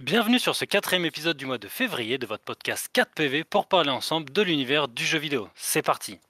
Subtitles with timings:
[0.00, 3.90] Bienvenue sur ce quatrième épisode du mois de février de votre podcast 4PV pour parler
[3.90, 5.48] ensemble de l'univers du jeu vidéo.
[5.56, 6.20] C'est parti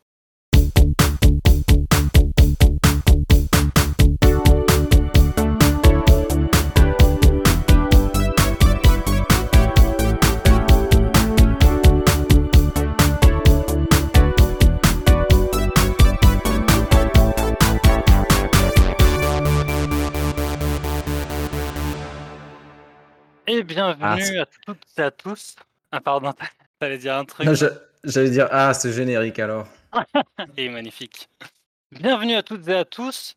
[23.50, 25.56] Et bienvenue à toutes et à tous.
[25.90, 26.34] Ah pardon,
[26.80, 27.48] t'allais dire un truc.
[28.04, 29.66] J'allais dire, ah, ce générique alors.
[30.58, 31.30] Et magnifique.
[31.90, 33.36] Bienvenue à toutes et à tous.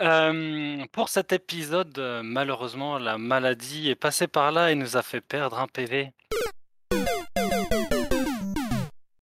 [0.00, 5.02] Euh, pour cet épisode, euh, malheureusement, la maladie est passée par là et nous a
[5.02, 6.10] fait perdre un PV.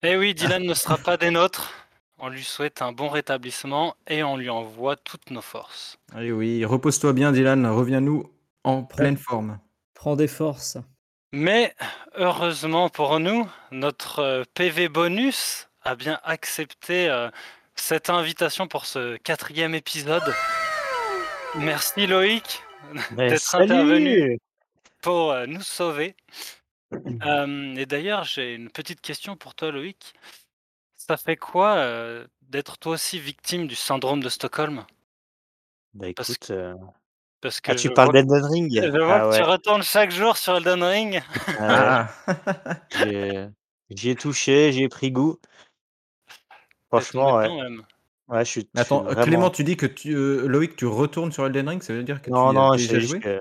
[0.03, 1.73] Eh oui, Dylan ne sera pas des nôtres.
[2.19, 5.97] On lui souhaite un bon rétablissement et on lui envoie toutes nos forces.
[6.13, 7.65] Allez, oui, repose-toi bien, Dylan.
[7.65, 8.31] Reviens-nous
[8.63, 9.57] en pleine forme.
[9.97, 10.77] Prends des forces.
[11.33, 11.73] Mais
[12.13, 17.31] heureusement pour nous, notre euh, PV bonus a bien accepté euh,
[17.73, 20.21] cette invitation pour ce quatrième épisode.
[21.55, 22.61] Merci Loïc
[23.11, 24.37] d'être intervenu
[25.01, 26.15] pour euh, nous sauver.
[27.25, 30.13] Euh, et d'ailleurs, j'ai une petite question pour toi Loïc.
[30.95, 34.85] Ça fait quoi euh, d'être toi aussi victime du syndrome de Stockholm?
[35.93, 36.75] Bah écoute, euh,
[37.41, 40.37] Parce que ah, tu parles d'Elden Ring Je vois Ah que tu retournes chaque jour
[40.37, 41.21] sur Elden Ring.
[41.59, 43.47] ah Ah, j'ai-
[43.89, 45.37] j'y ai touché, j'y ai pris goût.
[46.89, 47.83] Franchement, ouais, même.
[48.29, 49.23] je suis, je suis Attends, vraiment...
[49.23, 52.21] Clément, tu dis que tu, euh, Loïc, tu retournes sur Elden Ring, ça veut dire
[52.21, 53.39] que Non, tu as non, déjà j'ai juste joué que...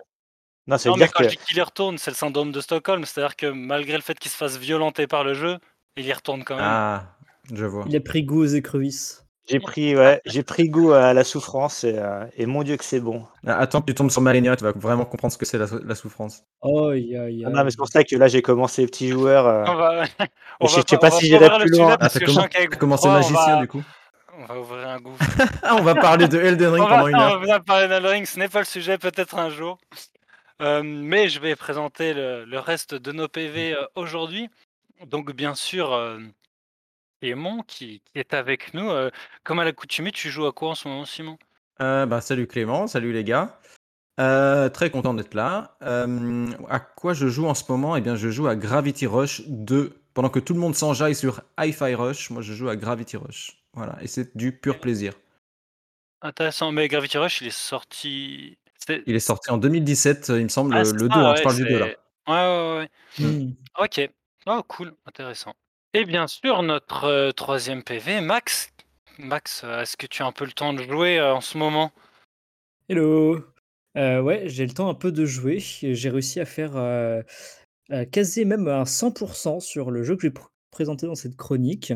[0.67, 1.25] Non, Non, mais dire quand que...
[1.25, 3.05] je dis qu'il y retourne, c'est le syndrome de Stockholm.
[3.05, 5.59] C'est-à-dire que malgré le fait qu'il se fasse violenter par le jeu,
[5.97, 6.65] il y retourne quand même.
[6.65, 7.17] Ah,
[7.53, 7.85] je vois.
[7.89, 9.26] Il a pris goût aux écrevisses.
[9.49, 12.85] J'ai pris, ouais, j'ai pris goût à la souffrance et, euh, et mon Dieu que
[12.85, 13.25] c'est bon.
[13.47, 15.67] Ah, Attends que tu tombes sur Malenia, tu vas vraiment comprendre ce que c'est la,
[15.85, 16.43] la souffrance.
[16.63, 19.09] Oh, aïe, aïe, Ah non, mais c'est pour ça que là, j'ai commencé les petits
[19.09, 19.47] joueurs.
[19.47, 20.03] euh, On va,
[20.61, 21.97] on je va sais- je sais on pas va si j'irai plus loin.
[22.01, 22.09] Ah,
[22.79, 23.83] commencé toi, on magicien va- du coup
[24.39, 25.25] On va ouvrir un gouffre.
[25.63, 27.39] Ah, on va parler de Elden Ring on, va, pendant une on heure.
[27.39, 29.79] va bien parler d'Elden Ring, ce n'est pas le sujet, peut-être un jour.
[30.61, 34.49] Euh, mais je vais présenter le, le reste de nos PV euh, aujourd'hui.
[35.07, 36.19] Donc, bien sûr, euh,
[37.27, 38.89] Clément qui, qui est avec nous.
[38.89, 39.11] Euh,
[39.43, 41.39] comme à l'accoutumée, tu joues à quoi en ce moment, Simon?
[41.81, 43.59] Euh, bah, salut Clément, salut les gars.
[44.21, 45.77] Euh, très content d'être là.
[45.83, 47.97] Euh, à quoi je joue en ce moment?
[47.97, 50.01] Eh bien, je joue à Gravity Rush 2.
[50.15, 53.59] Pendant que tout le monde s'enjaille sur Hi-Fi Rush, moi je joue à Gravity Rush.
[53.75, 55.13] Voilà, et c'est du pur plaisir.
[56.23, 58.57] Intéressant, mais Gravity Rush, il est sorti.
[58.89, 61.37] Il est sorti en 2017, il me semble, Ah, le c'est 2, ça, hein, ouais,
[61.39, 61.87] je parle du 2 là.
[61.87, 62.35] c'est- Ouais,
[62.79, 62.89] ouais,
[63.19, 63.27] ouais.
[63.27, 63.53] Hmm.
[63.81, 64.11] Ok.
[64.47, 65.55] Oh, cool, intéressant.
[65.99, 68.71] Et bien sûr, notre euh, troisième PV, Max.
[69.19, 71.57] Max, euh, est-ce que tu as un peu le temps de jouer euh, en ce
[71.57, 71.91] moment?
[72.91, 73.43] Hello.
[73.97, 75.59] Euh, ouais, j'ai le temps un peu de jouer.
[75.59, 77.23] J'ai réussi à faire euh,
[77.93, 81.95] euh, quasi même un 100% sur le jeu que j'ai pr- présenté dans cette chronique.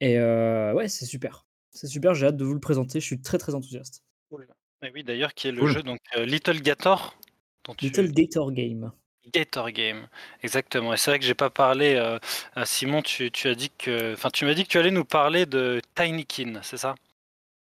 [0.00, 1.46] Et euh, ouais, c'est super.
[1.72, 3.00] C'est super, j'ai hâte de vous le présenter.
[3.00, 4.04] Je suis très très enthousiaste.
[4.30, 5.72] Oui, d'ailleurs, qui est le Cool.
[5.72, 7.18] jeu, donc euh, Little Gator.
[7.64, 8.92] Dont tu- Little Gator Game.
[9.32, 10.08] Gator Game,
[10.42, 10.92] exactement.
[10.94, 11.94] Et c'est vrai que j'ai pas parlé.
[11.96, 12.18] euh,
[12.54, 15.04] à Simon, tu, tu as dit que, enfin, tu m'as dit que tu allais nous
[15.04, 16.94] parler de Tinykin, c'est ça?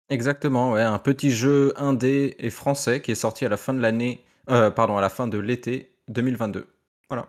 [0.08, 3.80] Exactement, ouais, un petit jeu indé et français qui est sorti à la fin de
[3.80, 6.66] l'année, euh, pardon, à la fin de l'été 2022.
[7.08, 7.28] Voilà.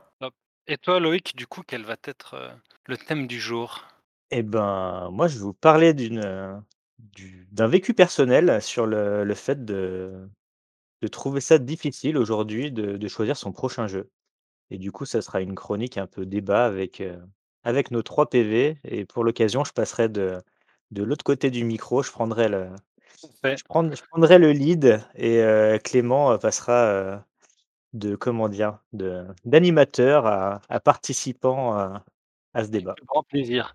[0.67, 2.53] Et toi, Loïc, du coup, quel va être euh,
[2.85, 3.85] le thème du jour?
[4.31, 6.57] Eh ben, moi, je vais vous parler d'une, euh,
[7.00, 10.29] du- d'un vécu personnel sur le, le fait de,
[11.02, 14.09] de trouver ça difficile aujourd'hui de, de choisir son prochain jeu.
[14.69, 17.18] Et du coup, ça sera une chronique un peu débat avec, euh,
[17.63, 18.78] avec nos trois PV.
[18.84, 20.41] Et pour l'occasion, je passerai de,
[20.91, 22.03] de l'autre côté du micro.
[22.03, 22.69] Je prendrai le,
[23.44, 27.18] je je prendrai le lead et euh, Clément euh, passera euh,
[27.94, 32.03] de, comment dire, de, d'animateur à, à participant à,
[32.53, 32.96] à ce débat.
[33.06, 33.74] Grand plaisir.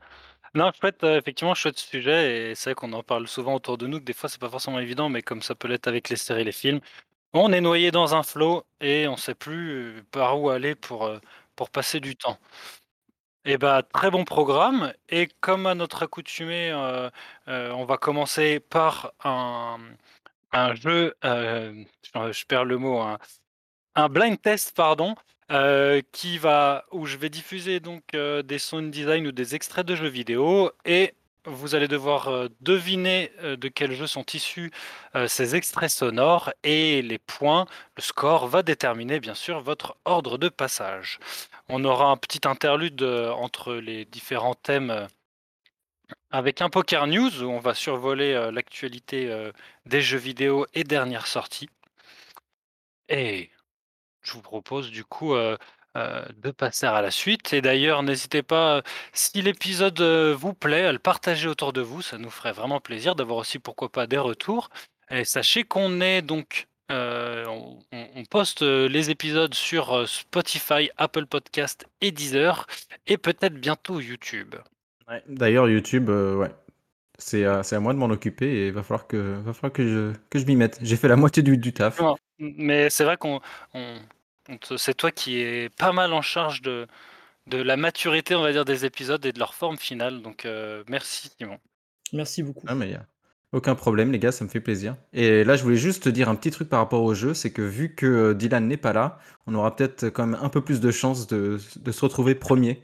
[0.54, 3.86] Non, chouette, euh, effectivement, chouette sujet, et c'est vrai qu'on en parle souvent autour de
[3.86, 6.16] nous, que des fois c'est pas forcément évident, mais comme ça peut l'être avec les
[6.16, 6.80] séries et les films,
[7.40, 11.04] on est noyé dans un flot et on sait plus euh, par où aller pour,
[11.06, 11.18] euh,
[11.56, 12.38] pour passer du temps.
[13.44, 17.10] Et bah, très bon programme, et comme à notre accoutumée, euh,
[17.46, 19.78] on va commencer par un,
[20.74, 23.18] jeu, je, perds le mot, un,
[23.96, 25.16] un blind test, pardon,
[26.12, 30.08] qui va, où je vais diffuser donc des sound design ou des extraits de jeux
[30.08, 31.14] vidéo et
[31.46, 34.70] vous allez devoir euh, deviner euh, de quel jeu sont issus
[35.14, 37.66] euh, ces extraits sonores et les points,
[37.96, 41.18] le score va déterminer bien sûr votre ordre de passage.
[41.68, 45.08] On aura un petit interlude entre les différents thèmes
[46.30, 49.50] avec un Poker News où on va survoler l'actualité
[49.86, 51.68] des jeux vidéo et dernières sorties.
[53.08, 53.50] Et
[54.22, 55.34] je vous propose du coup
[55.96, 57.52] euh, de passer à la suite.
[57.52, 61.80] Et d'ailleurs, n'hésitez pas, euh, si l'épisode euh, vous plaît, à le partager autour de
[61.80, 62.02] vous.
[62.02, 64.70] Ça nous ferait vraiment plaisir d'avoir aussi, pourquoi pas, des retours.
[65.10, 67.44] Et sachez qu'on est donc, euh,
[67.92, 72.66] on, poste les épisodes sur Spotify, Apple Podcast et Deezer,
[73.06, 74.54] et peut-être bientôt YouTube.
[75.08, 75.22] Ouais.
[75.28, 76.50] D'ailleurs, YouTube, euh, ouais.
[77.18, 79.72] C'est à, c'est à moi de m'en occuper et il va falloir que, va falloir
[79.72, 80.78] que je, que je m'y mette.
[80.82, 82.00] J'ai fait la moitié du, du taf.
[82.00, 83.40] Non, mais c'est vrai qu'on,
[83.74, 84.00] on-
[84.76, 86.86] c'est toi qui es pas mal en charge de,
[87.46, 90.22] de la maturité, on va dire, des épisodes et de leur forme finale.
[90.22, 91.58] Donc euh, merci Simon.
[92.12, 92.66] Merci beaucoup.
[92.68, 93.06] Ah, mais y a
[93.52, 94.96] aucun problème, les gars, ça me fait plaisir.
[95.12, 97.52] Et là, je voulais juste te dire un petit truc par rapport au jeu, c'est
[97.52, 100.80] que vu que Dylan n'est pas là, on aura peut-être quand même un peu plus
[100.80, 102.82] de chances de, de se retrouver premier.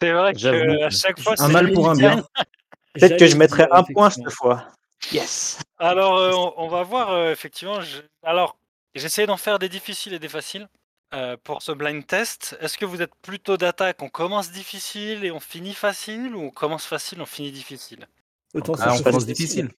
[0.00, 2.24] C'est vrai que à chaque fois, Un mal pour un bien.
[2.94, 4.68] Peut-être que je mettrai un point cette fois.
[5.12, 5.58] Yes.
[5.78, 7.80] Alors, euh, on, on va voir, euh, effectivement.
[7.80, 8.56] je- Alors,
[8.94, 10.68] j'essaie d'en faire des difficiles et des faciles
[11.14, 12.56] euh, pour ce blind test.
[12.60, 16.50] Est-ce que vous êtes plutôt d'attaque On commence difficile et on finit facile ou on
[16.50, 18.08] commence facile, on finit difficile
[18.54, 19.70] Autant Ah, on commence difficile.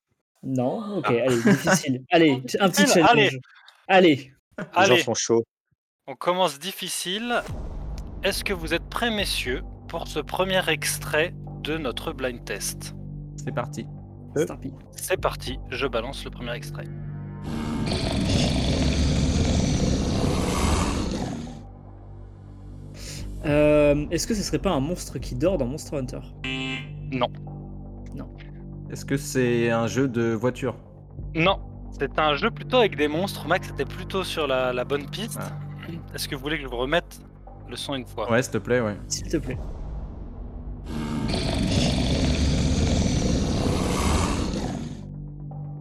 [0.43, 2.05] Non, ok, allez, difficile.
[2.11, 3.09] Allez, un petit challenge.
[3.09, 3.41] allez.
[3.89, 4.33] Allez.
[4.79, 5.45] Les gens sont chauds.
[6.07, 7.43] on commence difficile.
[8.23, 12.95] Est-ce que vous êtes prêts, messieurs, pour ce premier extrait de notre blind test
[13.43, 13.87] C'est parti.
[14.37, 14.47] Euh.
[14.97, 16.87] C'est parti, je balance le premier extrait.
[23.45, 26.21] Euh, Est-ce que ce serait pas un monstre qui dort dans Monster Hunter?
[27.13, 27.29] Non,
[28.91, 30.77] Est-ce que c'est un jeu de voiture?
[31.35, 31.59] Non,
[31.99, 33.47] c'est un jeu plutôt avec des monstres.
[33.47, 35.39] Max était plutôt sur la, la bonne piste.
[35.41, 35.53] Ah.
[36.15, 37.21] Est-ce que vous voulez que je vous remette
[37.69, 38.31] le son une fois?
[38.31, 38.97] Ouais, s'il te plaît, ouais.
[39.09, 39.59] S'il te plaît.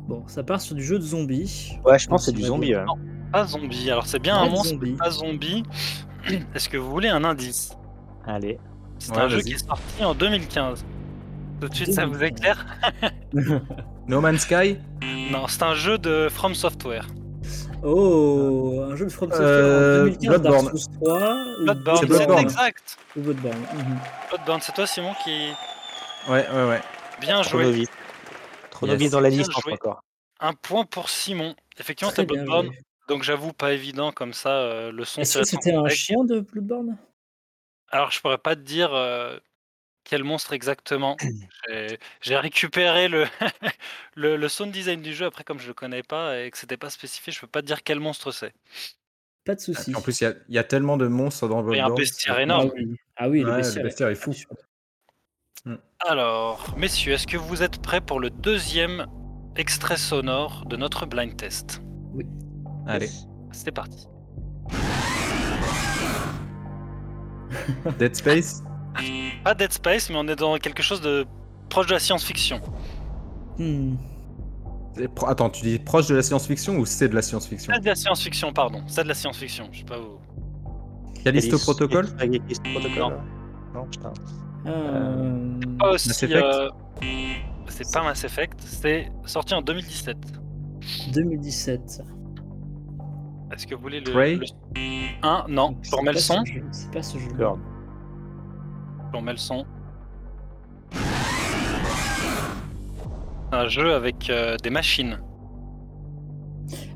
[0.07, 1.77] Bon, ça part sur du jeu de zombies.
[1.85, 2.73] Ouais, je pense que c'est du zombie.
[3.31, 3.89] Pas zombie.
[3.89, 4.91] Alors c'est bien Pas un monstre, zombie.
[4.91, 5.63] mais pas zombie.
[6.55, 7.71] Est-ce que vous voulez un indice?
[8.25, 8.59] Allez.
[8.99, 10.85] C'est Ouais, un jeu qui est sorti en 2015.
[11.61, 12.65] Tout de suite, ça vous éclaire?
[14.07, 14.77] No Man's Sky?
[15.31, 17.07] Non, c'est un jeu de From Software.
[17.83, 20.65] Oh, un jeu de From Software Euh, en 2015 Bloodborne.
[20.65, 21.19] Dark Souls 3
[21.59, 22.39] ou Bloodborne, C'est c'est Bloodborne.
[22.43, 22.97] exact.
[23.17, 23.57] Ou Bloodborne.
[23.73, 23.97] mhm.
[24.29, 25.49] Bloodborne, c'est toi Simon qui
[26.29, 26.81] Ouais, ouais, ouais.
[27.21, 27.63] bien joué.
[27.63, 27.87] Chronovis.
[28.71, 29.11] Chronovis Yes.
[29.11, 30.01] dans la liste encore.
[30.39, 31.55] Un point pour Simon.
[31.79, 32.77] Effectivement, bien Bloodborne, joué.
[33.07, 35.21] Donc j'avoue pas évident comme ça euh, le son.
[35.21, 36.97] Est-ce que c'était un chien de Bloodborne?
[37.89, 39.37] Alors, je pourrais pas te dire euh,
[40.03, 41.17] quel monstre exactement.
[42.21, 43.25] J'ai- récupéré le,
[44.15, 46.77] le, le sound design du jeu après, comme je le connais pas et que c'était
[46.77, 48.53] pas spécifié, je peux pas te dire quel monstre c'est.
[49.45, 49.95] Pas de souci.
[49.95, 51.85] En plus, il y a, il y a tellement de monstres dans Il y a
[51.85, 51.95] un Bloodborne.
[51.95, 52.71] bestiaire ah énorme.
[52.75, 54.31] oui, ah oui le Ouais, bestiaire, le bestiaire est fou.
[54.31, 54.57] hallucinant.
[56.05, 59.05] Alors, messieurs, est-ce que vous êtes prêts pour le deuxième
[59.55, 61.81] extrait sonore de notre blind test?
[62.87, 63.09] Allez,
[63.51, 64.07] C'est parti.
[67.99, 68.63] Dead Space
[69.43, 71.25] Pas Dead Space, mais on est dans quelque chose de
[71.69, 72.61] proche de la science-fiction.
[73.57, 73.95] Hmm.
[74.95, 77.73] C'est pro- Attends, tu dis proche de la science-fiction ou c'est de la science-fiction?
[77.73, 78.83] C'est de la science-fiction, pardon.
[78.87, 79.69] C'est de la science-fiction.
[79.71, 80.19] Je sais pas où.
[81.23, 82.07] Callisto Protocol?
[82.17, 82.99] Callisto Protocol.
[83.01, 83.11] Non.
[83.81, 84.13] Non, putain.
[84.67, 86.09] Euh, Pas aussi.
[86.09, 86.43] Mass Effect?
[86.43, 86.69] euh,
[87.67, 88.59] C'est pas Mass Effect.
[88.65, 90.17] C'est sorti en 2017.
[91.13, 92.01] 2017.
[93.53, 94.11] Est-ce que vous voulez le.
[94.11, 94.45] Prey le...
[95.21, 95.45] Un?
[95.47, 96.45] Non, je C'est remets le pas ce son?
[96.45, 97.29] jeu, C'est pas ce jeu.
[97.37, 99.65] Je remets le son.
[103.51, 105.19] Un jeu avec euh, des machines.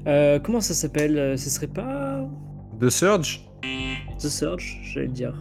[0.08, 1.18] Euh, comment ça s'appelle?
[1.18, 2.22] Euh, Ce serait pas
[2.80, 3.44] The Surge?
[4.18, 5.34] The Surge, j'allais le dire.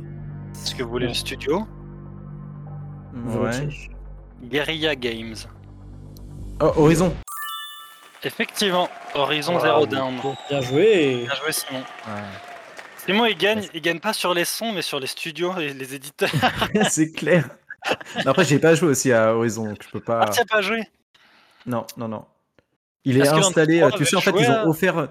[0.52, 1.62] Est-ce que vous voulez le studio?
[3.14, 3.68] Ouais.
[4.44, 5.34] Guerrilla Games.
[6.60, 7.12] Oh, Horizon
[8.26, 9.88] Effectivement, Horizon Ah, Zero oui.
[9.88, 10.14] Dawn.
[10.50, 11.24] Bien joué.
[11.26, 11.82] Bien joué Simon.
[13.04, 15.94] Simon il gagne, il gagne pas sur les sons mais sur les studios et les
[15.94, 16.30] éditeurs.
[16.90, 17.48] c'est clair.
[18.16, 20.22] Non, Après, j'ai pas joué aussi à Horizon, donc je peux pas.
[20.26, 20.80] Ah tu pas joué?
[21.66, 22.24] Non, non, non.
[23.04, 23.84] Il est installé.
[23.96, 25.08] Tu sais, en fait, ils ont à- offert,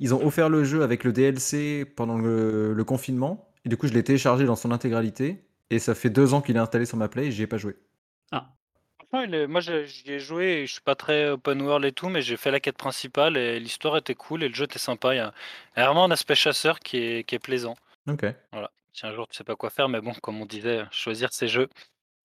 [0.00, 3.48] ils ont offert le jeu avec le DLC pendant le, le confinement.
[3.64, 5.42] Et du coup, je l'ai téléchargé dans son intégralité.
[5.70, 7.56] Et ça fait deux ans qu'il est installé sur ma play et j'y ai pas
[7.56, 7.76] joué.
[9.10, 11.84] Franchement, il est- Moi j'ai- j'y ai joué, et je suis pas très open world
[11.84, 14.64] et tout, mais j'ai fait la quête principale et l'histoire était cool et le jeu
[14.64, 15.14] était sympa.
[15.14, 15.32] Il y a
[15.76, 17.74] il y a vraiment un aspect chasseur qui est, qui est plaisant.
[18.08, 18.24] Ok.
[18.52, 18.70] Voilà.
[18.92, 21.48] Si un jour tu sais pas quoi faire, mais bon, comme on disait, choisir ces
[21.48, 21.68] jeux.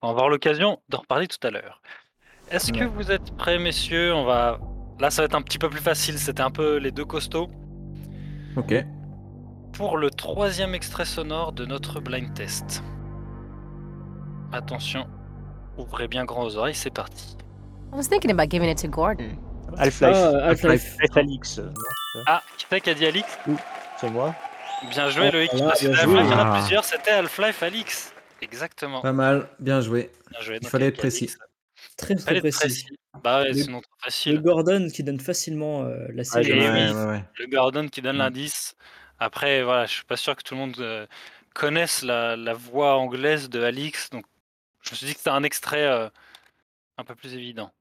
[0.02, 1.82] On va avoir l'occasion d'en reparler tout à l'heure.
[2.52, 2.86] Est-ce que Ouais.
[2.86, 4.14] vous êtes prêts, messieurs?
[4.14, 4.60] On va.
[5.00, 6.20] Là, ça va être un petit peu plus facile.
[6.20, 7.50] C'était un peu les deux costauds.
[8.56, 8.76] Ok.
[9.74, 12.84] Pour le troisième extrait sonore de notre blind test.
[14.52, 15.08] Attention,
[15.78, 17.38] ouvrez bien grand aux oreilles, c'est parti.
[17.94, 19.38] I was thinking about giving it to Gordon.
[19.78, 20.02] Half-Life.
[20.16, 20.96] Ah, Half-Life.
[21.02, 21.62] Half-Life Alix.
[22.28, 23.28] Ah, qui c'est qui a dit Alix
[24.00, 24.36] C'est moi.
[24.90, 26.24] Bien joué Oh Loïc, là, parce que bien Half-Life, joué.
[26.26, 26.60] il y en a Ah.
[26.60, 28.14] plusieurs, c'était Half-Life Alix.
[28.42, 29.02] Exactement.
[29.02, 30.12] Pas mal, bien joué.
[30.32, 30.56] Bien joué.
[30.58, 31.24] Il donc fallait être précis.
[31.26, 31.38] Alix.
[31.98, 32.60] Très très précis.
[32.60, 32.86] précis.
[33.24, 34.42] Bah ouais, Le- sinon trop Le facile.
[34.42, 36.52] Gordon qui donne facilement euh, la Ah, série.
[36.60, 37.24] ouais, ouais, ouais.
[37.40, 38.20] Le Gordon qui donne Mm.
[38.20, 38.76] l'indice.
[39.20, 41.06] Après, voilà, je suis pas sûr que tout le monde euh,
[41.54, 44.26] connaisse la, la voix anglaise de Alix, donc
[44.86, 46.10] je me suis dit que c'était un extrait euh,
[46.98, 47.72] un peu plus évident.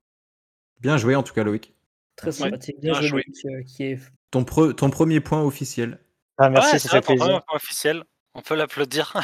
[0.80, 1.72] Bien joué en tout cas, Loïc.
[2.16, 2.80] Très sympathique.
[2.80, 3.22] Bien bien joué, joué.
[3.26, 3.98] Loïc, euh, qui est
[4.30, 5.98] Ton, pre- ton premier point officiel.
[6.38, 7.44] Ah, merci, Ouais, ça c'est fait ton premier plaisir.
[7.44, 8.04] point officiel.
[8.34, 9.14] On peut l'applaudir.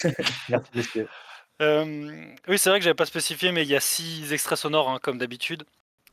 [0.48, 1.08] Merci, monsieur.
[1.60, 4.88] Euh, oui, c'est vrai que j'avais pas spécifié, mais il y a six extraits sonores
[4.88, 5.64] hein, comme d'habitude.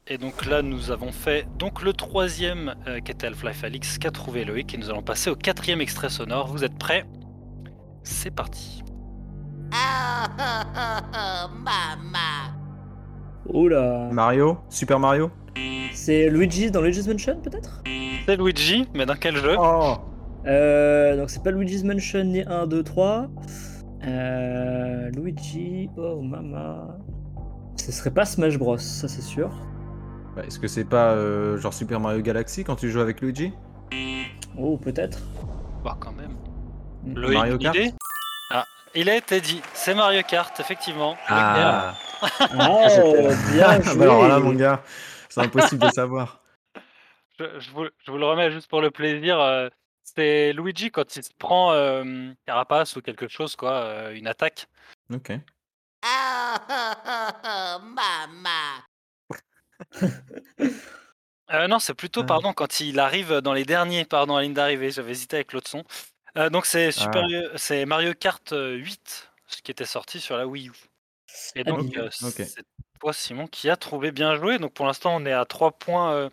[0.08, 4.12] Et donc là, nous avons fait donc le troisième euh, qui était Half-Life Alix qu'a
[4.12, 6.48] trouvé Loïc, et nous allons passer au quatrième extrait sonore.
[6.48, 7.06] Vous êtes prêts?
[8.04, 8.82] C'est parti.
[11.64, 12.54] Mama.
[13.48, 14.10] Oula.
[14.12, 15.32] Mario Super Mario
[15.94, 17.84] C'est Luigi dans Luigi's Mansion peut-être?
[18.26, 19.56] C'est Luigi, mais dans quel jeu?
[19.58, 19.96] Oh
[20.46, 23.28] euh, Donc c'est pas Luigi's Mansion ni 1, 2, 3.
[24.06, 26.98] Euh, Luigi, oh mama.
[27.76, 29.50] Ce serait pas Smash Bros, ça c'est sûr.
[30.36, 33.54] Bah, Est-ce que c'est pas euh, genre Super Mario Galaxy quand tu joues avec Luigi?
[34.58, 35.20] Oh peut-être.
[35.84, 36.36] Bah quand même.
[37.06, 37.20] Mm.
[37.20, 37.76] Loïc, Mario Kart?
[37.76, 38.07] idée Ah,
[39.00, 39.62] il a été dit.
[39.74, 41.18] C'est Mario Kart, effectivement.
[41.27, 42.48] Ah Ah,
[43.51, 43.96] bien joué.
[43.96, 44.82] Bah alors là, mon gars,
[45.30, 46.42] c'est impossible de savoir.
[47.39, 49.39] Je, je vous, je vous le remets juste pour le plaisir.
[49.39, 49.70] euh,
[50.04, 54.68] c'est Luigi quand il se prend euh, carapace ou quelque chose, quoi, euh, une attaque.
[55.13, 55.32] Ok.
[57.82, 58.86] Mama.
[61.54, 62.25] Euh, non, c'est plutôt, Ah.
[62.25, 64.92] pardon, quand il arrive dans les derniers, pardon, à ligne d'arrivée.
[64.92, 65.84] J'avais hésité avec l'autre son.
[66.38, 67.24] Euh, donc c'est Super,
[67.56, 70.74] c'est Mario Kart euh, 8, ce qui était sorti sur la Wii U.
[71.56, 72.63] Et donc Ok, euh, c'est
[73.00, 74.58] toi Simon qui a trouvé bien joué.
[74.60, 76.29] Donc pour l'instant on est à 3 points euh,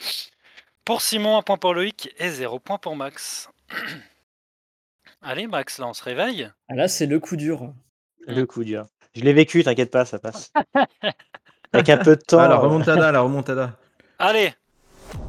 [0.84, 3.50] pour Simon, 1 point pour Loïc et 0 point pour Max.
[5.22, 6.50] Allez Max, là on se réveille.
[6.68, 7.72] Ah, là c'est le coup dur.
[8.26, 8.86] Le coup dur.
[9.14, 10.52] Je l'ai vécu, t'inquiète pas, ça passe.
[11.72, 12.38] Avec un peu de temps.
[12.38, 13.76] Ah, la euh, remontada, la remontada.
[14.18, 14.54] Allez,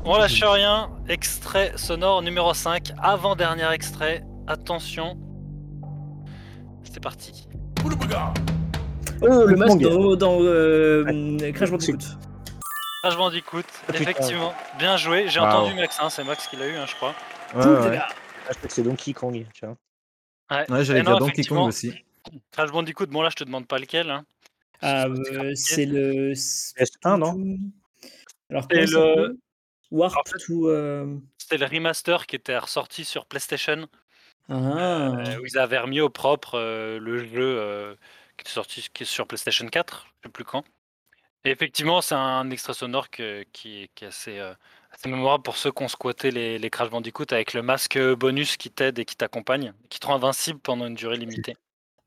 [0.04, 0.92] on lâche rien.
[1.08, 4.24] Extrait sonore numéro 5, avant-dernier extrait.
[4.48, 5.18] Attention.
[6.84, 7.48] C'est parti.
[9.22, 11.98] Oh le masque dans, dans euh, Crash Bandicoot.
[13.02, 14.54] Crash Bandicoot, effectivement.
[14.78, 15.28] Bien joué.
[15.28, 15.46] J'ai Wow.
[15.48, 17.10] entendu Max, hein, c'est Max qui l'a eu, hein, je crois.
[17.10, 18.08] Ouais, ah,
[18.50, 19.76] je crois que c'est Donkey Kong, tu vois.
[20.52, 21.94] Ouais, Ouais, j'allais Et dire non, Donkey Kong aussi.
[22.52, 24.10] Crash Bandicoot, bon là je te demande pas lequel.
[24.10, 24.26] hein.
[24.82, 26.34] Ah, C'est euh, c'est le.
[26.34, 27.38] PS1, non
[28.50, 29.36] Alors, C'est le- s'appelle?
[29.92, 33.88] Warp En fait- euh, C'était le remaster qui était ressorti sur PlayStation.
[34.50, 35.12] Ah.
[35.28, 37.96] euh, où ils avaient remis au propre euh, le jeu euh,
[38.38, 40.64] qui est sorti qui est sur PlayStation 4, je sais plus quand.
[41.46, 44.54] Et effectivement, c'est un extrait sonore que- qui, est- qui est assez, euh,
[44.92, 48.58] assez mémorable pour ceux qui ont squatté les, les Crash Bandicoot avec le masque bonus
[48.58, 51.56] qui t'aide et qui t'accompagne, qui te rend invincible pendant une durée limitée.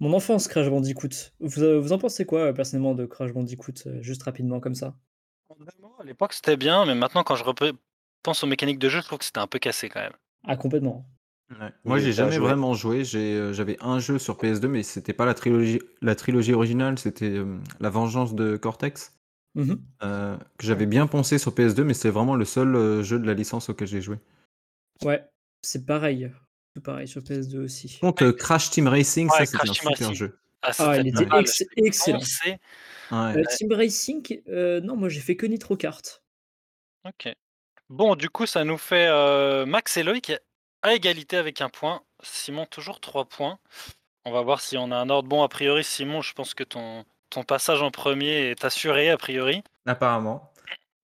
[0.01, 1.33] Mon enfance, Crash Bandicoot.
[1.41, 4.95] Vous, vous en pensez quoi, personnellement, de Crash Bandicoot, juste rapidement comme ça?
[6.01, 7.45] À l'époque, c'était bien, mais maintenant, quand je
[8.23, 10.13] pense aux mécaniques de jeu, je trouve que c'était un peu cassé quand même.
[10.45, 11.05] Ah, complètement.
[11.51, 11.73] Ouais.
[11.85, 12.47] Moi, j'ai t'as jamais joué.
[12.47, 13.05] vraiment joué.
[13.05, 16.99] J'ai, euh, J'avais un jeu sur PS2, mais c'était pas la trilogie, la trilogie originale,
[16.99, 19.15] c'était euh, La Vengeance de Cortex,
[19.55, 19.81] Mhm.
[20.03, 23.27] euh, que j'avais bien poncé sur PS2, mais c'est vraiment le seul euh, jeu de
[23.27, 24.19] la licence auquel j'ai joué.
[25.03, 25.25] Ouais,
[25.63, 26.31] c'est pareil.
[26.75, 27.89] Tout pareil sur PS2 aussi.
[28.01, 30.15] Par contre, euh, Crash Team Racing, Ouais, ça c'était Crash un Team super Racing.
[30.15, 30.39] jeu.
[30.61, 32.19] Ah, Ah, c'était il pas était mal, ex- c'était excellent.
[33.11, 33.39] Ouais.
[33.39, 36.23] Euh, Team Racing, euh, non, moi j'ai fait que Nitro Kart.
[37.07, 37.33] Ok.
[37.89, 40.33] Bon, du coup, ça nous fait euh, Max et Loïc
[40.83, 42.01] à égalité avec un point.
[42.23, 43.59] Simon, toujours trois points.
[44.25, 45.43] On va voir si on a un ordre bon.
[45.43, 49.63] A priori, Simon, je pense que ton, ton passage en premier est assuré, a priori.
[49.87, 50.53] Apparemment.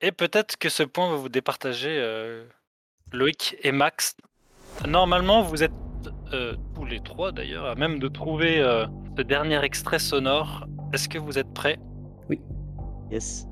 [0.00, 2.44] Et peut-être que ce point va vous départager, euh,
[3.12, 4.16] Loïc et Max.
[4.86, 5.72] Normalement, vous êtes
[6.32, 10.66] euh, tous les trois d'ailleurs, à même de trouver euh, ce dernier extrait sonore.
[10.92, 11.78] Est-ce que vous êtes prêts?
[13.10, 13.46] Yes.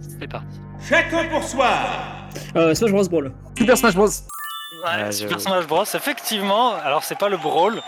[0.00, 0.60] C'est parti.
[0.88, 1.68] Chacun pour soi
[2.56, 3.08] Euh, Smash Bros.
[3.08, 3.32] Brawl.
[3.58, 4.08] Super Smash Bros.
[4.84, 5.40] Ouais, Ouais, Super.
[5.40, 5.84] Smash Bros.
[5.84, 7.82] Effectivement, alors c'est pas le brawl.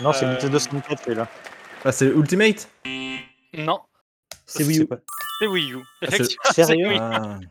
[0.00, 1.26] Non, c'est Euh, Nintendo 64 qui est là.
[1.84, 2.68] Ah, c'est Ultimate
[3.54, 3.80] Non,
[4.46, 4.88] C'est Wii U.
[5.40, 5.78] c'est Wii U.
[6.02, 7.00] c'est- Effectivement, c'est Sérieux Wii U.
[7.02, 7.38] Ah.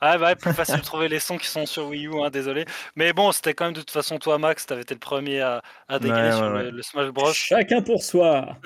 [0.00, 2.66] Ah bah, plus facile de trouver les sons qui sont sur Wii U, hein, désolé.
[2.94, 5.60] Mais bon, c'était quand même de toute façon toi, Max, t'avais été le premier à,
[5.88, 6.70] à dégainer Ouais, sur ouais, le, ouais.
[6.70, 7.32] le Smash Bros.
[7.32, 8.46] Chacun pour soi.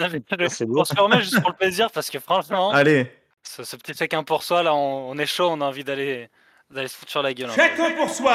[0.50, 3.10] c'est On se permet juste pour le plaisir parce que franchement, Allez,
[3.42, 6.28] ce, ce petit chacun pour soi, là, on, on est chaud, on a envie d'aller
[6.70, 7.48] d'aller se foutre sur la gueule.
[7.48, 7.54] peu.
[7.54, 8.34] Chacun pour soi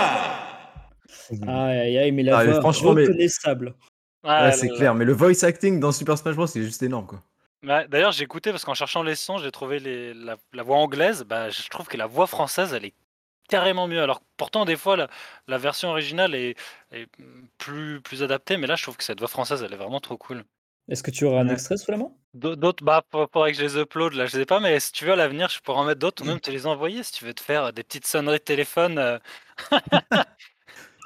[1.47, 3.75] Aïe aïe aïe, mais la Ah, voix franchement, mais- reconnaissable.
[4.23, 4.93] Ah, c'est clair.
[4.95, 7.23] Mais le voice acting dans Super Smash Bros, c'est juste énorme, quoi.
[7.65, 10.77] Ouais, D'ailleurs, j'ai écouté parce qu'en cherchant les sons, j'ai trouvé les, la, la voix
[10.77, 11.23] anglaise.
[11.23, 12.93] Bah, je trouve que la voix française, elle est
[13.49, 14.01] carrément mieux.
[14.01, 15.07] Alors pourtant, des fois, la,
[15.47, 16.55] la version originale est,
[16.91, 17.07] est
[17.57, 20.17] plus, plus adaptée, mais là, je trouve que cette voix française, elle est vraiment trop
[20.17, 20.43] cool.
[20.89, 22.11] Est-ce que tu auras un extrait sous la main?
[22.33, 25.05] D'au- D'autres, bah, faudrait que je les upload, là, je sais pas, mais si tu
[25.05, 27.25] veux, à l'avenir, je pourrais en mettre d'autres ou même te les envoyer si tu
[27.25, 28.97] veux te faire des petites sonneries de téléphone.
[28.99, 29.17] euh.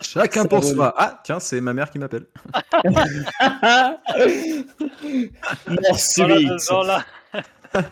[0.02, 0.94] Chacun pour soi.
[0.98, 2.26] Ah, tiens, c'est ma mère qui m'appelle.
[5.68, 6.22] Merci,
[6.70, 7.06] Voilà.
[7.74, 7.84] Ah,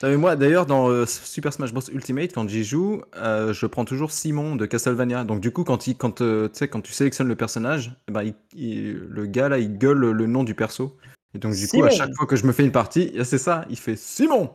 [0.02, 3.84] mais moi, d'ailleurs, dans euh, Super Smash Bros Ultimate, quand j'y joue, euh, je prends
[3.84, 5.24] toujours Simon de Castlevania.
[5.24, 8.12] Donc, du coup, quand, il, quand, euh, tu sais, quand tu sélectionnes le personnage, eh
[8.12, 10.96] ben, il- il- le gars là, il gueule le nom du perso.
[11.34, 13.38] Et donc, du coup, à chaque fois que je me fais une partie, eh, c'est
[13.38, 14.50] ça, il fait Simon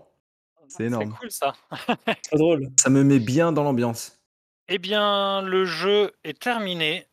[0.68, 1.14] C'est énorme.
[1.20, 1.54] cool ça.
[2.30, 2.68] Trop drôle.
[2.80, 4.20] Ça me met bien dans l'ambiance.
[4.68, 7.08] Eh bien, le jeu est terminé.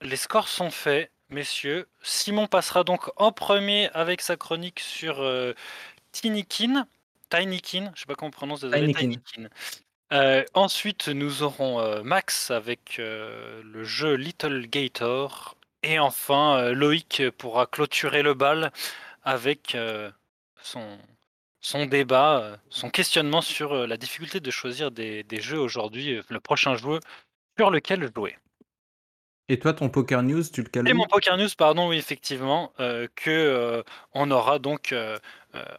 [0.00, 1.88] Les scores sont faits, messieurs.
[2.02, 5.52] Simon passera donc en premier avec sa chronique sur euh,
[6.12, 6.86] Tinykin.
[7.30, 8.94] Tinykin, je sais pas comment on prononce, désolé.
[8.94, 9.48] Tinykin.
[10.12, 15.56] Euh, ensuite, nous aurons euh, Max avec euh, le jeu Little Gator.
[15.82, 18.72] Et enfin, Loïc pourra clôturer le bal
[19.24, 19.76] avec
[20.62, 20.98] son,
[21.62, 26.16] son débat, euh, son questionnement sur euh, la difficulté de choisir des, des jeux aujourd'hui,
[26.16, 27.00] euh, le prochain jeu
[27.56, 28.36] sur lequel jouer.
[29.48, 32.72] Et toi, ton Poker News, tu le cales Et mon Poker News, pardon, oui, effectivement,
[32.80, 35.18] euh, que euh, on aura donc euh,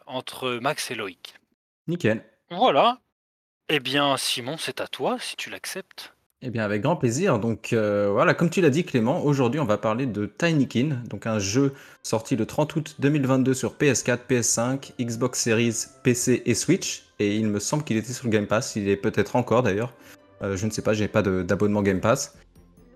[0.05, 1.35] entre Max et Loïc.
[1.87, 2.23] Nickel.
[2.49, 2.99] Voilà.
[3.69, 6.12] Eh bien, Simon, c'est à toi, si tu l'acceptes.
[6.45, 7.39] Eh bien, avec grand plaisir.
[7.39, 11.25] Donc, euh, voilà, comme tu l'as dit, Clément, aujourd'hui, on va parler de Tinykin, donc
[11.25, 11.71] un jeu
[12.03, 17.05] sorti le 30 août 2022 sur PS4, PS5, Xbox Series, PC et Switch.
[17.19, 18.75] Et il me semble qu'il était sur le Game Pass.
[18.75, 19.93] Il est peut-être encore d'ailleurs.
[20.41, 22.37] Euh, je ne sais pas, j'ai pas d'abonnement Game Pass.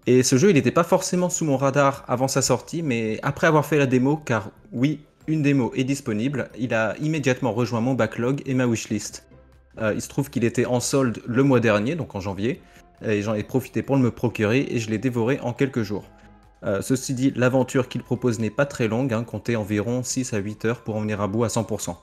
[0.07, 3.47] Et ce jeu, il n'était pas forcément sous mon radar avant sa sortie, mais après
[3.47, 7.93] avoir fait la démo, car oui, une démo est disponible, il a immédiatement rejoint mon
[7.93, 9.25] backlog et ma wishlist.
[9.79, 12.61] Euh, il se trouve qu'il était en solde le mois dernier, donc en janvier
[13.05, 16.05] et j'en ai profité pour le me procurer et je l'ai dévoré en quelques jours.
[16.63, 20.37] Euh, ceci dit, l'aventure qu'il propose n'est pas très longue, hein, comptez environ 6 à
[20.37, 21.95] 8 heures pour en venir à bout à 100%.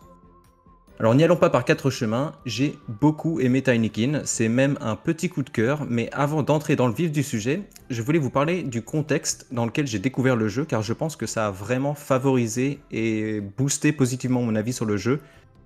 [1.00, 5.28] Alors n'y allons pas par quatre chemins, j'ai beaucoup aimé Tinykin, c'est même un petit
[5.28, 8.62] coup de cœur, mais avant d'entrer dans le vif du sujet, je voulais vous parler
[8.62, 11.94] du contexte dans lequel j'ai découvert le jeu, car je pense que ça a vraiment
[11.94, 15.18] favorisé et boosté positivement mon avis sur le jeu,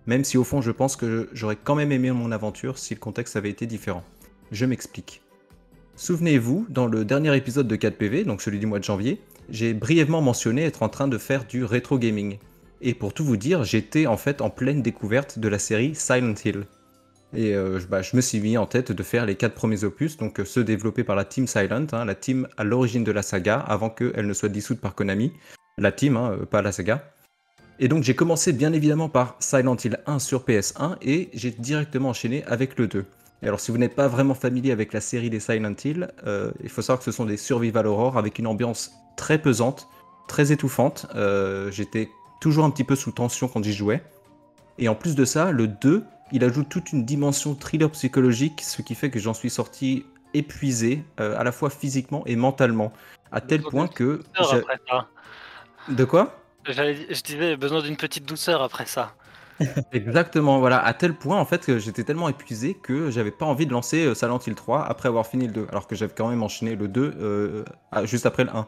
[0.06, 3.00] même si au fond je pense que j'aurais quand même aimé mon aventure si le
[3.00, 4.04] contexte avait été différent.
[4.52, 5.20] Je m'explique.
[5.96, 10.22] Souvenez-vous, dans le dernier épisode de 4PV, donc celui du mois de janvier, j'ai brièvement
[10.22, 12.38] mentionné être en train de faire du rétro gaming.
[12.80, 16.34] Et pour tout vous dire, j'étais en fait en pleine découverte de la série Silent
[16.44, 16.64] Hill.
[17.34, 19.84] Et euh, je- bah, je me suis mis en tête de faire les quatre premiers
[19.84, 23.12] opus, donc euh, ceux développés par la Team Silent, hein, la team à l'origine de
[23.12, 25.32] la saga, avant qu'elle ne soit dissoute par Konami.
[25.76, 27.12] La team, hein, euh, pas la saga.
[27.80, 32.08] Et donc j'ai commencé bien évidemment par Silent Hill 1 sur PS1 et j'ai directement
[32.10, 33.04] enchaîné avec le 2.
[33.42, 36.50] Et alors si vous n'êtes pas vraiment familier avec la série des Silent Hill, euh,
[36.62, 39.88] il faut savoir que ce sont des survival horror avec une ambiance très pesante,
[40.26, 41.06] très étouffante.
[41.14, 44.02] Euh, J'étais toujours un petit peu sous tension quand j'y jouais.
[44.78, 48.82] Et en plus de ça, le 2, il ajoute toute une dimension thriller psychologique, ce
[48.82, 52.92] qui fait que j'en suis sorti épuisé, euh, à la fois physiquement et mentalement.
[53.32, 54.22] À tel point que...
[54.34, 55.08] après ça.
[55.88, 56.42] De quoi?
[56.66, 59.14] Je disais besoin d'une petite douceur après ça.
[59.92, 63.66] Exactement, voilà, à tel point en fait que j'étais tellement épuisé que j'avais pas envie
[63.66, 66.28] de lancer euh, Silent Hill 3 après avoir fini le 2, alors que j'avais quand
[66.28, 68.66] même enchaîné le 2 euh, ah, juste après le 1.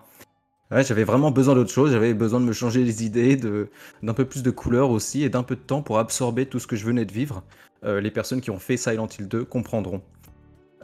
[0.73, 4.25] Ouais, j'avais vraiment besoin d'autre chose, j'avais besoin de me changer les idées, d'un peu
[4.25, 6.85] plus de couleur aussi et d'un peu de temps pour absorber tout ce que je
[6.85, 7.43] venais de vivre.
[7.85, 10.03] Euh, les personnes qui ont fait Silent Hill 2 comprendront.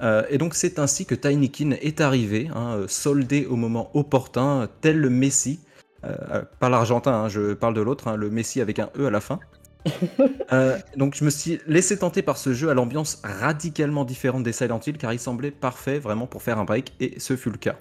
[0.03, 4.69] Euh, et donc c'est ainsi que Tinykin est arrivé, hein, euh, soldé au moment opportun,
[4.81, 5.61] tel le Messi.
[6.05, 9.11] Euh, pas l'argentin, hein, je parle de l'autre, hein, le Messi avec un E à
[9.11, 9.41] la fin.
[10.53, 14.53] Euh, donc je me suis laissé tenter par ce jeu à l'ambiance radicalement différente des
[14.53, 17.59] Silent Hill car il semblait parfait vraiment pour faire un break et ce fut le
[17.59, 17.75] cas.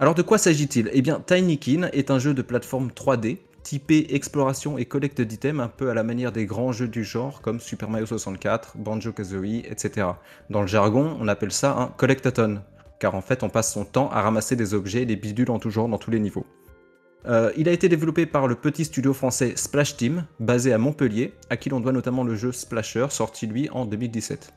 [0.00, 0.90] Alors de quoi s'agit-il?
[0.92, 5.68] Eh bien Tinykin est un jeu de plateforme 3D typé exploration et collecte d'items un
[5.68, 10.08] peu à la manière des grands jeux du genre comme Super Mario 64, Banjo-Kazooie, etc.
[10.48, 12.62] Dans le jargon on appelle ça un collectathon
[12.98, 15.60] car en fait on passe son temps à ramasser des objets et des bidules en
[15.60, 16.46] tout genre dans tous les niveaux.
[17.26, 21.34] Euh, il a été développé par le petit studio français Splash Team, basé à Montpellier,
[21.50, 24.54] à qui l'on doit notamment le jeu Splasher, sorti lui en 2017.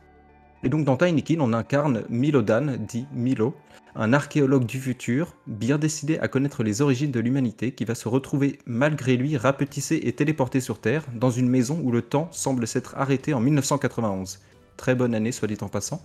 [0.64, 3.54] Et donc dans Tinykin, on incarne Milodan, dit Milo,
[3.96, 8.08] un archéologue du futur, bien décidé à connaître les origines de l'humanité, qui va se
[8.08, 12.66] retrouver malgré lui rapetissé et téléporté sur Terre, dans une maison où le temps semble
[12.66, 14.40] s'être arrêté en 1991.
[14.78, 16.02] Très bonne année, soit dit en passant.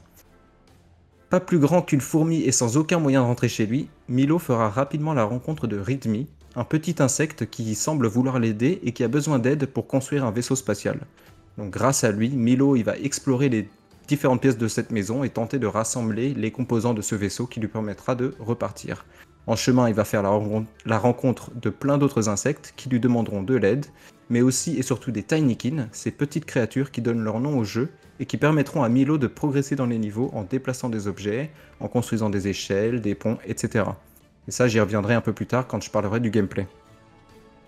[1.31, 4.71] Pas plus grand qu'une fourmi et sans aucun moyen de rentrer chez lui, Milo fera
[4.71, 6.25] rapidement la rencontre de Readme,
[6.59, 10.33] un petit insecte qui semble vouloir l'aider et qui a besoin d'aide pour construire un
[10.33, 10.99] vaisseau spatial.
[11.57, 13.69] Donc grâce à lui, Milo il va explorer les
[14.09, 17.61] différentes pièces de cette maison et tenter de rassembler les composants de ce vaisseau qui
[17.61, 19.07] lui permettra de repartir.
[19.47, 23.55] En chemin, il va faire la rencontre, de plein d'autres insectes qui lui demanderont de
[23.55, 23.87] l'aide,
[24.29, 27.89] mais aussi et surtout des Tinykin, ces petites créatures qui donnent leur nom au jeu
[28.19, 31.87] et qui permettront à Milo de progresser dans les niveaux en déplaçant des objets, en
[31.87, 33.85] construisant des échelles, des ponts, etc.
[34.49, 36.67] Et ça, j'y reviendrai un peu plus tard quand je parlerai du gameplay.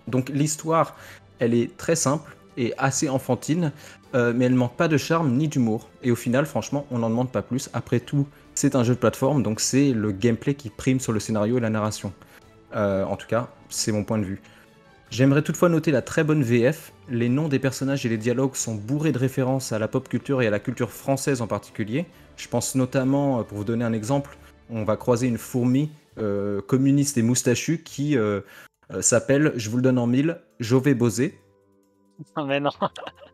[0.07, 0.95] Donc l'histoire,
[1.39, 3.71] elle est très simple et assez enfantine,
[4.15, 5.89] euh, mais elle manque pas de charme ni d'humour.
[6.03, 7.69] Et au final, franchement, on n'en demande pas plus.
[7.73, 11.19] Après tout, c'est un jeu de plateforme, donc c'est le gameplay qui prime sur le
[11.19, 12.11] scénario et la narration.
[12.75, 14.41] Euh, en tout cas, c'est mon point de vue.
[15.11, 16.93] J'aimerais toutefois noter la très bonne VF.
[17.09, 20.41] Les noms des personnages et les dialogues sont bourrés de références à la pop culture
[20.41, 22.05] et à la culture française en particulier.
[22.37, 24.37] Je pense notamment, euh, pour vous donner un exemple,
[24.69, 28.17] on va croiser une fourmi communiste et moustachue qui
[28.93, 31.39] euh, s'appelle, je vous le donne en mille, Jové Bosé.
[32.35, 32.71] Ah, mais non.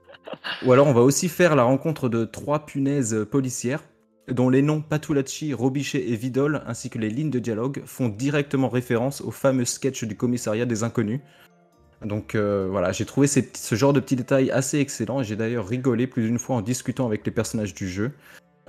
[0.65, 3.81] Ou alors on va aussi faire la rencontre de trois punaises policières
[4.27, 8.67] dont les noms Patulachi, Robichet et Vidol, ainsi que les lignes de dialogue, font directement
[8.67, 11.21] référence au fameux sketch du commissariat des inconnus.
[12.03, 15.37] Donc euh, voilà, j'ai trouvé ces ce genre de petits détails assez excellents et j'ai
[15.37, 18.11] d'ailleurs rigolé plus d'une fois en discutant avec les personnages du jeu.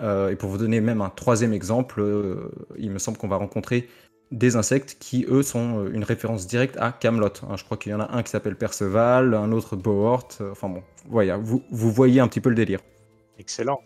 [0.01, 3.37] Euh, et pour vous donner même un troisième exemple, euh, il me semble qu'on va
[3.37, 3.89] rencontrer
[4.31, 7.33] des insectes qui, eux, sont une référence directe à Camelot.
[7.49, 10.29] Hein, je crois qu'il y en a un qui s'appelle Perceval, un autre Bohort.
[10.53, 12.81] enfin bon, voilà, vous, vous voyez un petit peu le délire.
[13.39, 13.81] Excellent.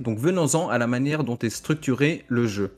[0.00, 2.72] Donc venons-en à la manière dont est structuré le jeu.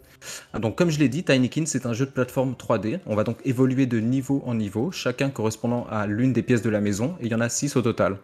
[0.58, 3.00] Donc comme je l'ai dit, Tinykin c'est un jeu de plateforme 3D.
[3.06, 6.70] On va donc évoluer de niveau en niveau, chacun correspondant à l'une des pièces de
[6.70, 8.18] la maison, et il y en a 6 au total.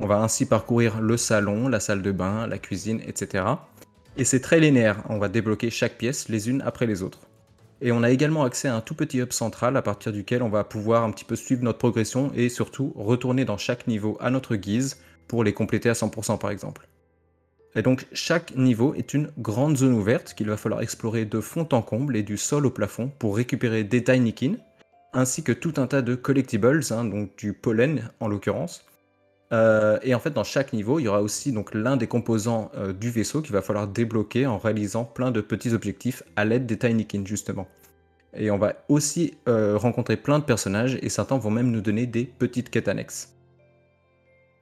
[0.00, 3.44] On va ainsi parcourir le salon, la salle de bain, la cuisine, etc.
[4.16, 7.20] Et c'est très linéaire, on va débloquer chaque pièce les unes après les autres.
[7.80, 10.48] Et on a également accès à un tout petit hub central à partir duquel on
[10.48, 14.30] va pouvoir un petit peu suivre notre progression et surtout retourner dans chaque niveau à
[14.30, 16.86] notre guise pour les compléter à 100% par exemple.
[17.74, 21.68] Et donc chaque niveau est une grande zone ouverte qu'il va falloir explorer de fond
[21.72, 24.54] en comble et du sol au plafond pour récupérer des Tinykin,
[25.12, 28.84] ainsi que tout un tas de collectibles, hein, donc du pollen en l'occurrence.
[29.52, 32.92] Euh, et en fait, dans chaque niveau, il y aura aussi l'un des composants euh,
[32.92, 36.78] du vaisseau qu'il va falloir débloquer en réalisant plein de petits objectifs à l'aide des
[36.78, 37.68] Tinykin justement.
[38.36, 42.06] Et on va aussi euh, rencontrer plein de personnages et certains vont même nous donner
[42.06, 43.32] des petites quêtes annexes.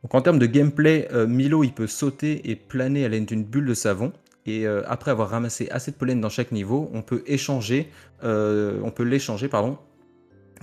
[0.02, 3.66] Donc en termes de gameplay, Milo il peut sauter et planer à l'aide d'une bulle
[3.66, 4.12] de savon.
[4.46, 7.88] Et après avoir ramassé assez de pollen dans chaque niveau, on peut échanger,
[8.20, 9.78] on peut l'échanger pardon,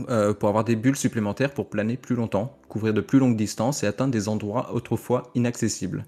[0.06, 3.88] pour avoir des bulles supplémentaires pour planer plus longtemps, couvrir de plus longues distances et
[3.88, 6.06] atteindre des endroits autrefois inaccessibles.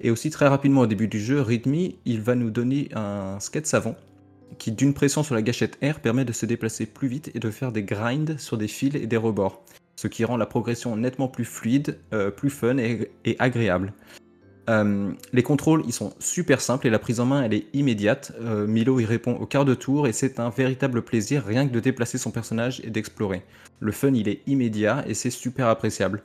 [0.00, 3.66] Et aussi très rapidement au début du jeu, Rhythmi il va nous donner un skate
[3.66, 3.94] savon
[4.58, 7.50] qui d'une pression sur la gâchette R permet de se déplacer plus vite et de
[7.50, 9.62] faire des grinds sur des fils et des rebords
[10.00, 13.92] ce qui rend la progression nettement plus fluide, euh, plus fun et, agréable.
[14.68, 18.32] Euh, les contrôles, ils sont super simples et la prise en main, elle est immédiate.
[18.40, 21.72] Euh, Milo, y répond au quart de tour et c'est un véritable plaisir rien que
[21.72, 23.42] de déplacer son personnage et d'explorer.
[23.80, 26.22] Le fun, il est immédiat et c'est super appréciable.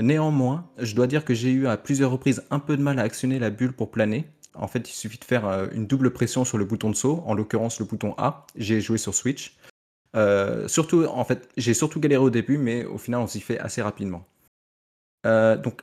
[0.00, 3.02] néanmoins, je dois dire que j'ai eu à plusieurs reprises un peu de mal à
[3.02, 4.24] actionner la bulle pour planer.
[4.54, 7.34] En fait, il suffit de faire une double pression sur le bouton de saut, en
[7.34, 8.46] l'occurrence le bouton A.
[8.56, 9.56] J'ai joué sur Switch.
[10.14, 13.58] Euh, surtout, en fait, j'ai surtout galéré au début, mais au final, on s'y fait
[13.58, 14.26] assez rapidement.
[15.26, 15.82] Euh, donc,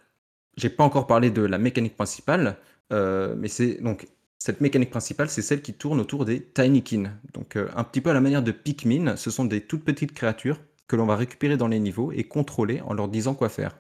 [0.60, 2.58] j'ai pas encore parlé de la mécanique principale,
[2.92, 7.14] euh, mais c'est donc cette mécanique principale, c'est celle qui tourne autour des Tinykin.
[7.34, 10.14] Donc, euh, un petit peu à la manière de Pikmin, ce sont des toutes petites
[10.14, 13.78] créatures que l'on va récupérer dans les niveaux et contrôler en leur disant quoi faire.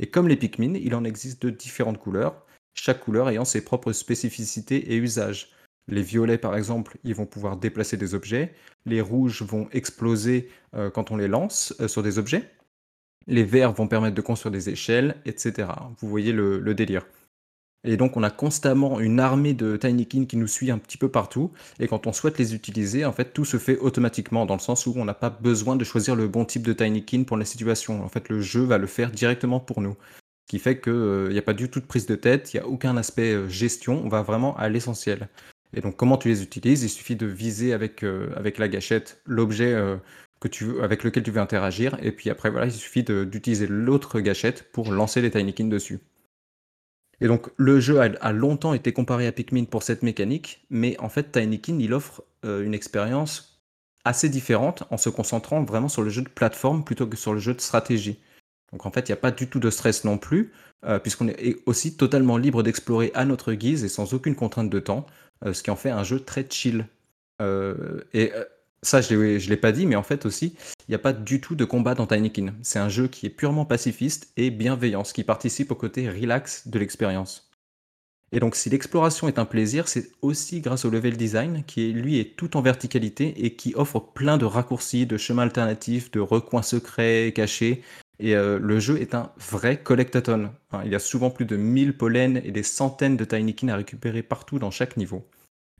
[0.00, 3.92] Et comme les Pikmin, il en existe de différentes couleurs, chaque couleur ayant ses propres
[3.92, 5.50] spécificités et usages.
[5.88, 8.54] Les violets, par exemple, ils vont pouvoir déplacer des objets.
[8.86, 12.50] Les rouges vont exploser euh, quand on les lance sur des objets.
[13.28, 15.68] Les verts vont permettre de construire des échelles, etc.
[16.00, 17.06] Vous voyez le, délire.
[17.84, 21.08] Et donc on a constamment une armée de Tinykin qui nous suit un petit peu
[21.08, 21.52] partout.
[21.78, 24.86] Et quand on souhaite les utiliser, en fait, tout se fait automatiquement, dans le sens
[24.86, 28.02] où on n'a pas besoin de choisir le bon type de Tinykin pour la situation.
[28.02, 29.96] En fait, le jeu va le faire directement pour nous.
[30.46, 32.56] Ce qui fait qu'il n'y euh, a pas du tout de prise de tête, il
[32.56, 35.28] n'y a aucun aspect gestion, on va vraiment à l'essentiel.
[35.74, 36.82] Et donc, comment tu les utilises?
[36.82, 39.96] Il suffit de viser avec, euh, la gâchette l'objet euh,
[40.82, 41.96] avec lequel tu veux interagir.
[42.02, 46.00] Et puis après, voilà, il suffit d'utiliser l'autre gâchette pour lancer les Tinykin dessus.
[47.20, 51.08] Et donc, le jeu a, longtemps été comparé à Pikmin pour cette mécanique, mais en
[51.08, 53.60] fait, Tinykin, il offre euh, une expérience
[54.04, 57.40] assez différente en se concentrant vraiment sur le jeu de plateforme plutôt que sur le
[57.40, 58.20] jeu de stratégie.
[58.72, 60.52] Donc en fait, il n'y a pas du tout de stress non plus,
[61.02, 65.06] puisqu'on est aussi totalement libre d'explorer à notre guise et sans aucune contrainte de temps.
[65.44, 66.86] Euh, ce qui en fait un jeu très chill.
[67.40, 68.44] Euh, et euh,
[68.82, 70.54] ça, je ne l'ai pas dit, mais en fait aussi,
[70.86, 72.54] il n'y a pas du tout de combat dans Tinykin.
[72.62, 76.68] C'est un jeu qui est purement pacifiste et bienveillant, ce qui participe au côté relax
[76.68, 77.50] de l'expérience.
[78.30, 82.18] Et donc, si l'exploration est un plaisir, c'est aussi grâce au level design qui, lui,
[82.18, 86.62] est tout en verticalité et qui offre plein de raccourcis, de chemins alternatifs, de recoins
[86.62, 87.82] secrets cachés.
[88.20, 90.50] Et euh, le jeu est un vrai collectathon.
[90.84, 94.22] Il y a souvent plus de 1000 pollens et des centaines de Tinykin à récupérer
[94.22, 95.26] partout dans chaque niveau.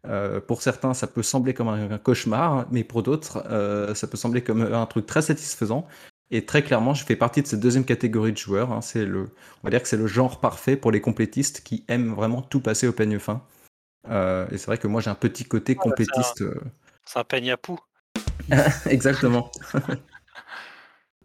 [0.07, 4.17] Euh, pour certains, ça peut sembler comme un, cauchemar, mais pour d'autres, euh, ça peut
[4.17, 5.87] sembler comme un truc très satisfaisant.
[6.31, 8.73] Et très clairement, je fais partie de cette deuxième catégorie de joueurs.
[8.73, 8.81] Hein.
[8.81, 9.31] C'est le,
[9.63, 12.61] on va dire que c'est le genre parfait pour les complétistes qui aiment vraiment tout
[12.61, 13.43] passer au peigne fin.
[14.09, 16.45] Euh, et c'est vrai que moi, j'ai un petit côté Ah, bah, c'est un- complétiste.
[17.07, 17.79] C'est un peigne à poux.
[18.87, 19.51] Exactement.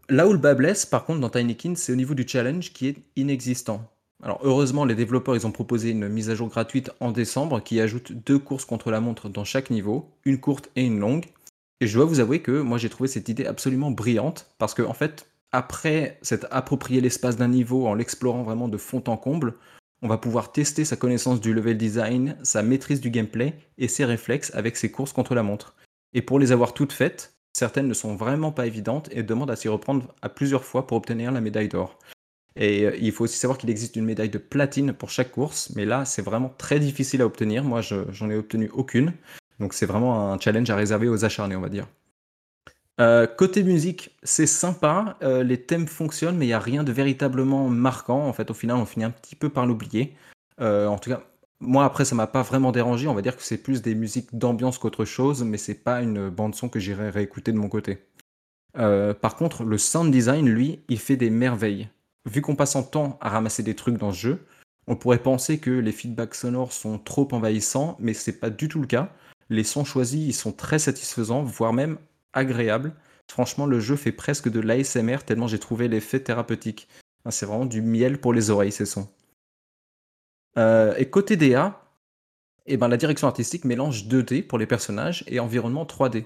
[0.10, 2.88] Là où le bas blesse, par contre, dans Tinykin, c'est au niveau du challenge qui
[2.88, 3.90] est inexistant.
[4.24, 7.82] Alors heureusement, les développeurs, ils ont proposé une mise à jour gratuite en décembre qui
[7.82, 11.26] ajoute deux courses contre la montre dans chaque niveau, une courte et une longue.
[11.82, 14.82] Et je dois vous avouer que moi j'ai trouvé cette idée absolument brillante parce que
[14.82, 19.56] en fait, après s'être approprié l'espace d'un niveau en l'explorant vraiment de fond en comble,
[20.02, 24.06] on va pouvoir tester sa connaissance du level design, sa maîtrise du gameplay et ses
[24.06, 25.76] réflexes avec ses courses contre la montre.
[26.14, 29.58] Et pour les avoir toutes faites, certaines ne sont vraiment pas évidentes et demandent à
[29.58, 32.00] s'y reprendre à plusieurs fois pour obtenir la médaille d'or.
[32.56, 35.72] Et euh, il faut aussi savoir qu'il existe une médaille de platine pour chaque course,
[35.76, 37.64] mais là c'est vraiment très difficile à obtenir.
[37.64, 39.14] Moi je- j'en ai obtenu aucune.
[39.60, 41.88] Donc c'est vraiment un challenge à réserver aux acharnés, on va dire.
[43.02, 46.92] Euh, côté musique, c'est sympa, euh, les thèmes fonctionnent, mais il n'y a rien de
[46.92, 48.28] véritablement marquant.
[48.28, 50.16] En fait, au final, on finit un petit peu par l'oublier.
[50.60, 51.22] En tout cas,
[51.60, 53.08] moi après, ça m'a pas vraiment dérangé.
[53.08, 56.30] On va dire que c'est plus des musiques d'ambiance qu'autre chose, mais c'est pas une
[56.30, 58.06] bande son que j'irai réécouter de mon côté.
[58.76, 61.90] Par contre, le sound design, lui, il fait des merveilles.
[62.30, 64.46] Vu qu'on passe en temps à ramasser des trucs dans ce jeu,
[64.88, 68.82] on pourrait penser que les feedbacks sonores sont trop envahissants, mais c'est pas du tout
[68.82, 69.14] le cas.
[69.50, 71.98] Les sons choisis, sont très satisfaisants, voire même
[72.34, 72.94] agréables.
[73.30, 76.88] Franchement, le jeu fait presque de l'ASMR tellement j'ai trouvé l'effet thérapeutique.
[77.30, 79.08] C'est vraiment du miel pour les oreilles, ces sons.
[80.58, 81.82] Euh, et côté DA,
[82.66, 86.26] eh ben, la direction artistique mélange 2D pour les personnages et environnement 3D.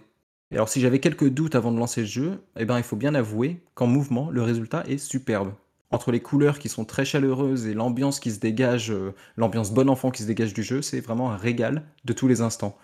[0.52, 2.96] Et alors, si j'avais quelques doutes avant de lancer le jeu, eh ben, il faut
[2.96, 5.54] bien avouer qu'en mouvement, le résultat est superbe.
[5.91, 9.89] Entre les couleurs qui sont très chaleureuses et l'ambiance qui se dégage, euh, l'ambiance bon
[9.89, 12.78] enfant qui se dégage du jeu, c'est vraiment un régal de tous les instants.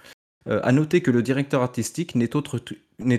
[0.47, 2.59] Euh, à noter que le directeur artistique n'est autre,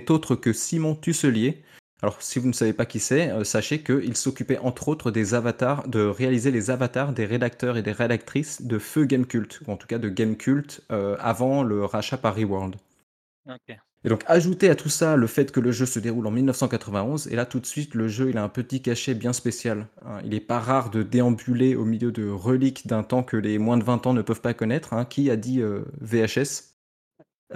[0.09, 1.63] autre que Simon Tusselier.
[2.01, 5.33] Alors, si vous ne savez pas qui c'est, euh, sachez qu'il s'occupait entre autres des
[5.33, 9.71] avatars, de réaliser les avatars des rédacteurs et des rédactrices de Feu Game Cult, ou
[9.71, 12.75] en tout cas de Game Cult euh, avant le rachat par Reworld.
[13.47, 13.77] Ok.
[14.05, 17.27] Et donc, ajouter à tout ça le fait que le jeu se déroule en 1991,
[17.27, 19.87] et là tout de suite, le jeu il a un petit cachet bien spécial.
[20.05, 20.19] hein.
[20.23, 23.77] Il n'est pas rare de déambuler au milieu de reliques d'un temps que les moins
[23.77, 24.93] de 20 ans ne peuvent pas connaître.
[24.93, 25.05] hein.
[25.05, 26.75] Qui a dit euh, VHS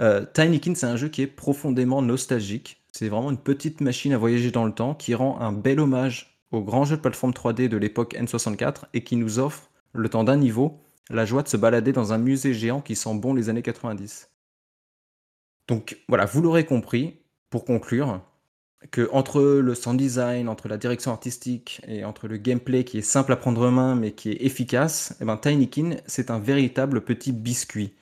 [0.00, 2.82] Euh, Tinykin, c'est un jeu qui est profondément nostalgique.
[2.92, 6.40] C'est vraiment une petite machine à voyager dans le temps qui rend un bel hommage
[6.52, 10.24] aux grands jeux de plateforme 3D de l'époque N64 et qui nous offre, le temps
[10.24, 13.48] d'un niveau, la joie de se balader dans un musée géant qui sent bon les
[13.48, 14.28] années 90.
[15.70, 17.14] Donc voilà, vous l'aurez compris,
[17.48, 18.20] pour conclure,
[18.90, 23.02] que entre le sound design, entre la direction artistique et entre le gameplay qui est
[23.02, 25.38] simple à prendre en main mais qui est efficace, eh ben,
[26.06, 27.94] c'est un véritable petit biscuit.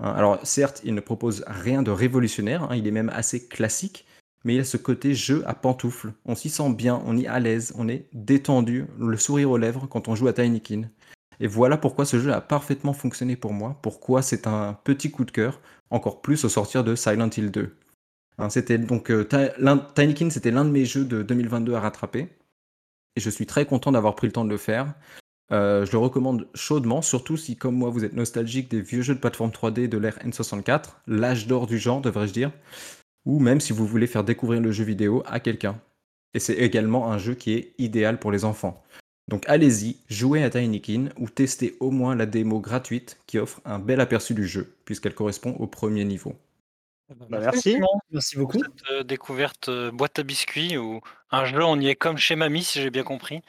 [0.00, 4.04] Hein, Alors certes, il ne propose rien de révolutionnaire, hein, il est même assez classique,
[4.44, 6.12] mais il a ce côté jeu à pantoufles.
[6.26, 9.86] On s'y sent bien, on est à l'aise, on est détendu, le sourire aux lèvres
[9.86, 10.90] quand on joue à Tinykin.
[11.40, 15.24] Et voilà pourquoi ce jeu a parfaitement fonctionné pour moi, pourquoi c'est un petit coup
[15.24, 15.60] de cœur,
[15.94, 17.74] encore plus au sortir de Silent Hill 2.
[18.38, 22.28] Hein, c'était donc euh, c'était l'un de mes jeux de 2022 à rattraper,
[23.16, 24.94] et je suis très content d'avoir pris le temps de le faire.
[25.52, 29.14] Euh, je le recommande chaudement, surtout si, comme moi, vous êtes nostalgique des vieux jeux
[29.14, 32.50] de plateforme 3D de l'ère N64, l'âge d'or du genre, devrais-je dire,
[33.24, 35.78] ou même si vous voulez faire découvrir le jeu vidéo à quelqu'un.
[36.32, 38.82] Et c'est également un jeu qui est idéal pour les enfants.
[39.28, 43.78] Donc allez-y, jouez à Tinykin ou testez au moins la démo gratuite qui offre un
[43.78, 46.34] bel aperçu du jeu, puisqu'elle correspond au premier niveau.
[47.08, 47.72] Bah, merci.
[47.72, 48.64] Simon, Merci pour beaucoup.
[48.64, 52.36] cette euh, découverte euh, boîte à biscuits ou un jeu, on y est comme chez
[52.36, 53.42] Mamie, si j'ai bien compris.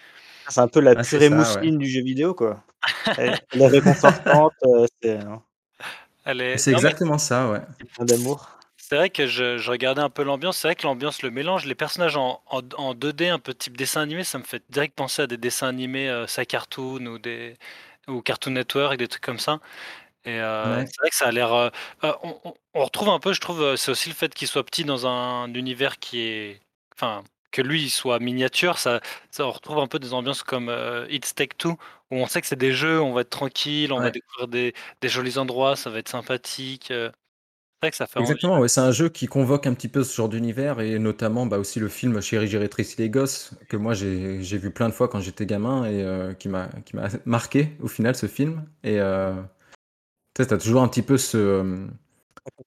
[0.49, 2.63] C'est un peu la Ah, c'est purée ça, mousseline du jeu vidéo, quoi.
[3.17, 5.41] Elle, elle est réconfortante, euh, c'est hein,
[6.25, 6.57] est...
[6.57, 7.61] C'est mais exactement ça, ouais.
[7.95, 8.59] plein d'amour.
[8.87, 10.57] C'est vrai que je, je regardais un peu l'ambiance.
[10.57, 13.75] C'est vrai que l'ambiance, le mélange, les personnages en, en, en 2D, un peu type
[13.77, 17.17] dessin animé, ça me fait direct penser à des dessins animés, euh, ça cartoon ou
[17.17, 17.57] des
[18.07, 19.59] ou Cartoon Network, des trucs comme ça.
[20.25, 20.85] Et euh, Ouais.
[20.85, 21.53] c'est vrai que ça a l'air.
[21.53, 21.69] euh,
[22.05, 25.07] euh, on, retrouve un peu, je trouve, c'est aussi le fait qu'il soit petit dans
[25.07, 26.61] un univers qui est,
[26.95, 28.77] enfin, que lui il soit miniature.
[28.79, 31.71] Ça, ça on retrouve un peu des ambiances comme euh, It's Take Two,
[32.11, 34.73] où on sait que c'est des jeux, on va être tranquille, on va découvrir des,
[35.01, 36.91] des jolis endroits, ça va être sympathique.
[36.91, 37.11] euh.
[37.81, 38.29] C'est vrai que ça fait envie.
[38.29, 41.45] Exactement, ouais, c'est un jeu qui convoque un petit peu ce genre d'univers et notamment
[41.45, 44.87] bah, aussi le film Chérie, j'ai rétréci les gosses que moi j'ai j'ai vu plein
[44.87, 48.27] de fois quand j'étais gamin et euh, qui m'a qui m'a marqué au final ce
[48.27, 48.65] film.
[48.83, 49.33] Et euh,
[50.33, 51.85] tu sais, t'as toujours un petit peu ce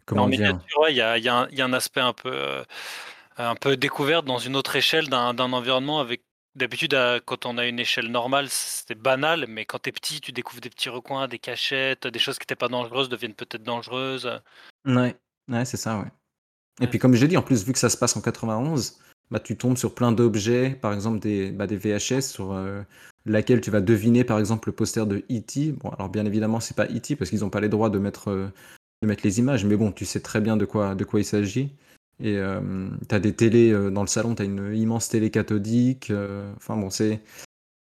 [0.05, 2.65] comment En dire il y a, y a y a un aspect un peu, euh,
[3.37, 6.23] un peu découverte dans une autre échelle d'un d'un environnement avec.
[6.59, 10.61] D'habitude, quand on a une échelle normale, c'était banal, mais quand t'es petit, tu découvres
[10.61, 14.29] des petits recoins, des cachettes, des choses qui n'étaient pas dangereuses deviennent peut-être dangereuses.
[14.85, 15.17] Ouais,
[15.49, 16.07] ouais, c'est ça, ouais.
[16.81, 16.89] Et Ouais.
[16.89, 18.99] puis comme j'ai dit, en plus, vu que ça se passe en 91,
[19.31, 22.83] bah, tu tombes sur plein d'objets, par exemple des, bah, des VHS sur euh,
[23.25, 25.73] laquelle tu vas deviner par exemple le poster de E.T.
[25.73, 27.15] Bon, alors bien évidemment, c'est pas E.T.
[27.15, 28.49] parce qu'ils n'ont pas les droits de mettre, euh,
[29.03, 31.25] de mettre les images, mais bon, tu sais très bien de quoi, de quoi il
[31.25, 31.71] s'agit.
[32.21, 32.37] Et
[33.09, 36.11] tu as des télés euh, dans le salon, tu as une immense télé cathodique.
[36.11, 37.23] euh, Enfin bon, c'est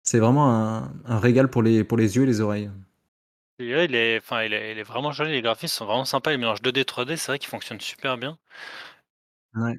[0.04, 2.70] c'est vraiment un, un régal pour les, pour les yeux et les oreilles.
[3.60, 6.38] Il est, enfin, il est, il est vraiment joli, les graphismes sont vraiment sympas, les
[6.38, 8.36] mélanges 2D, 3D, c'est vrai qu'ils fonctionnent super bien.
[9.54, 9.78] Ouais.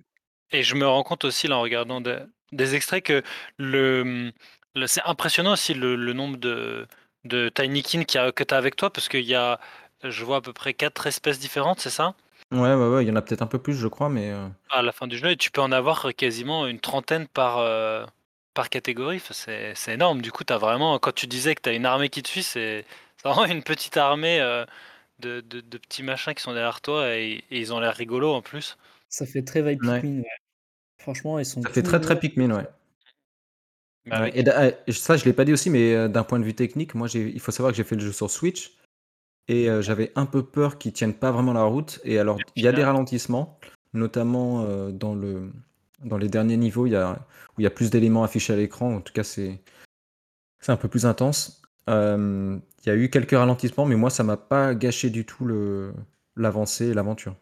[0.51, 2.19] Et je me rends compte aussi, là, en regardant des,
[2.51, 3.23] des extraits, que
[3.57, 4.31] le,
[4.75, 6.87] le- c'est impressionnant aussi le, le nombre de,
[7.25, 9.59] de Tinykin qu'il que tu as avec toi, parce qu'il y a,
[10.03, 12.15] je vois à peu près quatre espèces différentes, c'est ça?
[12.51, 14.47] Ouais, ouais, ouais, il y en a peut-être un peu plus, je crois, mais euh,
[14.71, 18.05] À la fin du jeu, et tu peux en avoir quasiment une trentaine par, euh,
[18.55, 20.21] par catégorie, Enfin, c'est c'est énorme.
[20.21, 22.43] Du coup, as vraiment, quand tu disais que tu as une armée qui te suit,
[22.43, 22.85] c'est
[23.17, 24.65] c'est vraiment une petite armée euh,
[25.19, 28.33] de, de- de petits machins qui sont derrière toi, et, et ils ont l'air rigolos
[28.33, 28.77] en plus.
[29.09, 30.01] Ça fait très vibe Ouais.
[30.01, 30.29] Pikmin, ouais.
[30.99, 32.19] Franchement, ils sont ça fait très très.
[32.19, 32.67] Pikmin, ouais.
[34.05, 36.23] Mais Ouais, avec- et d'a- et ça, je l'ai pas dit aussi, mais euh, d'un
[36.23, 38.29] point de vue technique, moi, j'ai- il faut savoir que j'ai fait le jeu sur
[38.31, 38.71] Switch
[39.49, 41.99] et euh, j'avais un peu peur qu'il tienne pas vraiment la route.
[42.05, 43.59] Et alors, il y a des ralentissements,
[43.93, 45.51] notamment euh, dans le
[46.05, 47.19] dans les derniers niveaux, il y a
[47.57, 48.95] où il y a plus d'éléments affichés à l'écran.
[48.95, 49.59] En tout cas, c'est
[50.59, 51.61] c'est un peu plus intense.
[51.89, 55.45] Euh, Il y a eu quelques ralentissements, mais moi, ça m'a pas gâché du tout
[55.45, 55.93] le
[56.37, 57.35] l'avancée et l'aventure.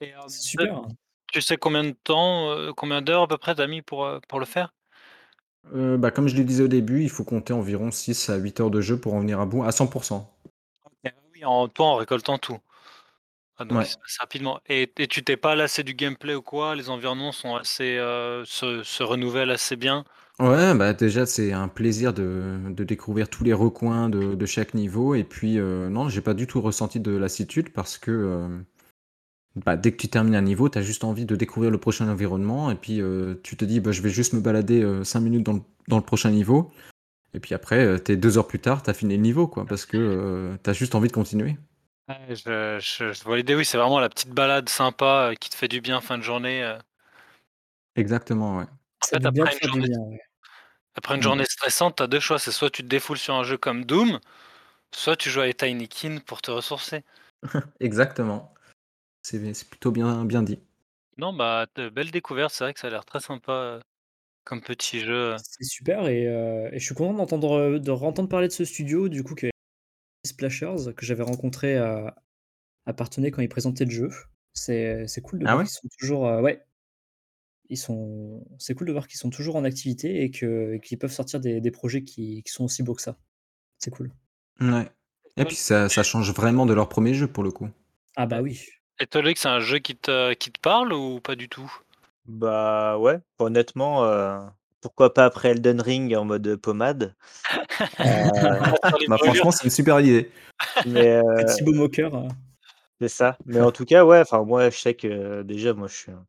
[0.00, 0.82] Et, C'est super.
[1.32, 4.20] Tu sais combien de temps, euh, combien d'heures à peu près t'as mis pour, euh,
[4.28, 4.74] pour le faire?
[5.74, 8.60] Euh, bah, comme je le disais au début, il faut compter environ 6 à 8
[8.60, 10.28] heures de jeu pour en venir à bout à 100%.
[11.44, 12.58] En toi en récoltant tout.
[13.58, 13.86] Ah, donc Ouais.
[13.86, 14.60] il se passe rapidement.
[14.66, 16.74] Et, et tu t'es pas lassé du gameplay ou quoi?
[16.76, 20.04] Les environnements sont assez, euh, se, se renouvellent assez bien?
[20.40, 24.74] Ouais, bah déjà c'est un plaisir de, de découvrir tous les recoins de, de chaque
[24.74, 28.62] niveau et puis euh, non, j'ai pas du tout ressenti de lassitude parce que euh,
[29.56, 32.08] bah, dès que tu termines un niveau, tu as juste envie de découvrir le prochain
[32.08, 35.44] environnement et puis euh, tu te dis bah, je vais juste me balader 5 minutes
[35.44, 36.70] dans le, dans le prochain niveau
[37.34, 39.86] et puis après, euh, t'es deux heures plus tard, t'as fini le niveau quoi parce
[39.86, 41.56] que euh, t'as juste envie de continuer.
[42.08, 45.50] Ouais, je, je, je vois l'idée, oui, c'est vraiment la petite balade sympa euh, qui
[45.50, 46.62] te fait du bien fin de journée.
[46.62, 46.78] euh.
[47.96, 48.64] Exactement, ouais.
[48.64, 50.20] En Ça fait, veut bien après une journée, bien, ouais.
[50.94, 51.24] après une Mm.
[51.24, 52.38] journée stressante, t'as deux choix.
[52.38, 54.18] C'est soit tu te défoules sur un jeu comme Doom,
[54.94, 57.04] soit tu joues à Tinykin pour te ressourcer.
[57.80, 58.52] Exactement.
[59.22, 60.60] C'est plutôt bien, bien dit.
[61.18, 63.80] Non, bah, de- belle découverte, c'est vrai que ça a l'air très sympa euh,
[64.44, 65.34] comme petit jeu.
[65.34, 65.36] euh.
[65.36, 68.64] C'est super et, euh, et je suis content d'entendre euh, de entendre parler de ce
[68.64, 69.48] studio du coup que
[70.26, 72.16] Splashers que j'avais rencontré à,
[72.86, 74.10] à Parthenay quand ils présentaient le jeu.
[74.54, 75.64] C'est c'est cool de Ah voir ouais?
[75.64, 76.64] qu'ils sont toujours euh, ouais
[77.68, 81.12] ils sont c'est cool de voir qu'ils sont toujours en activité et que qu'ils peuvent
[81.12, 83.16] sortir des, des projets qui, qui sont aussi beaux que ça.
[83.78, 84.12] C'est cool.
[84.60, 84.90] Ouais.
[85.36, 87.68] Et puis ça, ça change vraiment de leur premier jeu pour le coup.
[88.16, 88.66] Ah bah oui.
[89.00, 91.70] Et toi, Loïc, c'est un jeu qui te, qui te parle ou pas du tout?
[92.26, 94.38] Bah ouais, honnêtement, euh,
[94.80, 97.14] pourquoi pas après Elden Ring en mode pommade?
[98.00, 98.04] Euh,
[98.88, 99.34] Sur les Bah brûlures.
[99.34, 100.30] franchement, c'est une super idée.
[100.84, 102.14] mais euh, Petit beau moqueur.
[102.14, 102.28] euh.
[103.00, 103.38] c'est ça.
[103.46, 106.12] Mais en tout cas, ouais, enfin moi je sais que euh, déjà moi je suis
[106.12, 106.26] un,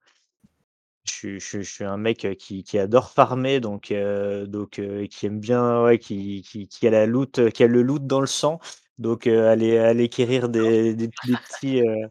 [1.06, 4.46] je suis, je suis- je suis un mec euh, qui, qui adore farmer, donc euh,
[4.46, 7.68] donc euh, qui aime bien, ouais, qui, qui, qui a la loot, euh, qui a
[7.68, 8.60] le loot dans le sang.
[9.00, 12.08] Donc euh, aller aller quérir des, des, des petits euh,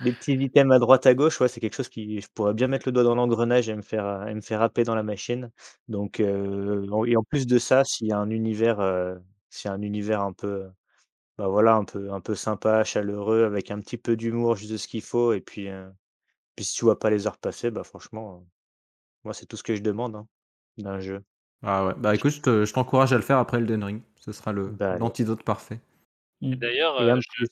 [0.00, 2.68] des petits items à droite à gauche, ouais, c'est quelque chose qui je pourrais bien
[2.68, 5.02] mettre le doigt dans l'engrenage et me faire, heu, et me faire happer dans la
[5.02, 5.50] machine.
[5.88, 9.20] Donc en et en plus de ça, s'il y a un univers, heu,
[9.50, 10.68] s'il y a un univers un peu,
[11.38, 14.88] bah, voilà, un peu un peu sympa, chaleureux, avec un petit peu d'humour, juste ce
[14.88, 15.68] qu'il faut et puis,
[16.56, 18.44] puis si tu vois pas les heures passer, bah, franchement,
[19.24, 20.28] moi, c'est tout ce que je demande, hein,
[20.78, 21.22] d'un jeu.
[21.62, 21.94] Ah ouais.
[21.96, 24.02] Bah écoute, je te- je t'encourage à le faire après Elden Ring.
[24.16, 25.80] Ce sera le Bah, l'antidote parfait.
[26.40, 26.54] Mm.
[26.56, 27.44] D'ailleurs, euh, je.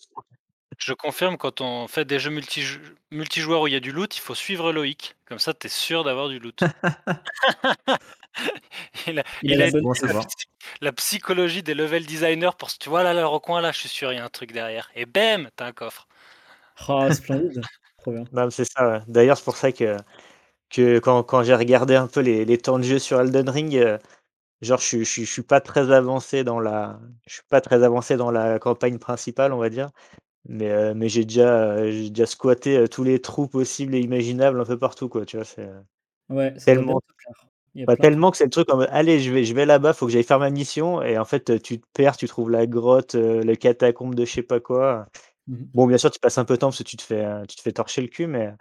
[0.78, 2.80] Je confirme, quand on fait des jeux multijou-
[3.10, 5.16] multijoueurs où il y a du loot, il faut suivre Loïc.
[5.26, 6.60] Comme ça, tu es sûr d'avoir du loot.
[9.06, 13.02] il a, Il a il la a Bon psychologie des level designers pour tu vois
[13.02, 14.90] là, là, le recoin là, je suis sûr, il y a un truc derrière.
[14.94, 16.06] Et bam, t'as un coffre.
[16.88, 17.62] Ah, splendide.
[17.98, 18.24] Trop bien.
[18.32, 19.00] Non, mais c'est ça, ouais.
[19.08, 19.96] D'ailleurs, c'est pour ça que
[20.70, 23.74] que quand quand j'ai regardé un peu les les temps de jeu sur Elden Ring,
[23.76, 23.98] heu
[24.62, 27.82] Genre, je je suis je suis pas très avancé dans la je suis pas très
[27.82, 29.90] avancé dans la campagne principale, on va dire.
[30.48, 34.60] Mais, heu, mais j'ai déjà, j'ai déjà squatté, heu, tous les trous possibles et imaginables
[34.60, 35.44] un peu partout, quoi, tu vois?
[35.44, 35.68] C'est,
[36.28, 37.00] Ouais, tellement.
[37.74, 39.66] Il y a bah, tellement que c'est le truc mode: «Allez, je vais je vais
[39.66, 42.50] là-bas, faut que j'aille faire ma mission» et en fait, tu te perds, tu trouves
[42.50, 45.06] la grotte, heu, les catacombes de je sais pas quoi.
[45.46, 45.64] Mmh mh.
[45.74, 47.56] Bon, bien sûr, tu passes un peu de temps parce que tu te fais, tu
[47.56, 48.52] te fais torcher le cul, mais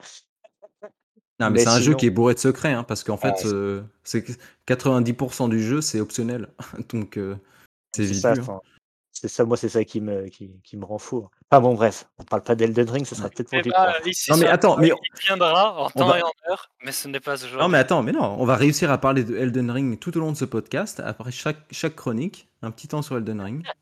[1.39, 3.29] Non, mais mais c'est un jeu qui est bourré de secrets, hein, parce qu'en ah,
[3.33, 4.31] fait, c'est heu, c'est que
[4.65, 6.49] 90 du jeu, c'est optionnel.
[6.89, 7.19] Donc,
[7.93, 8.59] c'est vite hein.
[9.17, 11.27] C'est ça, moi, c'est ça qui me qui qui me rend fou.
[11.49, 13.95] Enfin bon, bref, on parle pas d'Elden Ring, ce sera peut-être pour Eh plus bah,
[14.05, 16.91] ici Non, mais attends, mais il viendra en on temps va et en heure, mais
[16.91, 19.71] ce n'est pas non, mais attends, mais non, on va réussir à parler de Elden
[19.71, 21.01] Ring tout au long de ce podcast.
[21.03, 23.63] Après chaque chaque chronique, un petit temps sur Elden Ring.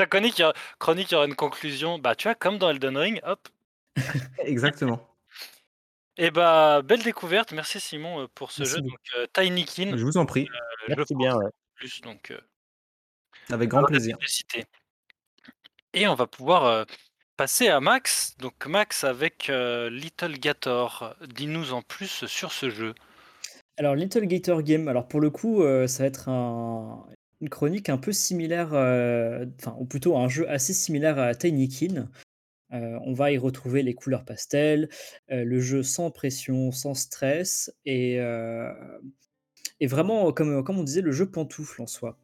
[0.00, 1.98] Chaque chronique, il y aura chronique, il y aura une conclusion.
[1.98, 3.48] Bah, tu vois, comme dans Elden Ring, hop.
[4.38, 5.00] Exactement.
[6.16, 7.52] Et bah, belle découverte.
[7.52, 8.96] Merci Simon, heu, pour ce Merci jeu beaucoup.
[8.96, 10.46] donc, heu, Tinykin, Je vous en prie,
[10.88, 11.50] je Merci pense bien, ouais.
[11.74, 12.40] plus donc, heu,
[13.50, 14.16] avec grand plaisir.
[14.16, 14.64] publicité.
[15.94, 16.86] Et on va pouvoir, heu,
[17.36, 18.36] passer à Max.
[18.38, 21.16] Donc Max avec, heu, Little Gator.
[21.34, 22.94] Dis-nous en plus sur ce jeu.
[23.76, 27.06] Alors Little Gator Game, alors pour le coup, heu, ça va être un
[27.40, 32.08] une chronique un peu similaire, enfin ou plutôt un jeu assez similaire à Tinykin.
[32.70, 34.88] On va y retrouver les couleurs pastel,
[35.28, 38.18] le jeu sans pression, sans stress et
[39.80, 42.18] et vraiment comme, comme on disait, le jeu pantoufle en soi.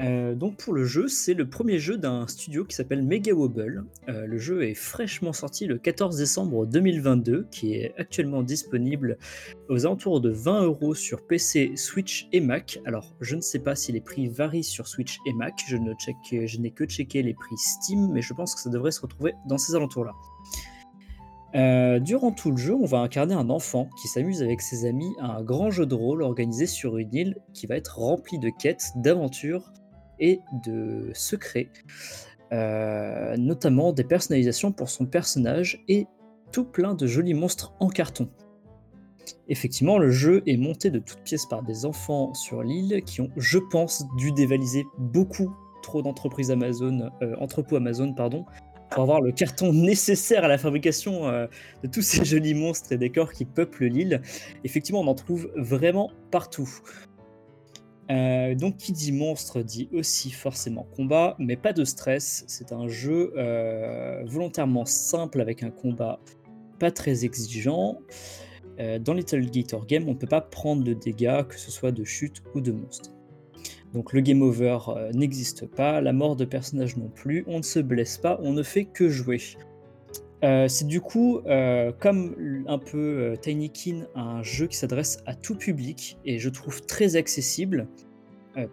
[0.00, 3.84] Heu, donc pour le jeu, c'est le premier jeu d'un studio qui s'appelle Mega Wobble.
[4.08, 9.16] Heu, le jeu est fraîchement sorti le 14 décembre 2022, qui est actuellement disponible
[9.70, 12.78] aux alentours de 20 € sur PC, Switch et Mac.
[12.84, 16.70] Alors, je ne sais pas si les prix varient sur Switch et Mac, je n'ai
[16.70, 19.74] que checké les prix Steam, mais je pense que ça devrait se retrouver dans ces
[19.74, 20.12] alentours-là.
[21.54, 25.14] Heu, durant tout le jeu, on va incarner un enfant qui s'amuse avec ses amis
[25.20, 28.50] à un grand jeu de rôle organisé sur une île qui va être remplie de
[28.50, 29.72] quêtes, d'aventures
[30.20, 31.68] et de secrets,
[32.52, 36.06] heu, notamment des personnalisations pour son personnage et
[36.52, 38.28] tout plein de jolis monstres en carton.
[39.48, 43.30] Effectivement, le jeu est monté de toutes pièces par des enfants sur l'île qui ont,
[43.36, 48.44] je pense, dû dévaliser beaucoup trop d'entreprises Amazon, heu, entrepôts Amazon, pardon,
[48.90, 51.48] pour avoir le carton nécessaire à la fabrication, heu,
[51.82, 54.20] de tous ces jolis monstres et décors qui peuplent l'île.
[54.64, 56.68] Effectivement, on en trouve vraiment partout.
[58.10, 62.44] Heu, donc qui dit monstre dit aussi forcément combat, mais pas de stress.
[62.46, 66.20] C'est un jeu, heu, volontairement simple avec un combat
[66.78, 67.98] pas très exigeant.
[68.78, 71.92] Heu, dans Little Gator Game, on ne peut pas prendre de dégâts, que ce soit
[71.92, 73.12] de chute ou de monstres.
[73.92, 74.78] Donc le game over,
[75.14, 78.62] n'existe pas, la mort de personnage non plus, on ne se blesse pas, on ne
[78.62, 79.40] fait que jouer.
[80.46, 85.34] Heu, c'est du coup, heu, comme un peu, heu, Tinykin, un jeu qui s'adresse à
[85.34, 87.88] tout public et je trouve très accessible,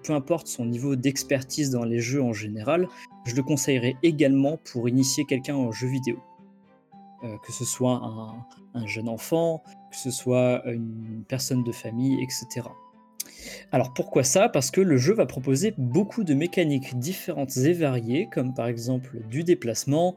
[0.03, 2.87] peu importe son niveau d'expertise dans les jeux en général.
[3.25, 6.17] Je le conseillerais également pour initier quelqu'un aux jeux vidéo.
[7.21, 8.45] Que ce soit un
[8.75, 9.61] un jeune enfant,
[9.91, 12.73] que ce soit une personne de famille et cetera.
[13.71, 14.49] Alors pourquoi ça?
[14.49, 19.19] Parce que le jeu va proposer beaucoup de mécaniques différentes et variées, comme par exemple
[19.29, 20.15] du déplacement,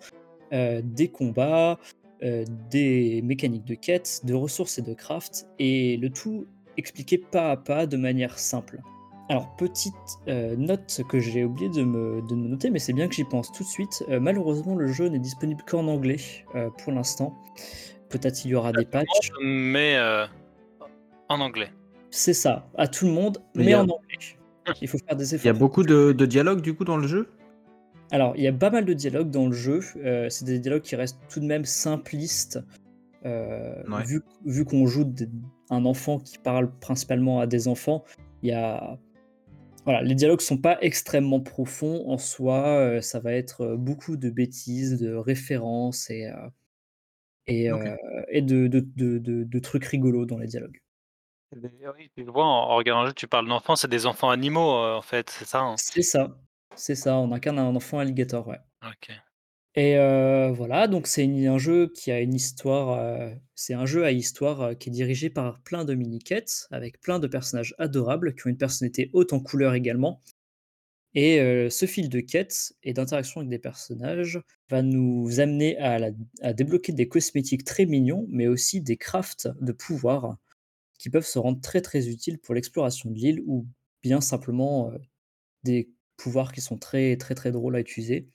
[0.53, 1.79] des combats,
[2.23, 7.51] heu, des mécaniques de quête, de ressources et de craft et le tout expliqué pas
[7.53, 8.81] à pas de manière simple.
[9.29, 9.95] Alors petite,
[10.29, 13.25] heu, note que j'ai oublié de me de me noter, mais c'est bien que j'y
[13.25, 16.19] pense tout de suite, heu, malheureusement le jeu n'est disponible qu'en anglais,
[16.79, 17.35] pour l'instant.
[18.09, 19.33] Peut-être il y aura des patchs.
[19.43, 19.97] Mais,
[21.29, 21.71] en anglais.
[22.11, 23.97] C'est ça, à tout le monde, Mais a en anglais.
[24.81, 25.61] Il faut faire des il y a efforts.
[25.61, 27.29] beaucoup de de dialogues, du coup, dans le jeu?
[28.13, 30.83] Alors, il y a pas mal de dialogues dans le jeu, heu, c'est des dialogues
[30.83, 32.61] qui restent tout de même simplistes,
[33.25, 34.05] Ouais.
[34.05, 35.13] vu vu qu'on joue
[35.71, 38.05] un enfant qui parle principalement à des enfants,
[38.43, 38.99] il y a
[39.85, 44.31] voilà, les dialogues sont pas extrêmement profonds en soi, heu, ça va être, beaucoup de
[44.31, 46.31] bêtises, de références et
[47.49, 47.69] et
[48.31, 50.81] et de de de de de trucs rigolos dans les dialogues.
[51.53, 54.07] D'ailleurs, oui, tu le vois en en regardant le jeu, tu parles d'enfants, c'est des
[54.07, 55.75] enfants animaux, en fait, c'est ça, hein?
[55.77, 56.37] C'est ça,
[56.77, 58.61] c'est ça, on incarne un enfant alligator, ouais.
[58.83, 59.21] OK.
[59.75, 63.85] Et heu, voilà, donc c'est une un jeu qui a une histoire, heu, c'est un
[63.85, 67.27] jeu à histoire, heu, qui est dirigé par plein de mini quêtes, avec plein de
[67.27, 70.23] personnages adorables qui ont une personnalité haute en couleurs également.
[71.15, 71.39] Et
[71.71, 76.11] ce fil de quête et d'interaction avec des personnages va nous amener à la
[76.43, 80.39] à débloquer des cosmétiques très mignons, mais aussi des crafts de pouvoirs
[80.99, 83.67] qui peuvent se rendre très, très utiles pour l'exploration de l'île ou
[84.03, 84.93] bien simplement,
[85.65, 88.29] des pouvoirs qui sont très, très, très drôles à utiliser.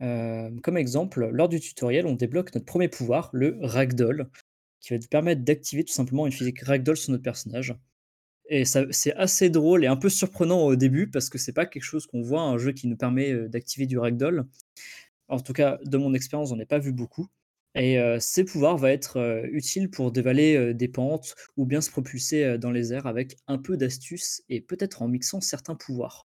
[0.00, 4.30] Hem, comme exemple, lors du tutoriel, on débloque notre premier pouvoir, le ragdoll,
[4.80, 7.74] qui va te permettre d'activer tout simplement une physique ragdoll sur notre personnage.
[8.50, 11.82] Et c'est assez drôle et un peu surprenant au début parce que c'est pas quelque
[11.84, 14.46] chose qu'on voit, un jeu qui nous permet, heu, d'activer du ragdoll.
[15.28, 17.28] En tout cas, de mon expérience, j'en ai pas vu beaucoup
[17.76, 21.90] et heu, ces pouvoirs va être, heu, utile pour dévaler, des pentes ou bien se
[21.90, 26.26] propulser, dans les airs avec un peu d'astuce et peut-être en mixant certains pouvoirs.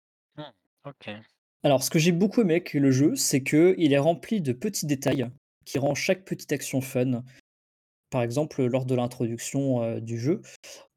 [1.63, 4.85] Alors, ce que j'ai beaucoup aimé avec le jeu, c'est qu'il est rempli de petits
[4.85, 5.29] détails
[5.65, 7.23] qui rend chaque petite action fun.
[8.11, 10.41] Par exemple, lors de l'introduction, heu, du jeu,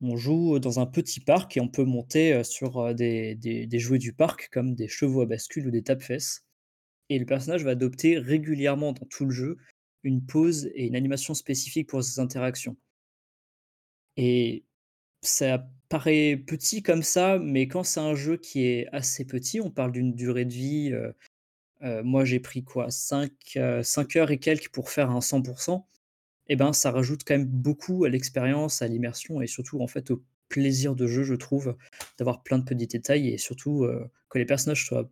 [0.02, 3.78] on joue dans un petit parc et on peut monter, heu, sur, heu, des des
[3.80, 6.42] jouets du parc comme des chevaux à bascule ou des tape-fesses
[7.10, 9.58] et le personnage va adopter régulièrement dans tout le jeu
[10.04, 12.76] une pose et une animation spécifique pour ses interactions.
[14.16, 14.64] Et
[15.22, 19.70] ça paraît petit comme ça, mais quand c'est un jeu qui est assez petit, on
[19.70, 21.14] parle d'une durée de vie, heu
[21.84, 22.90] heu, moi j'ai pris quoi?
[22.90, 25.88] 5 heu, 5 heures et quelques pour faire un 100%
[26.48, 30.10] et ben, ça rajoute quand même beaucoup à l'expérience, à l'immersion et surtout, en fait,
[30.12, 31.76] au plaisir de jeu, je trouve,
[32.18, 33.86] d'avoir plein de petits détails et surtout,
[34.30, 35.10] que les personnages soient,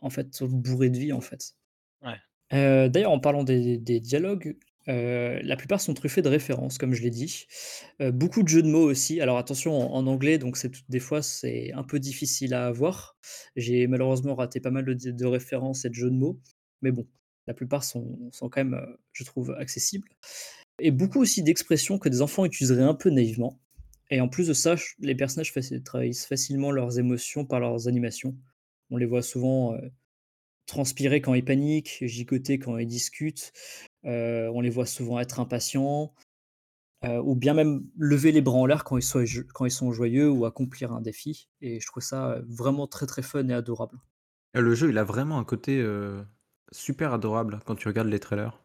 [0.00, 1.54] en fait, bourrés de vie, en fait.
[2.02, 2.20] Ouais.
[2.50, 4.56] D'ailleurs, en parlant des des dialogues,
[4.88, 7.46] heu, la plupart sont truffés de références, comme je l'ai dit.
[8.00, 9.20] Heu, beaucoup de jeux de mots aussi.
[9.20, 10.58] Alors attention, en anglais, donc
[10.88, 13.16] des fois, c'est un peu difficile à avoir.
[13.56, 16.40] J'ai malheureusement raté pas mal de références et de jeux de mots,
[16.82, 17.06] mais bon,
[17.46, 20.08] la plupart sont quand même, heu, je trouve, accessibles
[20.78, 23.58] et beaucoup aussi d'expressions que des enfants utiliseraient un peu naïvement
[24.10, 25.52] et en plus de ça, les personnages
[25.84, 28.36] trahissent facilement leurs émotions par leurs animations.
[28.90, 29.74] On les voit souvent,
[30.66, 33.52] transpirer quand ils paniquent, gigoter quand ils discutent,
[34.06, 36.14] heu, on les voit souvent être impatients,
[37.04, 40.46] heu, ou bien même lever les bras en l'air quand ils quand sont joyeux ou
[40.46, 44.00] accomplir un défi et je trouve ça, vraiment très, très fun et adorable.
[44.54, 46.24] Le jeu, il a vraiment un côté, heu,
[46.72, 48.58] super adorable quand tu regardes les trailers.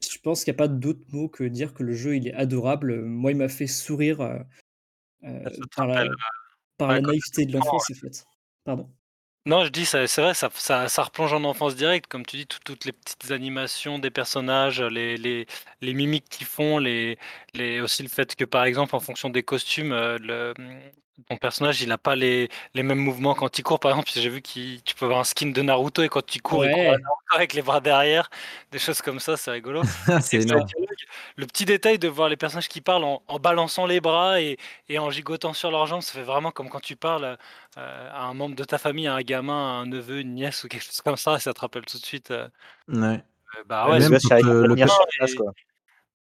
[0.00, 2.32] Je pense qu'il y a pas d'autre mot que dire que le jeu, il est
[2.34, 4.44] adorable, moi, il m'a fait sourire,
[5.76, 6.06] par la
[6.78, 8.24] par la naïveté de l'enfance, en fait.
[8.64, 8.90] Pardon?
[9.48, 12.46] Non, je dis, c'est vrai, ça ça ça replonge en enfance direct, comme tu dis,
[12.46, 15.46] toutes toutes les petites animations des personnages, les les
[15.80, 17.16] les mimiques qu'ils font, les
[17.54, 20.52] les aussi le fait que, par exemple, en fonction des costumes, heu, le,
[21.30, 23.80] ton personnage, il a pas les les mêmes mouvements quand il court.
[23.80, 26.42] Par exemple, j'ai vu qu'il tu peux avoir un skin de Naruto et quand il
[26.42, 28.28] court, il court à Ouais, Naruto avec les bras derrière,
[28.70, 29.82] des choses comme ça, c'est rigolo.
[30.20, 30.66] C'est énorme.
[31.36, 34.56] Le petit détail de voir les personnages qui parlent en en balançant les bras et
[34.88, 37.24] et en gigotant sur leurs jambes, ça fait vraiment comme quand tu parles,
[37.76, 40.64] heu, à un membre de ta famille, à un gamin, à un neveu, une nièce
[40.64, 42.48] ou quelque chose comme ça, et ça te rappelle tout de suite, heu
[42.88, 43.22] Ouais.
[43.56, 44.86] heu, bah, Ouais, ouais, le ce Même gosse, il quand, arrive heu, à le tenir
[44.86, 45.52] pe sur place, et quoi.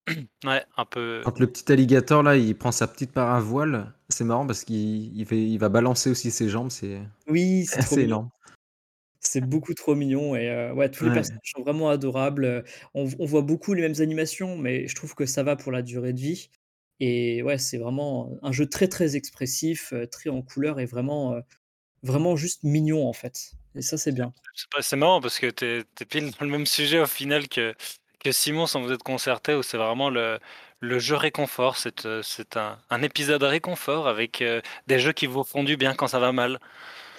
[0.45, 4.45] ouais, un peu quand le petit alligator là, il prend sa petite paravoile, c'est marrant
[4.47, 8.29] parce qu'il il fait il va balancer aussi ses jambes, c'est oui, c'est énorme.
[9.29, 11.11] C'est beaucoup trop mignon et heu, ouais, tous les Ouais.
[11.11, 12.63] personnages sont vraiment adorables, heu,
[12.93, 15.71] on v on voit beaucoup les mêmes animations, mais je trouve que ça va pour
[15.73, 16.49] la durée de vie
[17.01, 21.35] et ouais, c'est vraiment un jeu très, très expressif, heu, très en couleurs et vraiment,
[21.35, 21.41] heu,
[22.03, 24.33] vraiment juste mignon, en fait et ça, c'est bien.
[24.55, 26.99] c'est pas c'est marrant parce que tu es tu es pile dans le même sujet
[26.99, 27.75] au final que
[28.19, 30.39] que Simon sans vous être concertés, où c'est vraiment le
[30.79, 31.77] le jeu réconfort.
[31.77, 35.77] C'est, heu, c'est un un épisode réconfort avec, heu, des jeux qui vous font du
[35.77, 36.59] bien quand ça va mal.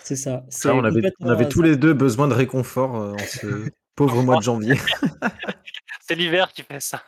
[0.09, 0.43] C'est ça,
[0.75, 3.69] on avait on complètement avait un tous les 2 besoin de réconfort, heu, en ce
[3.95, 4.75] pauvre mois de janvier.
[6.01, 7.03] C'est l'hiver qui fait ça.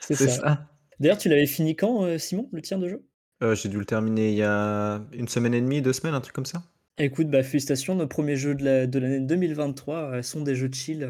[0.00, 0.40] C'est C'est ça.
[0.42, 0.66] ça.
[0.98, 3.06] D'ailleurs, tu l'avais fini quand, heu, Simon, le tien de jeu?
[3.52, 6.34] J'ai dû le terminer il y a une semaine et demie, 2 semaines, un truc
[6.34, 6.62] comme ça.
[6.98, 10.70] Écoute, bah, félicitations, nos premiers jeux de la de l'année 2023, heu, sont des jeux
[10.72, 11.04] chill.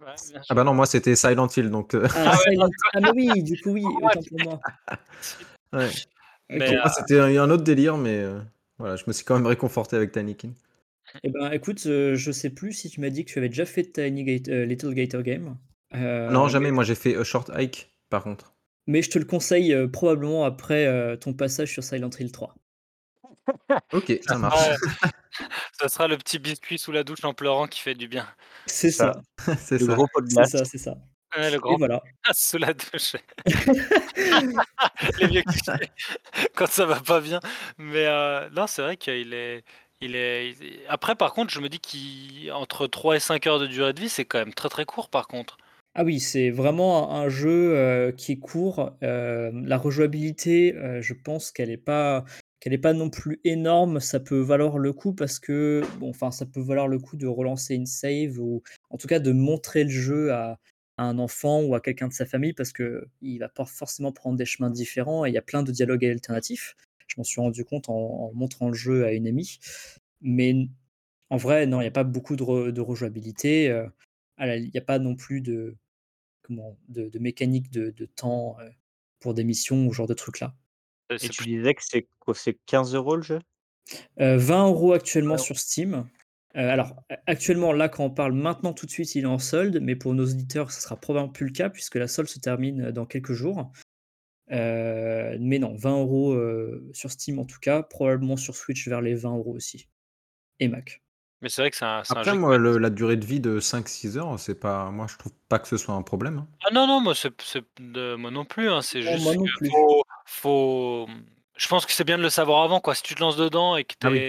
[0.00, 3.10] Ouais, bien Ah bah non, moi c'était Silent Hill donc Ah Ah Silent ah mais
[3.14, 4.60] oui, du coup oui, autant pour moi.
[5.72, 5.88] ouais.
[6.90, 8.22] c'était un un autre délire mais
[8.78, 10.52] voilà, je me suis quand même réconforté avec Tanikin.
[11.22, 13.66] Et ben, écoute, heu, je sais plus si tu m'as dit que tu avais déjà
[13.66, 15.56] fait Tiny Gate heu, Little Gator Game,
[15.92, 18.54] Non, heu, mais jamais, moi j'ai fait A Short Hike par contre.
[18.86, 22.54] mais je te le conseille, probablement après, ton passage sur Silent Hill 3.
[23.92, 24.56] OK, ça marche.
[25.80, 28.26] ça sera le petit biscuit sous la douche en pleurant qui fait du bien.
[28.66, 29.94] C'est ça, ça, C'est le ça.
[29.94, 30.96] gros pot de c'est ça, c'est ça
[31.36, 32.02] Ouais, le et grand voilà.
[32.32, 33.16] sous la douche.
[35.18, 35.42] Les vieux
[36.56, 37.40] quand ça va pas bien.
[37.78, 39.64] Mais heu, non, c'est vrai qu'il est
[40.00, 40.54] il est
[40.88, 44.08] après par contre, je me dis qu'entre 3 et 5 heures de durée de vie,
[44.08, 45.56] c'est quand même très, très court par contre.
[45.96, 51.14] Ah oui, c'est vraiment un jeu, heu, qui est court, hem, la rejouabilité, heu, je
[51.14, 52.24] pense qu'elle est pas
[52.58, 54.00] qu'elle pas non plus énorme.
[54.00, 57.26] Ça peut valoir le coup parce que bon, enfin, ça peut valoir le coup de
[57.28, 60.58] relancer une save ou en tout cas de montrer le jeu à
[60.98, 64.36] à un enfant ou à quelqu'un de sa famille parce qu'il va pas forcément prendre
[64.38, 66.76] des chemins différents et il y a plein de dialogues alternatifs.
[67.08, 69.58] Je m'en suis rendu compte en en montrant le jeu à une amie.
[70.22, 70.68] Mais
[71.30, 73.68] en vrai, non, il y a pas beaucoup de re de rejouabilité,
[74.38, 75.76] la il y a pas non plus de
[76.42, 76.78] Comment?
[76.88, 78.70] De de mécanique de de temps, heu,
[79.20, 80.54] pour des missions ou ce genre de trucs-là.
[81.10, 82.34] Heu, Et c'est tu disais que c'est quoi?
[82.34, 83.40] C'est 15 € le jeu?
[84.18, 86.08] Heu, 20 € actuellement ouais, sur Steam
[86.56, 89.78] Heu, alors, actuellement, là, quand on parle maintenant, tout de suite, il est en solde,
[89.82, 92.86] mais pour nos auditeurs, ce sera probablement plus le cas puisque la solde se termine,
[92.88, 93.72] heu, dans quelques jours.
[94.52, 99.02] Heu, mais non, 20 €, heu, sur Steam en tout cas, probablement sur Switch vers
[99.02, 99.88] les 20 € aussi
[100.60, 101.02] et Mac.
[101.42, 103.40] Mais c'est vrai que c'est un un Après qui moi, le la durée de vie
[103.40, 106.48] de 5-6 heures, c'est pas moi je trouve pas que ce soit un problème, hein.
[106.66, 107.30] ah non, non, moi c'est
[107.80, 109.70] moi non plus, hein, c'est juste que plus.
[109.70, 111.06] faut faut,
[111.56, 112.94] je pense que c'est bien de le savoir avant, quoi.
[112.94, 114.24] Si tu te lances dedans et que tu Ah oui.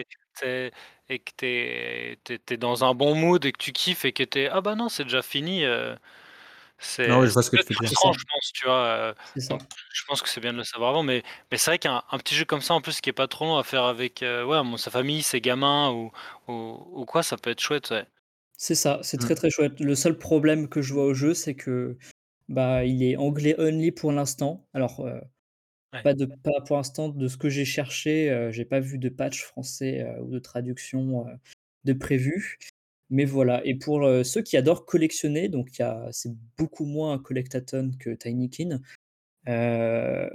[1.09, 2.19] Et que tu es
[2.51, 4.75] es dans un bon mood et que tu kiffes et que tu es: «Ah bah
[4.75, 5.63] non, c'est déjà fini»,
[7.05, 7.91] Non, oui, c'est je vois ce que tu veux dire.
[8.13, 9.15] Je pense, tu vois?
[9.33, 9.59] C'est ça.
[9.59, 9.61] donc
[9.93, 12.17] je pense que c'est bien de le savoir avant, mais mais c'est vrai qu'un un
[12.17, 14.43] petit jeu comme ça, en plus, qui est pas trop long à faire avec, heu,
[14.45, 16.11] ouais, sa famille, ses gamins ou
[16.47, 16.53] ou
[17.01, 18.05] ou quoi, ça peut être chouette, ouais.
[18.57, 19.29] C'est ça, c'est Mmh.
[19.29, 19.79] très, très chouette.
[19.79, 21.97] Le seul problème que je vois au jeu, c'est que,
[22.49, 24.67] bah, il est anglais only pour l'instant.
[24.73, 25.21] Alors, heu,
[26.03, 29.09] Pas de pas pour l'instant de ce que j'ai cherché, heu, j'ai pas vu de
[29.09, 31.31] patch français, heu, ou de traduction, heu,
[31.85, 32.57] de prévu.
[33.09, 33.61] Mais voilà.
[33.65, 35.69] Et pour, ceux qui adorent collectionner, donc
[36.11, 38.81] c'est beaucoup moins un collectathon que Tinykin,
[39.47, 40.29] le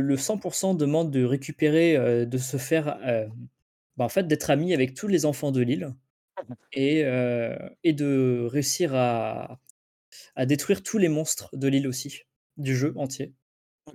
[0.00, 2.98] le 100% demande de récupérer, de se faire,
[3.96, 5.94] bah, en fait, d'être ami avec tous les enfants de l'île
[6.74, 9.58] et de réussir à
[10.46, 12.22] détruire tous les monstres de l'île aussi,
[12.58, 13.34] du jeu entier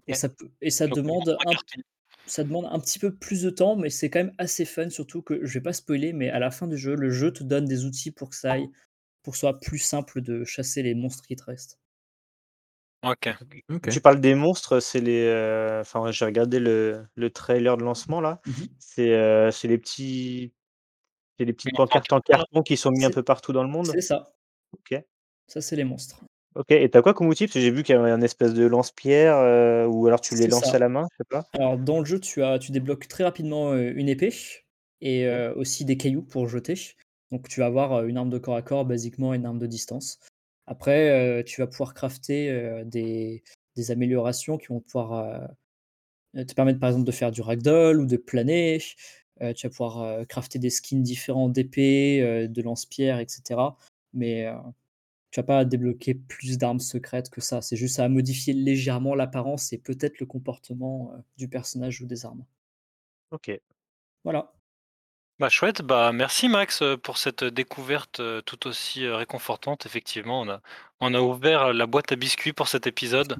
[0.07, 0.15] et OK.
[0.15, 1.83] ça peut et ça Donc le demande un cartoon.
[2.27, 5.21] ça demande un petit peu plus de temps, mais c'est quand même assez fun, surtout
[5.23, 7.65] que je vais pas spoiler, mais à la fin du jeu, le jeu te donne
[7.67, 8.71] des outils pour que ça aille
[9.23, 11.77] pour que ce soit plus simple de chasser les monstres qui te restent.
[13.03, 13.29] OK.
[13.69, 13.89] OK.
[13.89, 15.27] Tu parles des monstres, c'est les,
[15.81, 19.77] enfin, ouais, j'ai regardé le le trailer de lancement là, Mmh c'est, heu, c'est les
[19.79, 20.53] petits
[21.39, 23.69] c'est les petites pancartes en carton, qui sont mis un C'est peu partout dans le
[23.69, 23.97] monde?
[23.97, 24.33] c'est ça,
[24.73, 25.03] OK.
[25.47, 26.23] ça c'est les monstres.
[26.55, 27.45] OK et tu as quoi comme outil?
[27.47, 30.35] Parce que j'ai vu qu'il y avait un espèce de lance-pierre, heu, ou alors tu
[30.35, 30.73] les C'est lances ça.
[30.73, 31.51] à la main, je sais pas?
[31.53, 34.33] Alors dans le jeu, tu as tu débloques très rapidement, une épée
[35.01, 36.75] et aussi des cailloux pour jeter.
[37.31, 40.19] Donc tu vas avoir, une arme de corps à corps, basiquement une arme de distance.
[40.67, 43.43] Après, tu vas pouvoir crafter, des
[43.77, 45.49] des améliorations qui vont pouvoir,
[46.35, 48.81] heu, te permettre par exemple de faire du ragdoll ou de planer.
[49.43, 53.77] Heu, tu vas pouvoir, crafter des skins différents d'épées, de lance-pierres et cetera.
[54.13, 54.47] Mais,
[55.31, 57.61] tu vas pas débloquer plus d'armes secrètes que ça.
[57.61, 62.05] C'est juste ça va modifier légèrement l'apparence et peut-être le comportement, heu, du personnage ou
[62.05, 62.45] des armes.
[63.31, 63.51] OK.
[64.23, 64.53] Voilà.
[65.39, 69.85] Bah, chouette, bah, merci Max, heu, pour cette découverte, heu, tout aussi, réconfortante.
[69.85, 70.61] Effectivement, on a
[70.99, 73.37] on a ouvert, la boîte à biscuits pour cet épisode.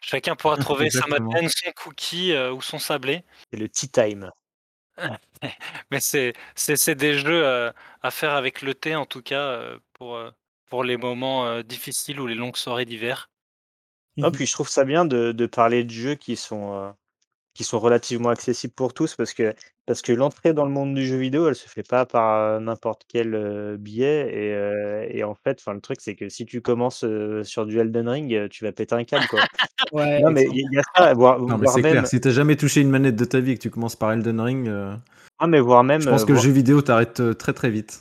[0.00, 3.24] Chacun pourra trouver sa madeleine, son cookie, ou son sablé.
[3.50, 4.30] C'est le tea time.
[5.90, 7.72] Mais c'est c'est c'est des jeux,
[8.02, 9.60] à faire avec le thé en tout cas,
[9.94, 10.20] pour,
[10.70, 13.28] pour les moments, difficiles ou les longues soirées d'hiver.
[14.16, 16.92] Non, Mmh puis je trouve ça bien de de parler de jeux qui sont,
[17.54, 19.54] qui sont relativement accessibles pour tous parce que
[19.86, 23.02] parce que l'entrée dans le monde du jeu vidéo, elle se fait pas par, n'importe
[23.08, 27.04] quel, heu, biais et en fait, enfin, le truc, c'est que si tu commences,
[27.42, 29.40] sur du Elden Ring, tu vas péter un câble, quoi.
[29.92, 32.28] Ouais, Non, mais il y a ça, voire Non, mais voire c'est clair, si tu
[32.28, 34.70] as jamais touché une manette de ta vie et que tu commences par Elden Ring,
[35.40, 38.00] ah, mais voire je même, heu, pense que le jeu vidéo t'arrête, très, très vite.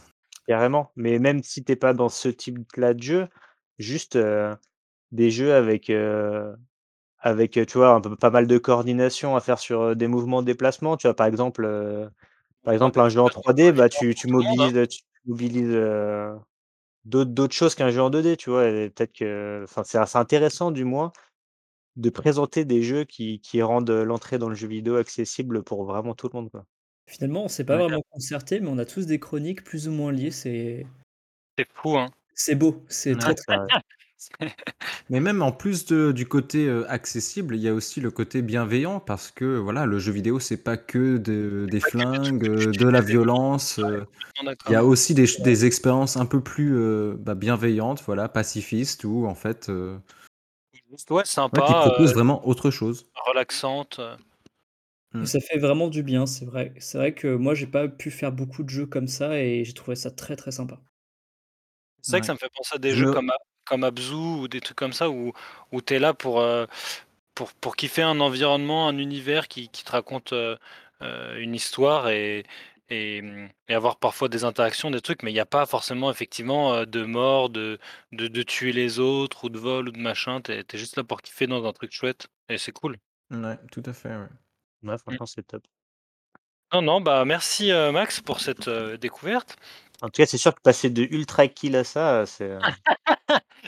[0.49, 3.29] Carrément, mais même si tu es pas dans ce type-là de jeu,
[3.79, 4.17] juste,
[5.11, 5.91] des jeux avec,
[7.21, 10.47] Avec, tu vois, un peu pas mal de coordination à faire sur, des mouvements de
[10.47, 11.15] déplacement, tu vois?
[11.15, 11.63] Par exemple,
[12.63, 15.75] par exemple, un jeu en pas non plus 3D, bah, tu mobilises, tu mobilises,
[17.05, 18.67] d'autres d'autres choses qu'un jeu en 2D, tu vois?
[18.69, 21.11] Et peut-être que enfin, c'est c'est intéressant du moins
[21.97, 26.15] de présenter des jeux qui qui rendent, l'entrée dans le jeu vidéo accessible pour vraiment
[26.15, 26.65] tout le monde, quoi.
[27.09, 27.79] Finalement, on s'est pas Ouais.
[27.79, 30.31] vraiment concerté, mais on a tous des chroniques plus ou moins liées.
[30.31, 30.85] C'est
[31.57, 32.09] C'est fou, hein.
[32.33, 33.19] c'est beau, c'est Ouais.
[33.19, 33.55] très, très
[35.09, 38.41] Mais même en plus de du côté, heu, accessible, il y a aussi le côté
[38.43, 42.19] bienveillant parce que voilà, le jeu vidéo, c'est pas que de des pas que des
[42.21, 43.79] trucs flingues, de la violence,
[44.11, 44.75] complètement il y d'accord.
[44.75, 49.27] a aussi des ch des expériences un peu plus, heu, bah, bienveillantes, voilà, pacifistes où
[49.27, 49.99] en fait, heu,
[50.89, 53.11] Juste, ouais, ouais, qui sympa, proposent heu, vraiment autre chose.
[53.27, 54.17] relaxante, heu.
[55.21, 55.27] Et Mmh.
[55.27, 56.73] ça fait vraiment du bien, c'est vrai.
[56.79, 59.73] C'est vrai que moi, j'ai pas pu faire beaucoup de jeux comme ça et j'ai
[59.73, 60.81] trouvé ça très, très sympa.
[62.01, 62.27] C'est vrai que Ouais.
[62.27, 63.35] ça me fait penser à des Je jeux me comme A
[63.65, 65.31] comme Abzu ou des trucs comme ça où
[65.71, 66.67] où tu es là pour, heu,
[67.35, 70.57] pour pour kiffer un environnement, un univers qui qui te raconte, heu
[71.01, 72.43] heu, une histoire et
[72.89, 73.21] et
[73.67, 77.03] et avoir parfois des interactions, des trucs, mais il y a pas forcément effectivement, de
[77.05, 77.79] mort, de
[78.13, 80.41] de de tuer les autres ou de vol ou de machin.
[80.41, 82.97] Tu es tu es juste là pour kiffer dans un truc chouette et c'est cool.
[83.31, 84.29] ouais, tout à fait, ouais.
[84.83, 84.97] Ouais, Mmh.
[84.97, 85.63] franchement, c'est top.
[86.73, 89.55] Non, non, bah, merci, Max pour cette, découverte
[90.01, 92.51] En tout cas, c'est sûr que passer de ultra kill à ça, c'est,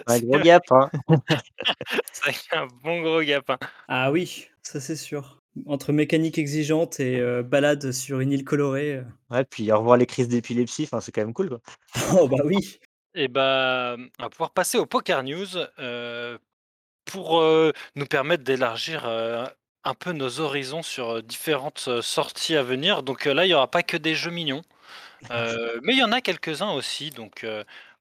[0.07, 0.89] un gros gap, hein.
[2.14, 3.57] C'est un bon gros gap, hein.
[3.88, 5.39] Ah oui, ça c'est sûr.
[5.66, 9.01] Entre mécanique exigeante et balade sur une île colorée.
[9.32, 11.62] Ouais, puis au revoir les crises d'épilepsie, enfin, c'est quand même cool, quoi.
[12.22, 12.80] Oh bah oui.
[13.16, 15.47] Et bah, on va pouvoir passer aux poker news,
[17.05, 17.43] pour,
[17.95, 19.05] nous permettre d'élargir,
[19.84, 23.03] un peu nos horizons sur, heu, différentes, heu, sorties à venir.
[23.03, 24.61] Donc, heu, là, il y aura pas que des jeux mignons,
[25.84, 27.45] mais il y en a quelques-uns aussi, donc,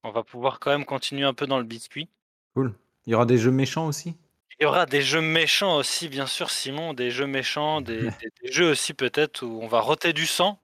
[0.05, 2.11] on va pouvoir quand même continuer un peu dans le biscuit.
[2.55, 2.75] Cool.
[3.07, 4.17] Il y aura des jeux méchants aussi?
[4.59, 8.29] Il y aura des jeux méchants aussi, bien sûr, Simon, des jeux méchants, des des
[8.43, 10.63] des jeux aussi peut-être où on va roter du sang.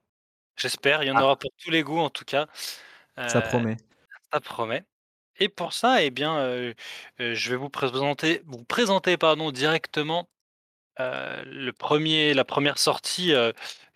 [0.57, 1.21] J'espère, il y en Ah.
[1.21, 2.47] aura pour tous les goûts en tout cas,
[3.27, 3.77] Ça promet.
[4.33, 4.83] ça promet.
[5.39, 6.73] Et pour ça, et bien,
[7.19, 10.29] je vais vous présenter vous présenter, pardon, directement,
[10.99, 13.53] le 1er la 1re sortie, heu,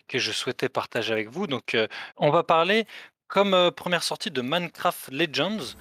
[0.08, 1.46] que je souhaitais partager avec vous.
[1.46, 2.86] Donc, heu, on va parler
[3.28, 5.76] comme, 1re sortie de Minecraft Legends.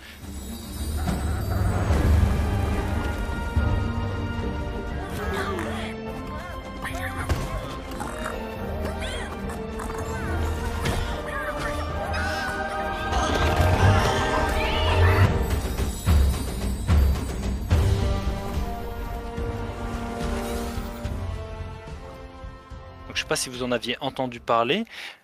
[23.32, 24.84] Pas si vous en aviez entendu parler,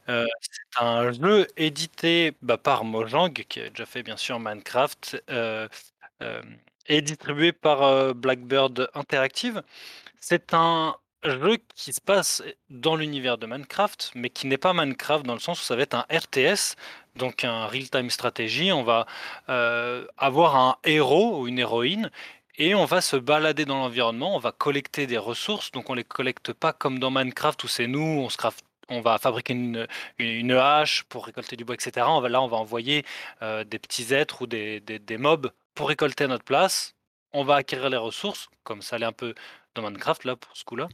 [0.09, 5.21] heu, c'est un jeu édité, bah, par Mojang qui a déjà fait bien sûr Minecraft,
[5.29, 5.67] heu,
[6.21, 9.63] hem, et distribué par, heu, Blackbird Interactive.
[10.21, 15.25] C'est un jeu qui se passe dans l'univers de Minecraft, mais qui n'est pas Minecraft
[15.25, 16.75] dans le sens où ça va être un RTS,
[17.17, 18.71] donc un real time strategy.
[18.73, 19.07] On va,
[20.17, 22.11] avoir un héros ou une héroïne
[22.57, 26.03] et on va se balader dans l'environnement, on va collecter des ressources, donc on les
[26.03, 29.85] collecte pas comme dans Minecraft où c'est nous, on se craft on va fabriquer une
[30.17, 32.09] une hache pour récolter du bois et cetera.
[32.11, 33.03] On va là, on va envoyer,
[33.41, 36.95] heu, des petits êtres ou des des mobs pour récolter à notre place.
[37.33, 39.33] On va acquérir les ressources, comme ça l'est un peu
[39.75, 40.87] dans Minecraft là, pour ce coup-là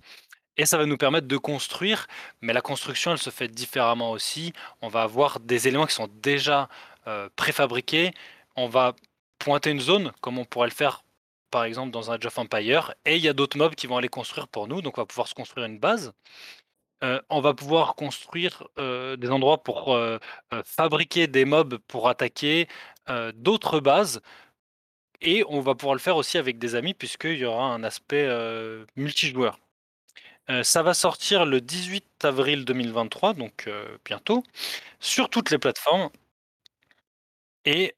[0.58, 2.08] et ça va nous permettre de construire,
[2.42, 4.54] mais la construction, elle se fait différemment aussi.
[4.82, 6.70] On va avoir des éléments qui sont déjà,
[7.08, 8.12] heu, préfabriqués.
[8.56, 8.94] On va
[9.40, 11.03] pointer une zone comme on pourrait le faire,
[11.54, 13.98] par exemple, dans un Age of Empires et il y a d'autres mobs qui vont
[13.98, 16.14] aller construire pour nous, donc on va pouvoir se construire une base.
[17.04, 20.20] Heu, on va pouvoir construire, heu, des endroits pour, heu,
[20.66, 22.68] fabriquer des mobs pour attaquer,
[23.36, 24.22] d'autres bases
[25.22, 28.28] et on va pouvoir le faire aussi avec des amis puisqu'il y aura un aspect,
[28.96, 29.60] multijoueur.
[30.64, 33.70] Ça va sortir le 18 avril 2023, donc
[34.06, 34.44] bientôt,
[35.02, 36.10] sur toutes les plateformes
[37.66, 37.96] et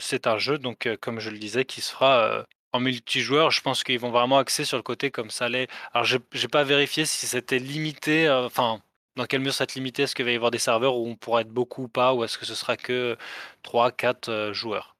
[0.00, 2.44] c'est un jeu donc comme je le disais, qui se fera, heu,
[2.78, 3.50] en multijoueur.
[3.50, 6.48] Je pense qu'ils vont vraiment axer sur le côté comme ça l'est alors j'ai j'ai
[6.48, 8.80] pas vérifié si c'était limité, heu, enfin,
[9.16, 10.02] dans quelle mesure ça être limité.
[10.04, 12.14] Est-ce qu'il va y avoir des serveurs où on pourra être beaucoup ou pas?
[12.14, 13.16] Ou est-ce que ce sera que
[13.62, 14.96] 3-4, heu, joueurs?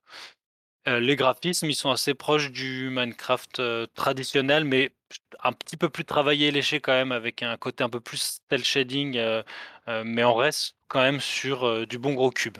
[0.88, 3.62] Heu, les graphismes, ils sont assez proches du Minecraft,
[3.94, 4.92] traditionnel, mais
[5.44, 8.64] un petit peu plus travaillé léché quand même avec un côté un peu plus cel
[8.64, 9.20] shading,
[10.04, 12.58] mais on reste quand même sur, du bon gros cube.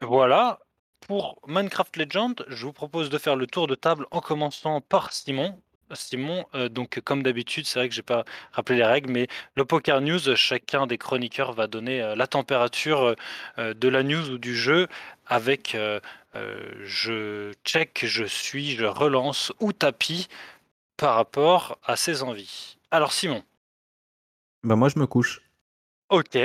[0.00, 0.60] Voilà,
[1.06, 5.12] pour Minecraft Legends, je vous propose de faire le tour de table en commençant par
[5.12, 5.60] Simon.
[5.92, 9.64] Simon, heu, donc comme d'habitude, c'est vrai que j'ai pas rappelé les règles, mais le
[9.64, 13.14] poker news, chacun des chroniqueurs va donner, heu, la température,
[13.58, 14.88] heu, de la news ou du jeu
[15.26, 15.76] avec,
[16.34, 20.28] je check, je suis, je relance ou tapis
[20.96, 22.76] par rapport à ses envies.
[22.90, 23.42] Alors Simon?
[24.62, 25.40] Bah, moi je me couche.
[26.08, 26.38] OK,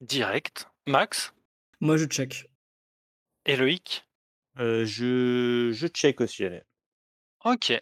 [0.00, 0.68] direct.
[0.86, 1.32] Max?
[1.80, 2.48] Moi je check.
[3.46, 4.06] Et Loïc?
[4.56, 6.62] Je je check aussi, allez.
[7.44, 7.72] OK.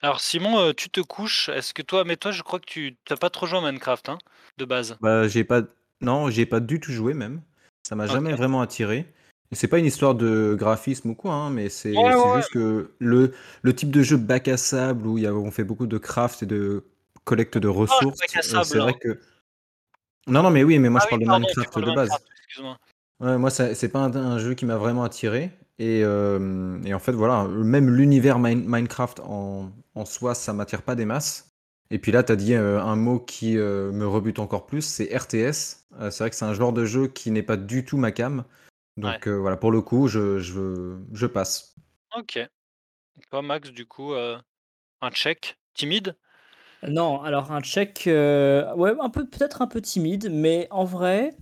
[0.00, 3.12] Alors Simon, tu te couches, est-ce que toi mais toi je crois que tu tu
[3.12, 4.18] as pas trop joué à Minecraft, hein?
[4.58, 4.96] De base?
[5.00, 5.62] Bah, j'ai pas
[6.00, 7.42] non, j'y ai pas du tout joué même.
[7.88, 8.38] Ça m'a jamais OK.
[8.38, 9.06] vraiment attiré
[9.50, 12.34] et c'est pas une histoire de graphisme ou quoi, hein, mais c'est Ouais, c'est ouais,
[12.34, 12.42] ouais.
[12.42, 15.50] juste que le le type de jeu bac à sable où il y a on
[15.50, 16.84] fait beaucoup de craft et de
[17.24, 18.82] collecte de le ressources, bac à heu, c'est hein!
[18.82, 19.18] vrai que
[20.28, 21.84] non, non, mais oui, mais moi Ah je oui, parle de pardon, tu Minecraft parles
[21.86, 22.08] de de base.
[22.10, 22.78] Minecraft, excuse-moi.
[23.20, 25.50] Ouais, moi ça c'est pas un un jeu qui m'a vraiment attiré
[25.80, 30.94] et et en fait, voilà, même l'univers Mine Minecraft en en soi, ça m'attire pas
[30.94, 31.50] des masses
[31.90, 34.82] et puis là, tu as dit, heu, un mot qui, heu, me rebute encore plus,
[34.82, 35.86] c'est RTS.
[36.10, 38.44] C'est vrai que c'est un genre de jeu qui n'est pas du tout ma came,
[38.98, 39.02] Ouais.
[39.02, 41.74] donc voilà, pour le coup, je je je passe.
[42.16, 42.38] OK.
[43.30, 45.58] Toi Max, du coup, un check?
[45.74, 46.16] Timide?
[46.86, 51.34] Non, alors un check, ouais, un peu peut-être un peu timide, mais en vrai,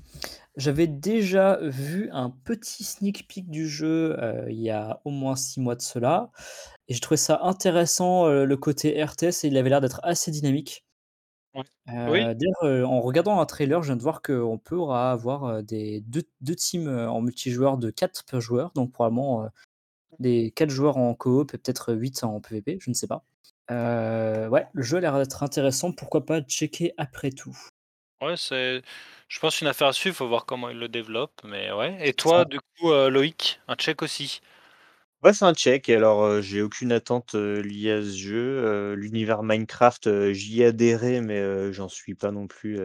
[0.57, 5.36] j'avais déjà vu un petit sneak peek du jeu, heu, il y a au moins
[5.36, 6.30] 6 mois de cela
[6.88, 10.30] et j'ai trouvé ça intéressant, heu, le côté RTS et il avait l'air d'être assez
[10.30, 10.82] dynamique.
[11.54, 11.64] Ouais.
[12.07, 12.30] Oui.
[12.34, 16.22] d'ailleurs, heu, en regardant un trailer, je viens de voir qu'on pourra avoir, des 2
[16.40, 19.48] 2 teams, en multijoueur de 4 joueurs, donc probablement,
[20.20, 23.24] des 4 joueurs en coop et peut-être 8 en PVP, je ne sais pas.
[23.70, 27.57] Ouais, le jeu a l'air d'être intéressant, pourquoi pas checker après tout?
[28.22, 28.80] Ouais, c'est
[29.29, 31.97] je pense une affaire à suivre, faut voir comment ils le développent, mais ouais.
[32.09, 34.41] Et toi, du coup, heu, Loïc, un check aussi?
[35.22, 39.43] Ouais, c'est un check alors, heu, j'ai aucune attente, heu, liée à ce jeu, l'univers
[39.43, 42.79] Minecraft, j'y ai adhéré mais j'en suis pas non plus,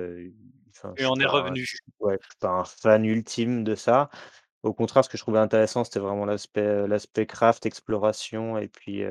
[0.70, 1.66] enfin, je Et suis on est pas revenu.
[1.66, 4.10] je ouais, je suis pas un fan ultime de ça.
[4.64, 9.04] Au contraire, ce que je trouvais intéressant, c'était vraiment l'aspect, l'aspect craft, exploration et puis,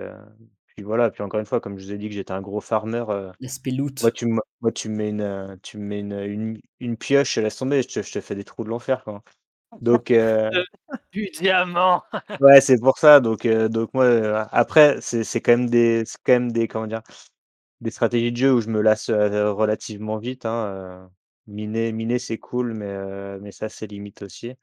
[0.76, 1.10] puis voilà.
[1.10, 3.32] Puis encore une fois, comme je vous ai dit que j'étais un gros farmer, heu,
[3.40, 4.12] L'aspect moi loot.
[4.12, 6.96] tu me moi tu me mets une, heu, tu me mets une, heu, une une
[6.98, 9.22] pioche, laisse tomber, je te je te fais des trous de l'enfer, quoi.
[9.80, 10.50] Donc heu
[11.12, 12.02] du diamant!
[12.38, 16.04] Ouais, c'est pour ça, donc heu, donc moi, heu, après c'est c'est quand même des
[16.06, 17.02] c'est quand même des comment dire?
[17.80, 21.08] Des stratégies de jeu où je me lasse, heu, relativement vite, hein, heu,
[21.48, 24.54] miner miner c'est cool, mais heu, mais ça c'est limite aussi.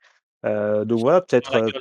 [0.45, 1.71] Heu, donc voilà, peut-être,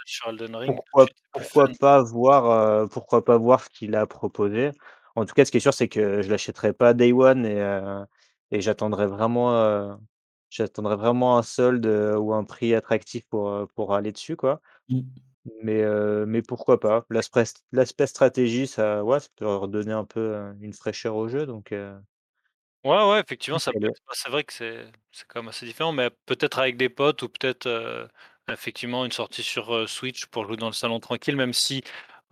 [0.67, 4.73] pourquoi pourquoi pas voir, pourquoi pas voir ce qu'il a à proposer.
[5.17, 7.61] En tout cas, ce qui est sûr, c'est que je l'achèterai pas day one et
[8.53, 9.99] et j'attendrai vraiment,
[10.51, 14.61] j'attendrai vraiment un solde, ou un prix attractif pour, pour aller dessus, quoi.
[14.89, 15.01] Mmh.
[15.63, 15.85] Mais
[16.27, 17.05] mais pourquoi pas?
[17.11, 21.47] L'aspect st l'aspect stratégie, ça ouais, ça peut redonner un peu, une fraîcheur au jeu
[21.47, 21.73] donc
[22.85, 24.93] Ouais, ouais, effectivement, ça peut bah, c'est vrai que c'est
[25.29, 27.67] quand même assez différent, mais peut-être avec des potes ou peut-être,
[28.53, 31.83] effectivement une sortie sur, Switch pour jouer dans le salon tranquille, même si,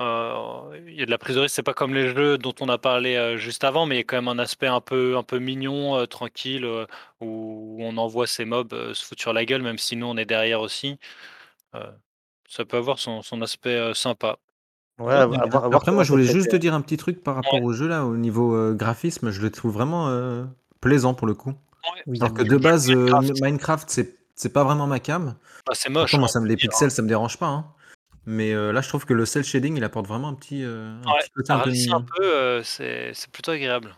[0.01, 1.55] il y a de la prise de risque.
[1.55, 4.05] C'est pas comme les jeux dont on a parlé, juste avant, mais il y a
[4.05, 6.67] quand même un aspect un peu un peu mignon, tranquille,
[7.21, 10.25] où on envoie ces mobs, se foutre sur la gueule, même si nous on est
[10.27, 10.99] derrière aussi.
[12.49, 14.39] Ça peut avoir son son aspect, sympa.
[14.99, 17.63] Ouais, voir Après, moi, je voulais juste te dire un petit truc par rapport Ouais,
[17.63, 20.47] au jeu là, au niveau, graphisme, je le trouve vraiment,
[20.81, 21.55] plaisant pour le coup.
[22.07, 22.91] ouais, Alors que de base.
[22.91, 25.37] Minecraft, c'est c'est pas vraiment ma came.
[25.67, 26.85] Bah, c'est Pourtant, moche, hein, moi, ça peut me le les hein.
[26.85, 27.75] pixels, ça me dérange pas, hein.
[28.27, 30.73] Mais heu, là, je trouve que le cel shading, il apporte vraiment un petit, heu,
[31.07, 31.57] un Ouais, petit côté ça
[31.93, 32.25] un peu
[32.61, 33.95] heu, c'est c'est plutôt agréable.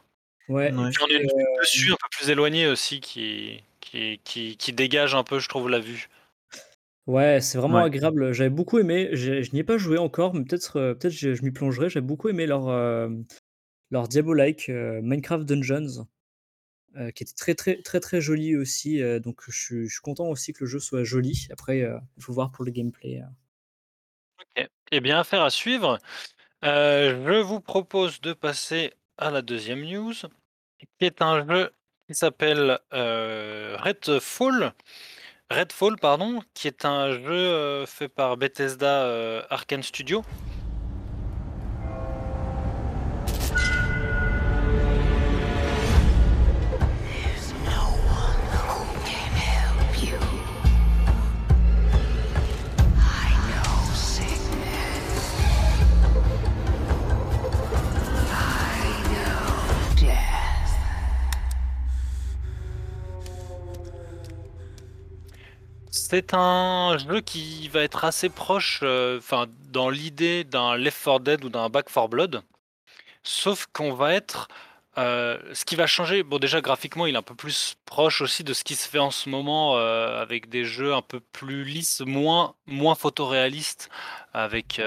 [0.49, 0.91] Ouais et Ouais.
[0.91, 4.57] Puis on a une vue heu dessus un peu plus éloignée aussi qui qui qui
[4.57, 6.09] qui dégage un peu, je trouve, la vue.
[7.07, 7.85] Ouais, c'est vraiment Ouais.
[7.85, 8.33] agréable.
[8.33, 11.43] J'avais beaucoup aimé, j'ai je n'y ai pas joué encore, mais peut-être, peut-être je je
[11.45, 11.89] m'y plongerai.
[11.89, 12.67] J'ai beaucoup aimé leur,
[13.91, 16.07] leur Diablo-like, Minecraft Dungeons,
[16.99, 20.01] heu, qui était très, très, très, très joli aussi, heu, donc je suis je suis
[20.03, 21.49] content aussi que le jeu soit joli.
[21.53, 23.25] Après, heu, il faut voir pour le gameplay, heu.
[24.57, 24.69] OK.
[24.93, 25.99] Eh bien, affaire à suivre.
[26.63, 30.15] Je vous propose de passer à la deuxième news,
[30.99, 31.73] qui est un jeu
[32.09, 34.75] qui s'appelle, Redfall
[35.51, 40.25] Redfall, pardon, qui est un jeu, fait par Bethesda, Arkane Studio.
[66.09, 71.19] C'est un jeu qui va être assez proche, heu, enfin, dans l'idée d'un Left 4
[71.21, 72.43] Dead ou d'un Back 4 Blood.
[73.25, 74.49] Sauf qu'on va être,
[74.99, 78.45] heu, ce qui va changer bon déjà graphiquement, il est un peu plus proche aussi
[78.45, 79.81] de ce qui se fait en ce moment, heu,
[80.19, 83.91] avec des jeux un peu plus lisses, moins moins photoréalistes
[84.35, 84.81] avec,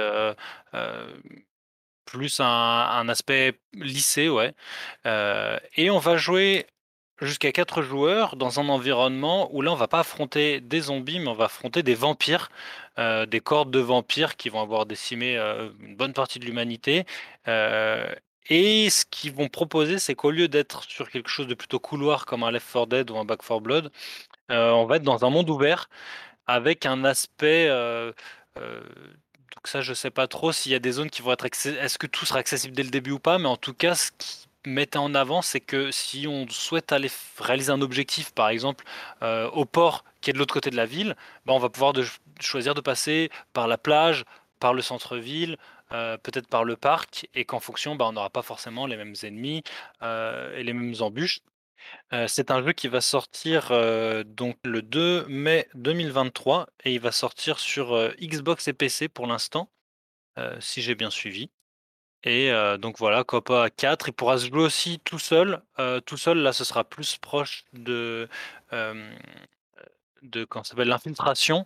[2.06, 4.54] plus un un aspect lissé, ouais,
[5.76, 6.68] et on va jouer
[7.22, 11.28] jusqu'à 4 joueurs dans un environnement où là, on va pas affronter des zombies, mais
[11.28, 12.50] on va affronter des vampires,
[13.00, 17.06] heu, des cordes de vampires qui vont avoir décimé, heu, une bonne partie de l'humanité,
[17.48, 18.06] heu
[18.52, 22.26] et ce qu'ils vont proposer, c'est qu'au lieu d'être sur quelque chose de plutôt couloir
[22.26, 23.92] comme un Left 4 Dead ou un Back 4 Blood,
[24.50, 25.90] on va être dans un monde ouvert
[26.48, 27.70] avec un aspect,
[29.56, 31.98] donc ça, je sais pas trop s'il y a des zones qui vont être est-ce
[31.98, 33.38] que tout sera accessible dès le début ou pas?
[33.40, 37.10] Mais en tout cas, ce qu'ils mettaient en avant, c'est que si on souhaite aller
[37.40, 38.86] réaliser un objectif, par exemple,
[39.24, 41.94] heu, au port qui est de l'autre côté de la ville, bah, on va pouvoir
[41.94, 42.04] de
[42.40, 44.26] choisir de passer par la plage,
[44.60, 45.58] par le centre-ville,
[45.94, 49.16] heu, peut-être par le parc et qu'en fonction, bah, on n'aura pas forcément les mêmes
[49.24, 49.64] ennemis,
[50.04, 51.40] heu et les mêmes embûches.
[52.28, 53.70] C'est un jeu qui va sortir,
[54.26, 59.70] donc le 2 mai 2023 et il va sortir sur, Xbox et PC pour l'instant,
[60.60, 61.50] si j'ai bien suivi
[62.24, 64.10] et heu, donc voilà, coop à 4.
[64.10, 67.66] Il pourra se jouer aussi tout seul, heu, tout seul là, ce sera plus proche
[67.74, 68.28] de,
[68.72, 69.10] hem,
[70.24, 70.88] de s'appelle?
[70.90, 71.66] L'infiltration,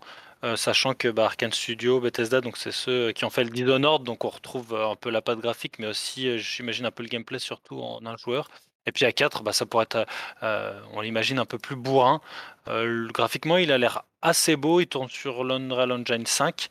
[0.57, 4.25] sachant que, bah, Arkane Studio, Bethesda, donc c'est ceux qui ont fait le Dishonored, donc
[4.25, 7.79] on retrouve, un peu la patte graphique, mais aussi, j'imagine un peu le gameplay surtout
[7.81, 8.49] en un joueur
[8.85, 10.05] Et puis à 4, bah, ça pourrait être,
[10.43, 12.21] euh, on l'imagine, un peu plus bourrin.
[12.67, 16.67] Euh, graphiquement, il a l'air assez beau, il tourne sur l'Unreal Engine 5,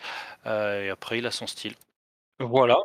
[0.46, 1.74] euh, et après, il a son style.
[2.40, 2.76] Voilà.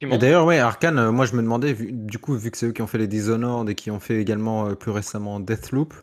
[0.00, 2.66] Et d'ailleurs, ouais, Arkane, euh, moi je me demandais, vu- du coup, vu que c'est
[2.66, 5.94] eux qui ont fait les Dishonored et qui ont fait également euh, plus récemment Deathloop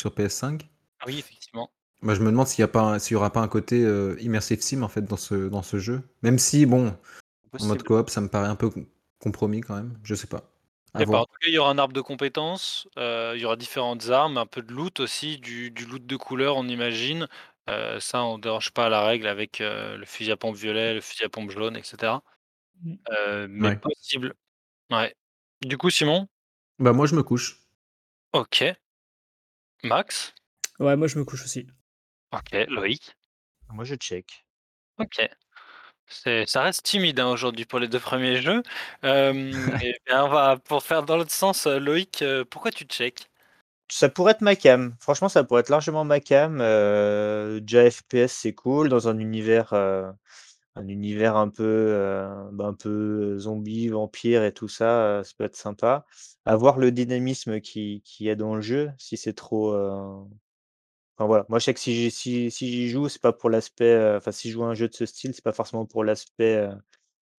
[0.00, 0.68] sur PS5,
[1.06, 1.70] Oui, effectivement.
[2.00, 3.84] moi je me demande s'il y a pas, un- s'il y aura pas un côté
[3.84, 6.02] euh, immersive sim en fait dans ce, dans ce jeu.
[6.22, 6.92] Même si, bon, en
[7.66, 7.82] mode Possible.
[7.84, 8.86] coop, ça me paraît un peu com-
[9.18, 9.98] compromis quand même.
[10.02, 10.50] Je sais pas.
[10.94, 13.54] À en tout cas, il y aura un arbre de compétences, euh, il y aura
[13.56, 17.28] différentes armes, un peu de loot aussi, du, du loot de couleur, on imagine.
[17.68, 20.56] Euh, ça, on ne dérange pas à la règle avec euh, le fusil à pompe
[20.56, 22.14] violet, le fusil à pompe jaune, etc.
[22.82, 22.94] Mm.
[23.12, 23.76] Euh, mais Ouais.
[23.78, 24.34] possible.
[24.90, 25.14] Ouais.
[25.62, 26.26] Du coup, Simon,
[26.78, 27.58] Bah moi je me couche.
[28.32, 28.64] ok.
[29.82, 30.34] Max,
[30.78, 31.66] Ouais, moi je me couche aussi.
[32.32, 32.66] ok.
[32.68, 33.14] Loïc,
[33.70, 34.44] Moi, je check.
[34.98, 35.28] ok.
[36.06, 38.62] C'est, ça reste timide hein, aujourd'hui pour les deux premiers jeux.
[39.04, 39.32] Euh,
[39.84, 43.30] et bien, on va pour faire dans l'autre sens, euh, Loïc, euh, pourquoi tu check?
[43.88, 44.94] Ça pourrait être ma cam.
[45.00, 46.60] Franchement, ça pourrait être largement ma cam.
[46.60, 50.10] Euh, déjà FPS, c'est cool dans un univers, euh,
[50.76, 55.04] un univers un peu, euh, bah, un peu zombie, vampire et tout ça.
[55.20, 56.06] euh, ça peut être sympa.
[56.46, 58.90] À voir le dynamisme qui qu'il y a dans le jeu.
[58.98, 60.22] Si c'est trop, euh,
[61.16, 61.44] enfin voilà.
[61.48, 64.14] Moi, je sais que si j'y si, si j'y joue, c'est pas pour l'aspect.
[64.16, 66.68] Enfin, si je joue un jeu de ce style, c'est pas forcément pour l'aspect,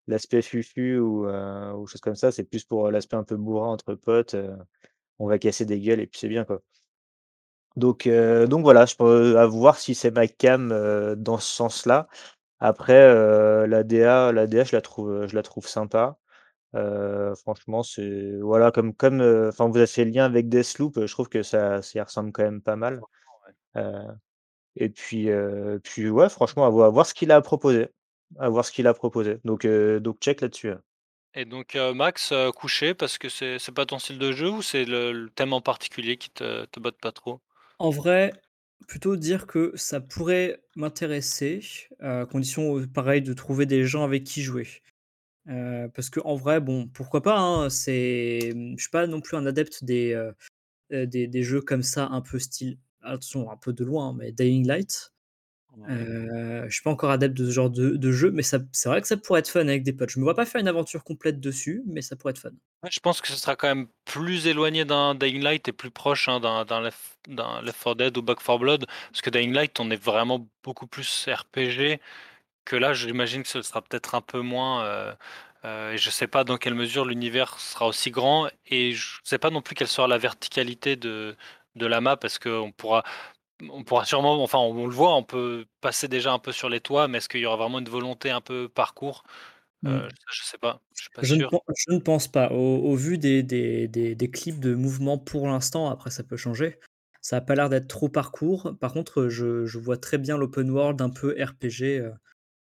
[0.08, 2.32] l'aspect fufu ou, ou choses comme ça.
[2.32, 4.36] C'est plus pour l'aspect un peu bourrin entre potes.
[5.20, 6.62] on va casser des gueules et puis c'est bien quoi.
[7.76, 8.06] Donc,
[8.48, 8.84] donc voilà,
[9.38, 10.68] à voir si c'est ma cam,
[11.16, 12.08] dans ce sens-là.
[12.62, 16.18] Après, heu, la DA la DA je la trouve, je la trouve sympa.
[16.76, 21.06] Heu, franchement, c'est voilà, comme comme, enfin, vous avez fait le lien avec Deathloop, heu,
[21.08, 23.02] je trouve que ça ça y ressemble quand même pas mal.
[24.76, 25.28] Et puis,
[25.84, 27.88] puis ouais, franchement, à voir à voir ce qu'il a à proposer.
[28.38, 29.38] À voir ce qu'il a proposé.
[29.44, 30.80] Donc, donc check là-dessus, hein.
[31.34, 34.50] Et donc, euh, Max, euh, couché parce que c'est, c'est pas ton style de jeu
[34.50, 37.40] ou c'est le, le thème en particulier qui te, te botte pas trop?
[37.78, 38.32] En vrai,
[38.88, 41.60] plutôt dire que ça pourrait m'intéresser,
[42.00, 44.68] à condition, pareil, de trouver des gens avec qui jouer.
[45.46, 49.84] Parce qu'en vrai, bon, pourquoi pas, hein, c'est, je suis pas non plus un adepte
[49.84, 50.30] des,
[50.90, 54.32] des des jeux comme ça, un peu style attention, un peu de loin, hein, mais
[54.32, 55.12] Dying Light.
[55.88, 59.00] Heu, je suis pas encore adepte de ce genre de de jeu, mais c'est vrai
[59.00, 60.10] que ça pourrait être fun avec des potes.
[60.10, 62.50] Je me vois pas faire une aventure complète dessus, mais ça pourrait être fun.
[62.82, 65.90] Ouais, je pense que ce sera quand même plus éloigné d'un Dying Light et plus
[65.92, 68.86] proche hein, d'un, Left, d'un Left 4 Dead ou Back 4 Blood.
[69.12, 72.00] Parce que Dying Light, on est vraiment beaucoup plus RPG
[72.64, 74.84] que là, j'imagine que ce sera peut-être un peu moins.
[74.84, 75.14] euh,
[75.64, 78.48] euh, et je sais pas dans quelle mesure l'univers sera aussi grand.
[78.66, 81.36] Et je sais pas non plus quelle sera la verticalité de,
[81.76, 83.04] de la map parce qu'on pourra
[83.70, 86.68] On pourra sûrement, enfin, on, on le voit, on peut passer déjà un peu sur
[86.68, 89.22] les toits, mais est-ce qu'il y aura vraiment une volonté un peu parcours?
[89.82, 90.02] Mmh.
[90.02, 91.50] Euh, ça, Je sais pas, je suis pas Je ne sûr.
[91.50, 92.50] pen je ne pense pas.
[92.52, 96.36] Au au vu des des des des clips de mouvement pour l'instant, après ça peut
[96.36, 96.78] changer,
[97.20, 98.76] ça a pas l'air d'être trop parcours.
[98.80, 102.12] Par contre, je je vois très bien l'open world un peu RPG, heu,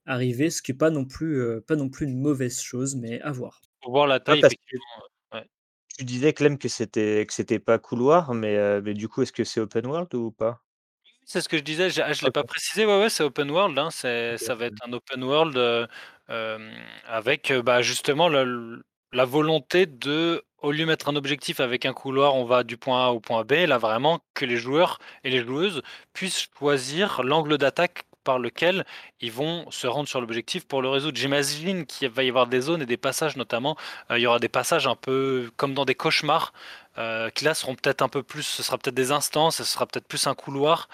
[0.08, 3.22] arriver, ce qui est pas non plus, heu, pas non plus une mauvaise chose, mais
[3.22, 3.62] à voir.
[3.84, 5.04] Faut voir la Ouais, taille, parce que effectivement.
[5.36, 5.50] euh, ouais.
[5.98, 9.44] tu disais Clem que c'était que c'était pas couloir, mais, mais du coup, est-ce que
[9.44, 10.65] c'est open world ou pas?
[11.26, 13.50] C'est ce que je disais, j'ai- ah, je l'ai pas précisé, ouais, ouais, c'est open
[13.50, 15.88] world, hein, c'est, ça va être un open world euh,
[16.30, 16.72] euh,
[17.06, 21.94] avec euh, bah, justement la volonté de, au lieu de mettre un objectif avec un
[21.94, 25.30] couloir, on va du point A au point B, là vraiment que les joueurs et
[25.32, 25.82] les joueuses
[26.14, 28.86] puissent choisir l'angle d'attaque par lequel
[29.22, 31.16] ils vont se rendre sur l'objectif pour le résoudre.
[31.18, 33.78] J'imagine qu'il va y avoir des zones et des passages notamment,
[34.12, 36.52] euh, il y aura des passages un peu comme dans des cauchemars,
[36.98, 39.86] euh, qui là seront peut-être un peu plus, ce sera peut-être des instances, ce sera
[39.86, 40.90] peut-être plus un couloir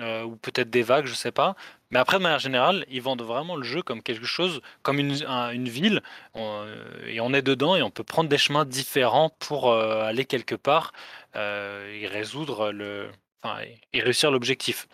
[0.00, 1.56] euh, ou peut-être des vagues, je sais pas.
[1.90, 5.24] Mais après, de manière générale, ils vendent vraiment le jeu comme quelque chose, comme une,
[5.26, 6.02] un- une ville,
[6.36, 10.24] euh, et on est dedans et on peut prendre des chemins différents pour euh, aller
[10.24, 10.92] quelque part
[11.36, 13.10] et résoudre le,
[13.42, 13.60] enfin,
[13.92, 14.86] et réussir l'objectif.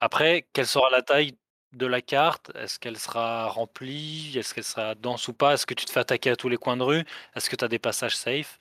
[0.00, 1.36] Après, quelle sera la taille
[1.72, 2.50] de la carte?
[2.56, 4.32] Est-ce qu'elle sera remplie?
[4.36, 5.54] Est-ce qu'elle sera dense ou pas?
[5.54, 7.04] Est-ce que tu te fais attaquer à tous les coins de rue?
[7.34, 8.58] Est-ce que tu as des passages safe?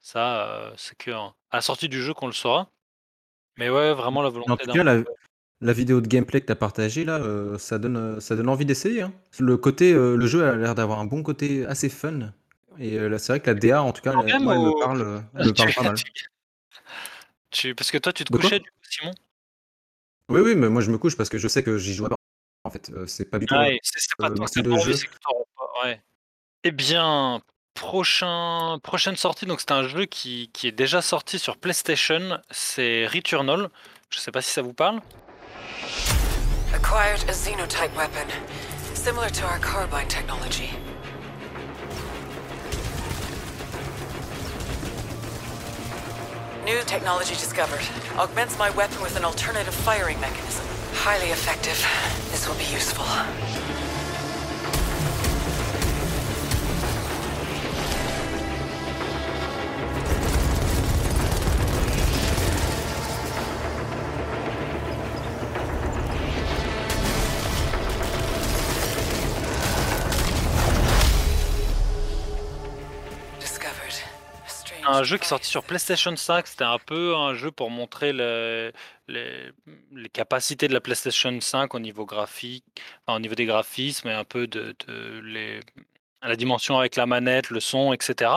[0.00, 2.70] Ça, c'est que hein, à la sortie du jeu qu'on le saura.
[3.56, 5.02] Mais ouais, vraiment la En volonté tout d'un cas, la,
[5.60, 8.64] la vidéo de gameplay que tu as partagée là, euh, ça donne, ça donne envie
[8.64, 9.02] d'essayer.
[9.02, 9.12] hein.
[9.38, 12.32] Le côté, euh, le jeu a l'air d'avoir un bon côté assez fun.
[12.78, 14.60] Et euh, là, c'est vrai que la DA, en tout cas, elle- même moi, elle
[14.62, 15.96] me parle, elle me parle tu- pas mal.
[17.50, 19.12] tu- parce que toi, tu te De couchais du coup, Simon?
[20.28, 22.16] Oui, oui, mais moi je me couche parce que je sais que j'y jouerai pas.
[22.64, 24.92] En fait, c'est pas du tout Ah, c'est pas de pas envie, jeu.
[24.92, 25.84] c'est que t'auras pas.
[25.84, 26.02] Ouais.
[26.64, 27.40] Eh bien,
[27.78, 33.06] prochain, prochaine sortie, donc c'est un jeu qui, qui est déjà sorti sur PlayStation, c'est
[33.06, 33.68] Returnal.
[34.10, 35.00] Je sais pas si ça vous parle.
[36.74, 38.26] Acquired a xenotype weapon,
[38.94, 40.70] similar to our carbine technology.
[46.64, 47.80] New technology discovered.
[48.18, 50.64] Augments my weapon with an alternative firing mechanism.
[50.94, 51.78] Highly effective.
[52.30, 53.06] This will be useful.
[74.90, 78.12] Un jeu qui est sorti sur PlayStation 5, c'était un peu un jeu pour montrer
[78.14, 78.72] le-
[79.06, 79.52] les,
[80.12, 82.64] capacités de la PlayStation 5 au niveau graphique,
[83.06, 84.74] au niveau des graphismes et un peu de,
[86.22, 88.30] la dimension avec la manette, le son, etc.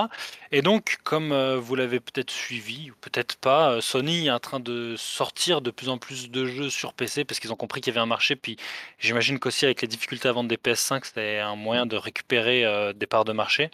[0.52, 4.40] Et donc, comme euh, vous l'avez peut-être suivi, ou peut-être pas, euh, Sony est en
[4.40, 7.80] train de sortir de plus en plus de jeux sur PC parce qu'ils ont compris
[7.82, 8.36] qu'il y avait un marché.
[8.36, 8.58] Puis
[9.00, 12.92] j'imagine qu'aussi avec les difficultés à vendre des PS5, c'était un moyen de récupérer euh,
[12.94, 13.72] des parts de marché.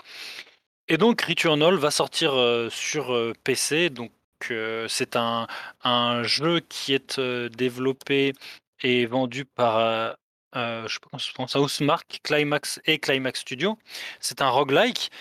[0.90, 3.90] Et donc Returnal va sortir euh, sur euh, PC.
[3.90, 4.12] Donc
[4.52, 5.48] euh, c'est un,
[5.84, 8.34] un jeu qui est développé
[8.82, 10.16] et vendu par
[10.56, 13.78] euh, je sais pas comment ça se prononce, Housemarque, Climax et Climax Studio.
[14.20, 15.12] C'est un roguelike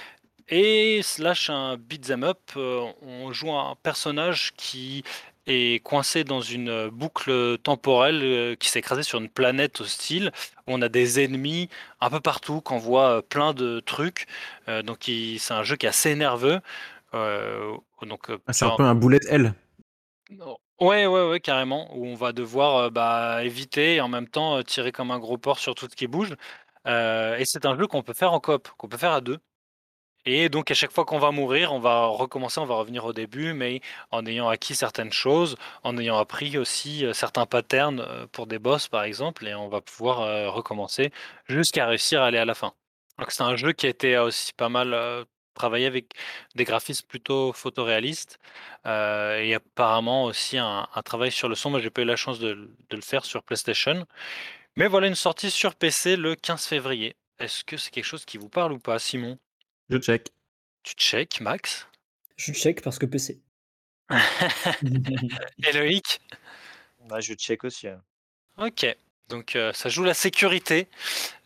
[0.48, 2.40] et slash un beat'em up.
[2.56, 5.02] On joue un personnage qui
[5.46, 10.32] est coincé dans une euh, boucle temporelle euh, qui s'est écrasée sur une planète hostile
[10.66, 11.68] où on a des ennemis
[12.00, 14.26] un peu partout, qu'on voit euh, plein de trucs.
[14.68, 16.60] Euh, donc c'est un jeu qui est assez nerveux.
[17.14, 19.54] Euh, donc, Ah, c'est un peu un bullet L.
[20.80, 21.88] Ouais, ouais, ouais, carrément.
[21.96, 25.38] Où on va devoir euh, bah, éviter et en même temps tirer comme un gros
[25.38, 26.34] porc sur tout ce qui bouge.
[26.86, 29.38] Et c'est un jeu qu'on peut faire en coop, qu'on peut faire à deux.
[30.26, 33.12] Et donc à chaque fois qu'on va mourir, on va recommencer, on va revenir au
[33.12, 38.26] début, mais en ayant acquis certaines choses, en ayant appris aussi euh, certains patterns euh,
[38.32, 41.12] pour des boss par exemple, et on va pouvoir euh, recommencer
[41.48, 42.72] jusqu'à réussir à aller à la fin.
[43.18, 45.24] Donc c'est un jeu qui a été aussi pas mal
[45.54, 46.12] travaillé avec
[46.54, 48.38] des graphismes plutôt photoréalistes
[48.86, 51.70] euh, et apparemment aussi un, travail sur le son.
[51.70, 54.06] Moi j'ai pas eu la chance de le faire sur PlayStation,
[54.76, 57.16] mais voilà une sortie sur PC le 15 février.
[57.38, 59.38] Est-ce que c'est quelque chose qui vous parle ou pas, Simon?
[59.90, 60.32] Je check.
[60.82, 61.86] Tu check, Max?
[62.36, 63.40] Je check parce que PC.
[65.66, 66.20] Et Loïc?
[67.08, 67.88] Bah, je check aussi.
[67.88, 68.02] hein.
[68.58, 68.86] Ok,
[69.28, 70.88] donc euh, ça joue la sécurité.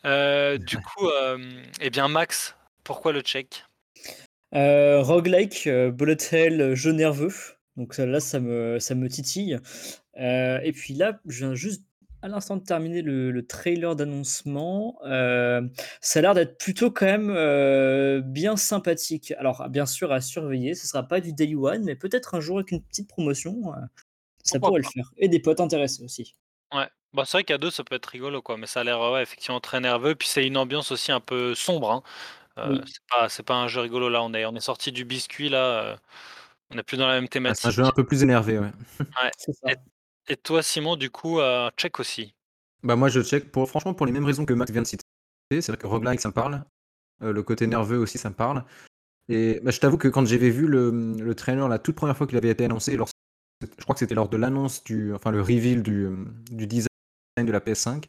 [0.05, 3.65] Euh, du coup, euh, eh bien Max, pourquoi le check?
[4.53, 7.33] Euh, roguelike, euh, bullet hell, jeu nerveux.
[7.77, 9.59] Donc ça, là, ça me, ça me titille.
[10.19, 11.83] Euh, et puis là, je viens juste
[12.21, 14.99] à l'instant de terminer le, le trailer d'annoncement.
[15.05, 15.61] Euh,
[16.01, 19.31] ça a l'air d'être plutôt quand même euh, bien sympathique.
[19.37, 20.75] Alors, bien sûr, à surveiller.
[20.75, 23.77] Ce sera pas du Day One, mais peut-être un jour avec une petite promotion, euh,
[24.43, 25.11] ça Pourquoi pourrait le faire.
[25.17, 26.35] Et des potes intéressés aussi.
[26.73, 28.99] Ouais, bah, c'est vrai qu'à deux ça peut être rigolo quoi, mais ça a l'air
[29.11, 30.15] ouais, effectivement très nerveux.
[30.15, 31.91] Puis c'est une ambiance aussi un peu sombre.
[31.91, 32.03] hein.
[32.59, 32.81] Euh, Oui.
[32.85, 34.23] c'est pas, c'est pas un jeu rigolo là.
[34.23, 35.57] On est, on est sorti du biscuit là.
[35.93, 35.97] euh,
[36.71, 37.71] on n'est plus dans la même Ah, c'est un thématique.
[37.71, 38.71] jeu un peu plus énervé, ouais.
[39.37, 39.69] C'est ça.
[39.69, 39.75] Et
[40.43, 42.33] toi, Simon, du coup, euh, check aussi?
[42.83, 45.05] Bah moi je check pour franchement pour les mêmes raisons que Max vient de citer.
[45.51, 46.63] C'est vrai que roguelike ça me parle.
[47.21, 48.63] Euh, le côté nerveux aussi ça me parle.
[49.29, 52.25] Et bah, je t'avoue que quand j'avais vu le, le trailer la toute première fois
[52.25, 55.83] qu'il avait été annoncé, je crois que c'était lors de l'annonce du, enfin le reveal
[55.83, 56.09] du,
[56.51, 56.87] du design
[57.37, 58.05] de la PS5,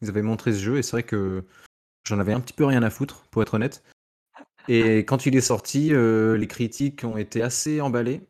[0.00, 1.44] ils avaient montré ce jeu et c'est vrai que
[2.06, 3.84] j'en avais un petit peu rien à foutre pour être honnête.
[4.68, 8.20] Et quand il est sorti, euh, les critiques ont été assez emballées.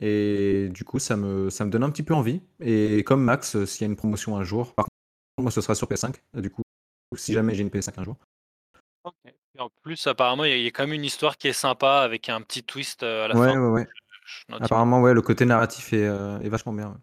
[0.00, 2.42] Et du coup, ça me, ça me donne un petit peu envie.
[2.60, 5.60] Et comme Max, euh, s'il y a une promotion un jour, par contre, moi, ce
[5.60, 6.22] sera sur PS5.
[6.36, 6.62] euh, Du coup,
[7.16, 8.16] si jamais j'ai une PS5 un jour.
[9.56, 11.48] Et en plus, apparemment, il y, a- il y a quand même une histoire qui
[11.48, 13.56] est sympa avec un petit twist euh, à la Ouais, fin.
[13.56, 13.88] ouais, ouais.
[14.24, 16.90] Je Apparemment, ouais, le côté narratif est, euh, est vachement bien.
[16.90, 16.96] ouais.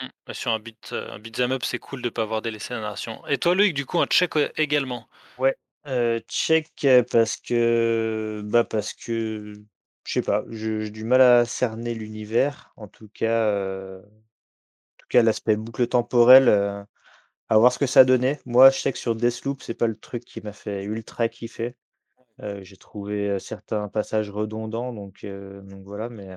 [0.00, 0.32] Mm.
[0.32, 3.26] Sur un beat, un beat'em up, c'est cool de pas avoir délaissé la narration.
[3.26, 5.08] Et toi, Loïc, du coup, un check également?
[5.86, 9.54] Euh, check parce que bah parce que
[10.06, 12.72] je sais pas, j'ai du mal à cerner l'univers.
[12.76, 14.00] En tout cas,
[15.08, 16.48] cas l'aspect boucle temporelle,
[17.48, 18.40] à voir ce que ça donnait.
[18.46, 21.76] Moi, je sais que sur Deathloop, c'est pas le truc qui m'a fait ultra kiffer.
[22.62, 26.30] J'ai trouvé certains passages redondants, donc, donc voilà, mais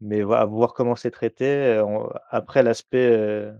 [0.00, 1.82] mais à voir comment c'est traité.
[2.30, 3.52] Après l'aspect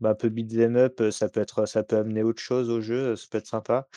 [0.00, 2.80] bah, un peu beat'em up, heu, ça peut être ça peut amener autre chose au
[2.80, 3.88] jeu, ça peut être sympa.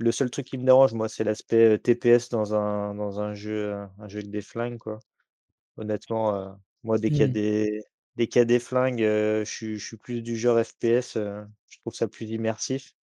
[0.00, 3.74] Le seul truc qui me dérange, moi, c'est l'aspect, TPS dans un dans un jeu,
[3.98, 4.98] un jeu avec des flingues, quoi.
[5.78, 7.34] Honnêtement, moi, dès qu'il y a Mm.
[7.34, 7.82] des
[8.16, 11.78] dès qu'il y a des flingues, je suis je suis plus du genre FPS, je
[11.80, 12.94] trouve ça plus immersif.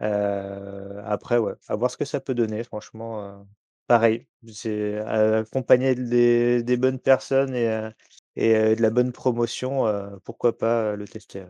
[0.00, 3.46] Après, ouais, à voir ce que ça peut donner, franchement,
[3.88, 7.90] pareil, c'est accompagné des des bonnes personnes et
[8.36, 9.86] et de la bonne promotion,
[10.24, 11.46] pourquoi pas, le tester.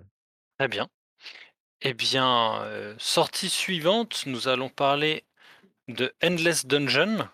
[0.58, 0.88] Très bien.
[1.84, 5.24] Eh bien, euh, sortie suivante, nous allons parler
[5.88, 7.28] de Endless Dungeon.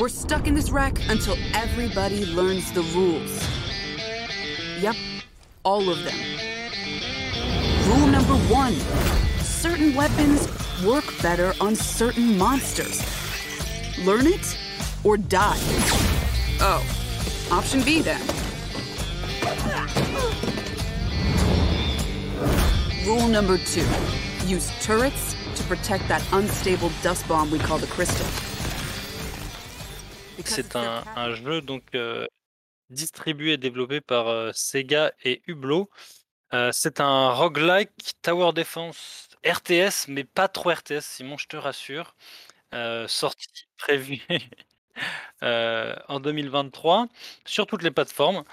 [0.00, 3.30] We're stuck in this wreck until everybody learns the rules.
[4.80, 4.96] Yep,
[5.62, 6.18] all of them.
[7.86, 8.74] Rule number one
[9.40, 10.48] certain weapons
[10.84, 13.04] work better on certain monsters.
[14.04, 14.58] Learn it
[15.04, 15.60] or die.
[16.60, 16.82] Oh,
[17.52, 18.41] option B then.
[23.06, 23.84] Rule number two
[24.46, 28.26] use turrets to protect that unstable dust bomb we call the crystal.
[30.44, 32.26] C'est un, jeu donc euh,
[32.90, 35.90] distribué et développé par euh, Sega et Hublot.
[36.54, 37.90] Euh, c'est un roguelike
[38.22, 42.14] Tower Defense RTS, mais pas trop RTS, Simon, je te rassure.
[42.72, 43.48] Euh, sorti
[43.78, 44.20] prévu
[45.42, 47.08] euh, en 2023
[47.44, 48.44] sur toutes les plateformes.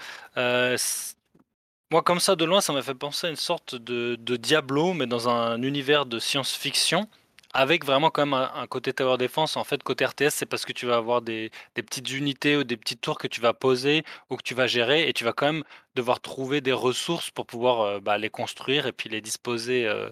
[1.92, 5.06] Moi, comme ça, de loin, ça m'a fait penser à une sorte de, Diablo, mais
[5.06, 7.08] dans un univers de science-fiction,
[7.52, 9.56] avec vraiment quand même un, côté Tower Defense.
[9.56, 12.76] En fait, côté RTS, c'est parce que tu vas avoir des, petites unités ou des
[12.76, 15.52] petites tours que tu vas poser ou que tu vas gérer, et tu vas quand
[15.52, 15.64] même
[15.96, 20.10] devoir trouver des ressources pour pouvoir euh, bah, les construire et puis les disposer euh,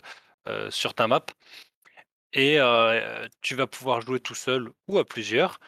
[0.48, 1.26] euh, sur ta map.
[2.32, 2.58] Et
[3.42, 5.60] tu vas pouvoir jouer tout seul ou à plusieurs.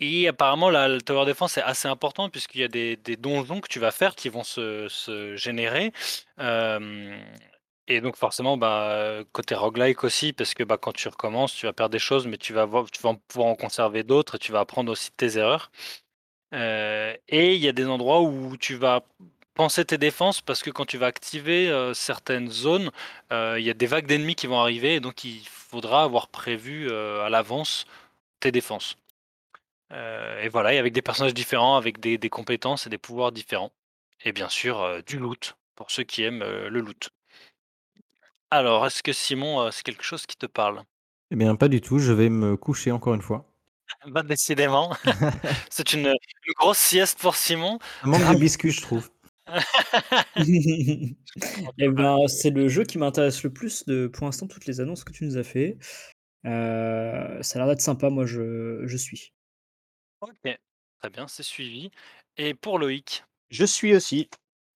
[0.00, 3.68] Et apparemment, la, le Tower Defense est assez important puisqu'il y a des, donjons que
[3.68, 5.92] tu vas faire qui vont se, générer.
[6.40, 7.18] Euh,
[7.88, 11.72] et donc forcément, bah, côté roguelike aussi, parce que bah, quand tu recommences, tu vas
[11.72, 14.60] perdre des choses, mais tu vas, tu vas pouvoir en conserver d'autres et tu vas
[14.60, 15.70] apprendre aussi tes erreurs.
[16.54, 19.02] Euh, et il y a des endroits où tu vas
[19.54, 22.90] penser tes défenses parce que quand tu vas activer euh, certaines zones,
[23.32, 26.90] il y a des vagues d'ennemis qui vont arriver et donc il faudra avoir prévu
[26.92, 27.86] à l'avance
[28.40, 28.96] tes défenses.
[29.92, 33.32] Euh, et voilà, et avec des personnages différents, avec des, des compétences et des pouvoirs
[33.32, 33.72] différents.
[34.24, 37.10] Et bien sûr, euh, du loot, pour ceux qui aiment euh, le loot.
[38.50, 40.82] Alors, est-ce que Simon, euh, c'est quelque chose qui te parle?
[41.30, 41.98] Eh bien, pas du tout.
[41.98, 43.44] Je vais me coucher encore une fois.
[44.06, 44.94] Bah, décidément,
[45.70, 47.78] c'est une, une grosse sieste pour Simon.
[48.02, 49.08] Un manque de biscuits, je trouve.
[51.78, 55.04] Eh ben, c'est le jeu qui m'intéresse le plus de, pour l'instant, toutes les annonces
[55.04, 55.78] que tu nous as fait.
[56.46, 59.32] Euh, ça a l'air d'être sympa, moi je, je suis.
[60.20, 60.58] Ok,
[61.00, 61.90] très bien, c'est suivi.
[62.36, 63.24] Et pour Loïc?
[63.50, 64.28] Je suis aussi.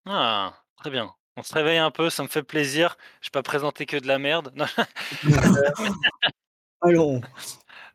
[0.06, 1.12] Ah, très bien.
[1.36, 2.97] On se réveille un peu, ça me fait plaisir.
[3.20, 4.52] Je vais pas présenter que de la merde.
[4.55, 4.66] Non.
[6.81, 7.20] Allons.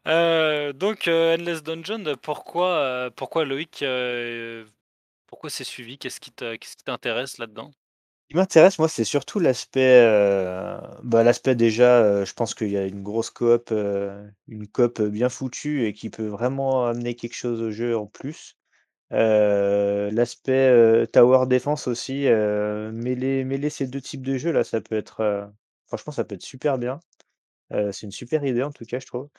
[0.07, 3.83] Euh, donc, euh, Endless Dungeon, pourquoi, euh, pourquoi Loïc
[5.27, 5.97] Pourquoi c'est suivi?
[5.97, 7.71] Qu'est-ce qui te- qu'est-ce qui t'intéresse là-dedans?
[8.29, 12.77] Qui m'intéresse, moi, c'est surtout l'aspect, euh, bah, l'aspect déjà, euh, je pense qu'il y
[12.77, 17.35] a une grosse coop, euh, une coop bien foutue et qui peut vraiment amener quelque
[17.35, 18.57] chose au jeu en plus.
[19.11, 25.49] L'aspect tower defense aussi, mêler, mêler ces deux types de jeux là, ça peut être,
[25.87, 26.99] franchement, ça peut être super bien.
[27.71, 29.29] C'est une super idée en tout cas, je trouve.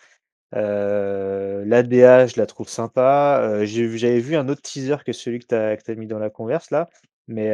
[0.54, 3.64] Euh, l'ADA, je la trouve sympa.
[3.64, 6.88] J'avais vu un autre teaser que celui que tu as, mis dans la converse là,
[7.28, 7.52] mais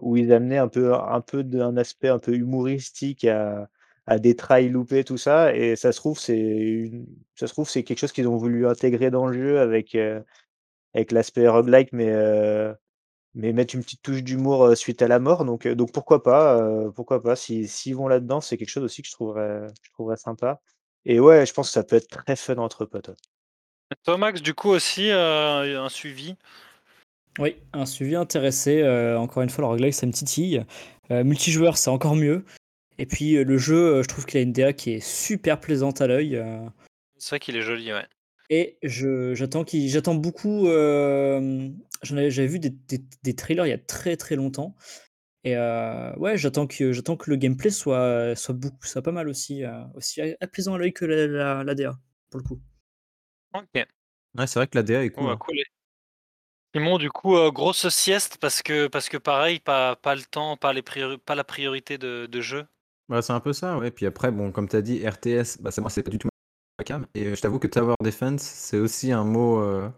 [0.00, 3.68] où ils amenaient un peu, un peu d'un aspect un peu humoristique à,
[4.06, 5.54] à des trails loupés, tout ça.
[5.56, 6.92] Et ça se trouve, c'est
[7.34, 9.96] ça se trouve, c'est quelque chose qu'ils ont voulu intégrer dans le jeu avec,
[10.94, 12.12] avec l'aspect roguelike, mais,
[13.34, 15.44] mais mettre une petite touche d'humour suite à la mort.
[15.44, 16.62] Donc, donc pourquoi pas,
[16.94, 17.34] pourquoi pas.
[17.34, 20.60] Si, s'ils vont là-dedans, c'est quelque chose aussi que je trouverais, je trouverais sympa.
[21.06, 23.10] Et ouais, je pense que ça peut être très fun entre potes.
[24.04, 26.36] Toi, Max, du coup aussi, un suivi?
[27.38, 28.82] Oui, un suivi intéressé.
[28.82, 30.64] euh, encore une fois, le roguelike, ça me titille.
[31.10, 32.44] Euh, multijoueur, c'est encore mieux.
[32.98, 35.60] Et puis euh, le jeu, euh, je trouve qu'il a une DA qui est super
[35.60, 36.36] plaisante à l'œil.
[36.36, 36.64] euh,
[37.18, 38.06] C'est vrai qu'il est joli, ouais.
[38.50, 40.68] et je, j'attends, qu'il, j'attends beaucoup.
[40.68, 41.68] euh,
[42.02, 44.76] j'en avais, j'avais vu des, des, des trailers il y a très très longtemps.
[45.42, 49.28] Et euh, ouais, j'attends que, j'attends que le gameplay soit, soit, beaucoup, soit pas mal
[49.28, 49.64] aussi.
[49.64, 51.98] euh, aussi apaisant à l'œil que la, la, la DA,
[52.30, 52.60] pour le coup.
[53.54, 53.66] Ok,
[54.36, 55.24] Ouais, c'est vrai que la DA est cool.
[55.24, 55.36] bah, hein.
[55.38, 55.56] cool.
[56.74, 60.56] Simon, du coup, euh, grosse sieste parce que, parce que pareil, pas, pas le temps,
[60.56, 62.66] pas, les priori- pas la priorité de, de jeu.
[63.08, 63.92] Bah, c'est un peu ça, ouais.
[63.92, 66.28] Puis après, bon, comme tu as dit, RTS, bah, c'est moi, c'est pas du tout
[66.80, 67.06] ma cam.
[67.14, 69.88] Et euh, je t'avoue que Tower Defense, c'est aussi un mot euh,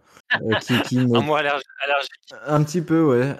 [0.61, 1.17] qui, qui me.
[1.17, 2.35] Un mot allergi- allergique.
[2.45, 3.35] Un petit peu, ouais.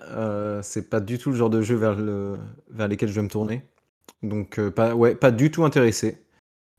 [0.63, 2.39] C'est pas du tout le genre de jeu vers, le...
[2.71, 3.67] vers lesquels je vais me tourner.
[4.23, 6.23] Donc, pas, ouais, pas du tout intéressé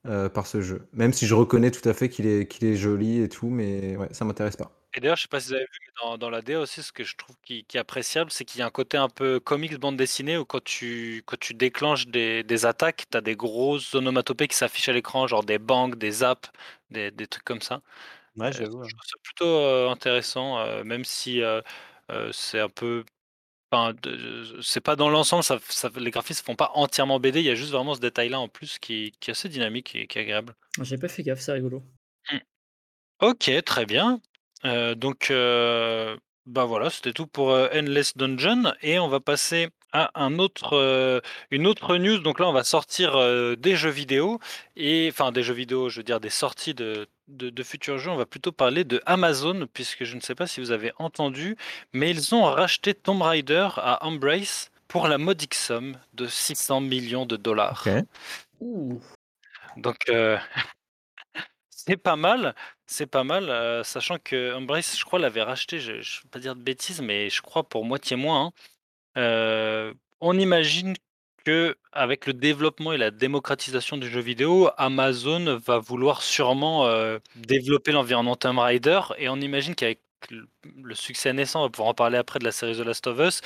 [0.03, 0.87] par ce jeu.
[0.93, 3.95] Même si je reconnais tout à fait qu'il est, qu'il est joli et tout, mais
[3.97, 4.76] ouais, ça m'intéresse pas.
[4.97, 6.81] Et d'ailleurs, je sais pas si vous avez vu, mais dans, dans la DA aussi,
[6.81, 9.09] ce que je trouve qui, qui est appréciable, c'est qu'il y a un côté un
[9.09, 13.21] peu comics bande dessinée où quand tu, quand tu déclenches des, des attaques, tu as
[13.21, 16.49] des grosses onomatopées qui s'affichent à l'écran, genre des bangs, des zaps,
[16.89, 17.81] des, des trucs comme ça.
[18.37, 18.83] Ouais, Euh, j'avoue.
[18.83, 21.61] je trouve ça plutôt euh, intéressant, euh, même si euh,
[22.33, 23.05] c'est un peu.
[23.71, 23.95] Enfin,
[24.61, 27.55] c'est pas dans l'ensemble, ça, ça- les graphismes font pas entièrement BD, il y a
[27.55, 30.55] juste vraiment ce détail-là en plus qui, qui est assez dynamique et qui est agréable.
[30.81, 31.83] J'ai pas fait gaffe, c'est rigolo.
[33.21, 34.21] OK, très bien.
[34.65, 39.69] Heu, donc, heu, bah, voilà, c'était tout pour, heu, Endless Dungeon et on va passer
[39.93, 41.21] à un autre,
[41.51, 42.17] une autre news.
[42.19, 43.17] Donc là, on va sortir,
[43.57, 44.39] des jeux vidéo
[44.75, 48.11] et enfin des jeux vidéo, je veux dire des sorties de de de futurs jeux.
[48.11, 51.55] On va plutôt parler de Amazon puisque je ne sais pas si vous avez entendu,
[51.93, 57.25] mais ils ont racheté Tomb Raider à Embrace pour la modique somme de 600 millions
[57.25, 57.93] de dollars.
[59.77, 59.97] Donc,
[61.69, 62.55] c'est pas mal,
[62.87, 66.39] c'est pas mal, heu, sachant que Embrace, je crois, l'avait racheté, je je veux pas
[66.39, 68.53] dire de bêtises, mais je crois pour moitié moins, hein.
[69.17, 70.95] Heu, on imagine
[71.45, 77.91] qu'avec le développement et la démocratisation du jeu vidéo, Amazon va vouloir sûrement, heu, développer
[77.93, 80.01] l'environnement Tomb Raider et on imagine qu'avec
[80.31, 83.19] le succès naissant, on va pouvoir en parler après de la série The Last of
[83.19, 83.41] Us,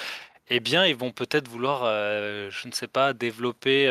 [0.50, 3.88] eh bien, ils vont peut-être vouloir, je ne sais pas, développer,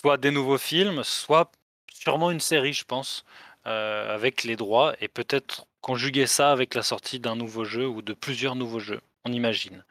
[0.00, 1.50] soit des nouveaux films, soit
[1.92, 3.24] sûrement une série, je pense,
[3.66, 8.02] heu, avec les droits et peut-être conjuguer ça avec la sortie d'un nouveau jeu ou
[8.02, 9.84] de plusieurs nouveaux jeux, on imagine.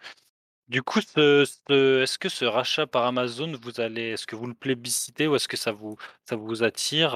[0.69, 4.47] Du coup, ce ce est-ce que ce rachat par Amazon, vous allez est-ce que vous
[4.47, 5.97] le plébiscitez ou est-ce que ça vous
[6.27, 7.11] ça vous attire,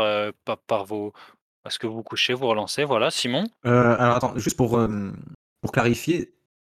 [0.46, 1.14] pa par vos
[1.68, 2.86] est-ce que vous vous couchez, vous relancez?
[2.86, 3.46] Voilà, Simon?
[3.66, 5.12] Euh, alors attends, juste pour, euh,
[5.62, 6.34] pour clarifier,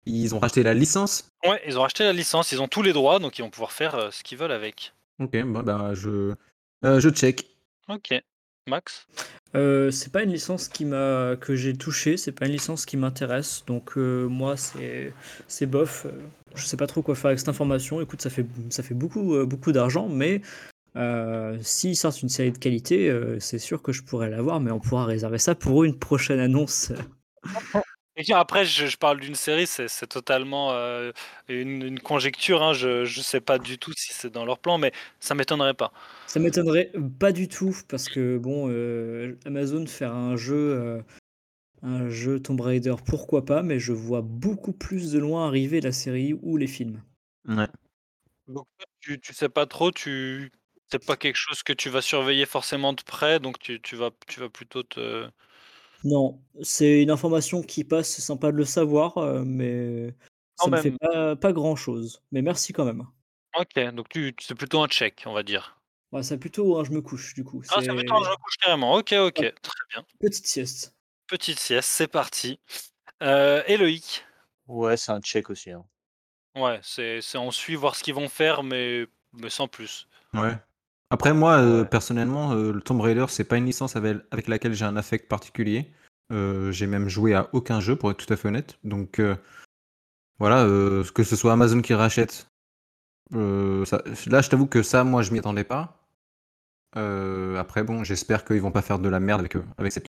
[0.06, 1.30] ils ont racheté la licence?
[1.46, 3.72] Ouais, ils ont racheté la licence, ils ont tous les droits, donc ils vont pouvoir
[3.72, 4.94] faire, ce qu'ils veulent avec.
[5.20, 6.34] Ok, bah, bah, je,
[6.86, 7.46] euh, je check.
[7.88, 8.16] OK.
[8.68, 9.06] Max?
[9.56, 12.98] Heu, c'est pas une licence qui m'a que j'ai touchée, c'est pas une licence qui
[12.98, 15.12] m'intéresse, donc heu, moi c'est
[15.48, 16.14] c'est bof, heu,
[16.56, 18.00] je sais pas trop quoi faire avec cette information.
[18.00, 20.42] Écoute, ça fait ça fait beaucoup, beaucoup d'argent, mais
[21.62, 25.06] s'ils sortent une série de qualité, c'est sûr que je pourrais l'avoir, mais on pourra
[25.06, 26.92] réserver ça pour une prochaine annonce.
[28.34, 30.74] Après, je parle d'une série, c'est totalement,
[31.48, 34.92] une conjecture, hein, je je sais pas du tout si c'est dans leur plan, mais
[35.20, 35.92] ça m'étonnerait pas.
[36.30, 41.04] Ça m'étonnerait pas du tout parce que bon, heu, Amazon faire un jeu, heu,
[41.84, 45.92] un jeu Tomb Raider, pourquoi pas, mais je vois beaucoup plus de loin arriver la
[45.94, 47.04] série ou les films.
[47.48, 47.70] Ouais.
[48.48, 48.68] Donc
[49.00, 50.52] tu tu sais pas trop, tu
[50.92, 54.12] c'est pas quelque chose que tu vas surveiller forcément de près, donc tu tu vas
[54.28, 55.30] tu vas plutôt te
[56.04, 60.16] Non, c'est une information qui passe, c'est sympa de le savoir, heu, mais
[60.58, 60.98] quand ça me fait même.
[61.00, 62.24] pas pas grand-chose.
[62.32, 63.06] Mais merci quand même.
[63.56, 65.79] OK, donc tu c'est plutôt un check, on va dire.
[66.12, 68.36] Ouais, c'est plutôt un je me couche du coup, Ah, c'est plutôt un je me
[68.38, 68.96] couche carrément.
[68.96, 69.54] OK, OK, Ouais.
[69.62, 70.04] très bien.
[70.20, 70.96] petite sieste.
[71.28, 72.60] Petite sieste, c'est parti.
[73.22, 74.26] Heu, et Loïc?
[74.68, 75.86] Ouais, c'est un check aussi, hein.
[76.56, 80.08] Ouais, c'est c'est on suit voir ce qu'ils vont faire, mais mais sans plus.
[80.34, 80.58] Ouais.
[81.12, 84.74] Après, moi, euh, personnellement, euh, le Tomb Raider, c'est pas une licence avec, avec laquelle
[84.74, 85.92] j'ai un affect particulier.
[86.32, 88.78] Euh, j'ai même joué à aucun jeu, pour être tout à fait honnête.
[88.84, 89.36] Donc, euh,
[90.40, 92.48] voilà, euh, que ce soit Amazon qui rachète.
[93.36, 95.99] euh, ça- là, je t'avoue que ça, moi, je m'y attendais pas.
[96.96, 100.06] Euh, après, bon, j'espère qu'ils vont pas faire de la merde avec, eux, avec cette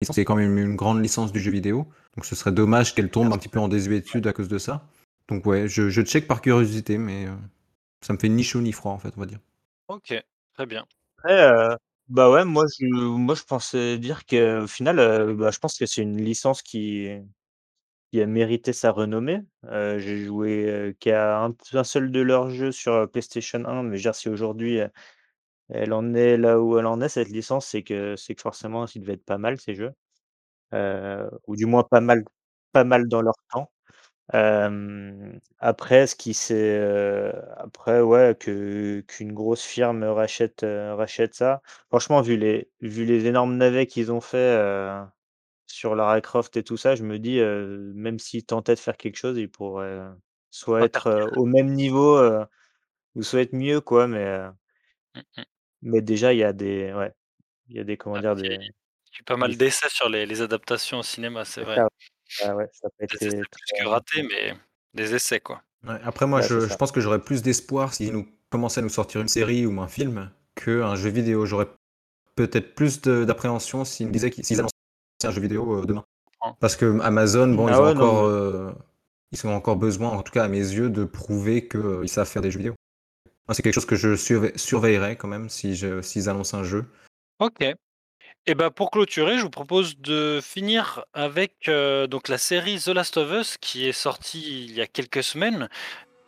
[0.00, 0.16] licence.
[0.16, 1.88] C'est quand même une grande licence du jeu vidéo.
[2.16, 4.86] Donc, ce serait dommage qu'elle tombe un petit peu en désuétude à cause de ça.
[5.28, 7.34] Donc, ouais, je, je check par curiosité, mais euh,
[8.02, 9.38] ça me fait ni chaud ni froid, en fait, on va dire.
[9.88, 10.14] OK,
[10.54, 10.84] très bien.
[11.18, 11.76] Après, heu,
[12.08, 14.96] bah, ouais, moi je moi je pensais dire qu'au final,
[15.34, 17.08] bah, je pense que c'est une licence qui
[18.12, 19.40] qui a mérité sa renommée.
[19.72, 24.02] J'ai joué, qu'à un un seul de leurs jeux sur, PlayStation 1, mais je veux
[24.02, 24.80] dire si aujourd'hui,
[25.70, 28.86] elle en est là où elle en est cette licence, c'est que c'est que forcément
[28.86, 29.92] ils devaient être pas mal ces jeux,
[30.74, 32.24] heu, ou du moins pas mal
[32.72, 33.70] pas mal dans leur temps.
[35.60, 41.62] Après ce qui s'est, heu, après ouais, que qu'une grosse firme rachète, rachète ça.
[41.90, 44.58] Franchement, vu les vu les énormes navets qu'ils ont fait,
[45.68, 49.16] sur Lara Croft et tout ça, je me dis, même s'ils tentaient de faire quelque
[49.18, 50.00] chose, ils pourraient,
[50.52, 52.20] soit être, au même niveau,
[53.16, 54.40] ou soit être mieux quoi, mais,
[55.16, 55.44] mmh mh.
[55.84, 57.12] Mais déjà il y a des ouais,
[57.68, 58.34] il y a des comment Ah, dire?
[58.38, 58.72] il y a Des
[59.26, 61.76] pas mal d'essais sur les les adaptations au cinéma, c'est vrai.
[61.76, 61.88] ça,
[62.40, 64.54] ah ouais, ça Des essais été plus que ratés, mais
[64.94, 65.62] des essais, quoi.
[65.86, 68.88] Ouais, après, moi, je, je pense que j'aurais plus d'espoir s'ils nous commençaient à nous
[68.88, 71.44] sortir une série ou un film qu'un jeu vidéo.
[71.46, 71.68] J'aurais
[72.36, 74.72] peut-être plus d'appréhension s'ils me disaient qu'ils annonçaient
[75.24, 76.04] un jeu vidéo euh, demain.
[76.60, 78.72] Parce que Amazon, bon, ils Ah ont ouais, encore, euh,
[79.32, 82.42] ils ont encore besoin, en tout cas à mes yeux, de prouver qu'ils savent faire
[82.42, 82.74] des jeux vidéo.
[83.52, 86.86] C'est quelque chose que je surve- surveillerais quand même si je- s'ils annoncent un jeu.
[87.40, 87.62] OK.
[88.46, 92.88] Et bah, pour clôturer, je vous propose de finir avec, heu, donc la série The
[92.88, 95.68] Last of Us qui est sortie il y a quelques semaines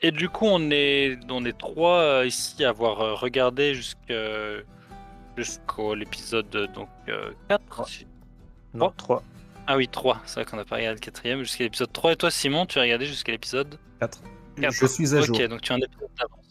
[0.03, 4.13] et du coup on est on est 3, heu, ici à avoir, heu, regardé jusque
[5.37, 7.85] jusqu'au l'épisode, donc heu, 4 Ouais.
[7.87, 8.07] si
[8.75, 8.95] non, 3?
[8.97, 9.23] 3.
[9.67, 12.17] Ah oui 3, c'est vrai qu'on n'a pas regardé le 4e jusqu'à l'épisode 3 et
[12.17, 14.21] toi Simon, tu as regardé jusqu'à l'épisode 4.
[14.61, 14.73] 4?
[14.73, 15.37] Je suis à jour.
[15.37, 16.45] OK, donc tu as un épisode d'avance.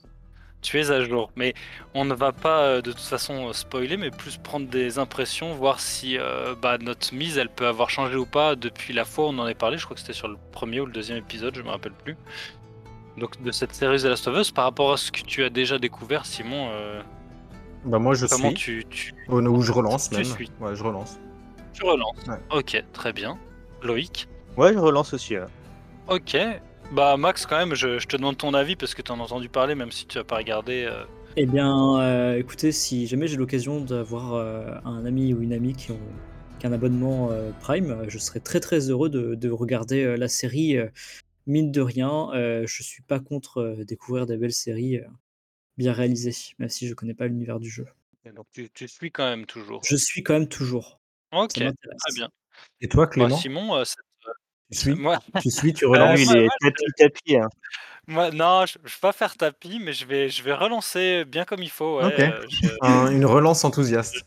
[0.65, 1.31] Tu es à jour.
[1.35, 1.53] Mais
[1.93, 5.53] on ne va pas euh, de toute façon euh, spoiler, mais plus prendre des impressions,
[5.53, 9.25] voir si euh, bah, notre mise elle peut avoir changé ou pas depuis la fois
[9.25, 9.77] où on en est parlé.
[9.77, 12.17] Je crois que c'était sur le premier ou le deuxième épisode, je me rappelle plus.
[13.17, 15.49] Donc de cette série The Last of Us, par rapport à ce que tu as
[15.49, 17.01] déjà découvert, Simon, euh,
[17.85, 18.55] Bah moi je comment suis.
[18.55, 20.25] tu, tu, Ou ou je relance tu même.
[20.25, 20.51] suis?
[20.59, 21.17] Ouais, je relance.
[21.73, 22.39] tu relances Ouais.
[22.51, 23.37] Ok, très bien.
[23.81, 24.27] Loïc?
[24.57, 25.35] Ouais, je relance aussi.
[26.07, 26.35] Ok.
[26.93, 29.23] Bah Max, quand même, je, je te demande ton avis parce que tu en as
[29.23, 30.85] entendu parler, même si tu n'as pas regardé.
[30.89, 31.03] euh,
[31.35, 35.73] Eh bien, euh, écoutez, si jamais j'ai l'occasion d'avoir euh, un ami ou une amie
[35.73, 35.99] qui ont,
[36.59, 40.15] qui a un abonnement euh, Prime, je serais très très heureux de, de regarder euh,
[40.15, 40.77] la série.
[40.77, 40.87] euh,
[41.47, 45.05] mine de rien, euh, je suis pas contre euh, découvrir des belles séries euh,
[45.77, 47.85] bien réalisées, même si je connais pas l'univers du jeu.
[48.35, 49.81] Donc tu, tu suis quand même toujours.
[49.85, 50.99] Je suis quand même toujours.
[51.31, 51.71] Ok, très
[52.15, 52.29] bien.
[52.81, 53.37] Et toi Bah, Clément?
[53.37, 53.83] Simon, euh,
[54.71, 57.35] Tu suis moi, Tu suis, tu relances il est tapis tapis.
[57.37, 57.49] Hein.
[58.07, 61.45] moi, non, je, je vais pas faire tapis, mais je vais, je vais relancer bien
[61.45, 61.99] comme il faut.
[61.99, 62.19] Ouais, Ok.
[62.19, 64.25] euh, je- Un- Une relance enthousiaste.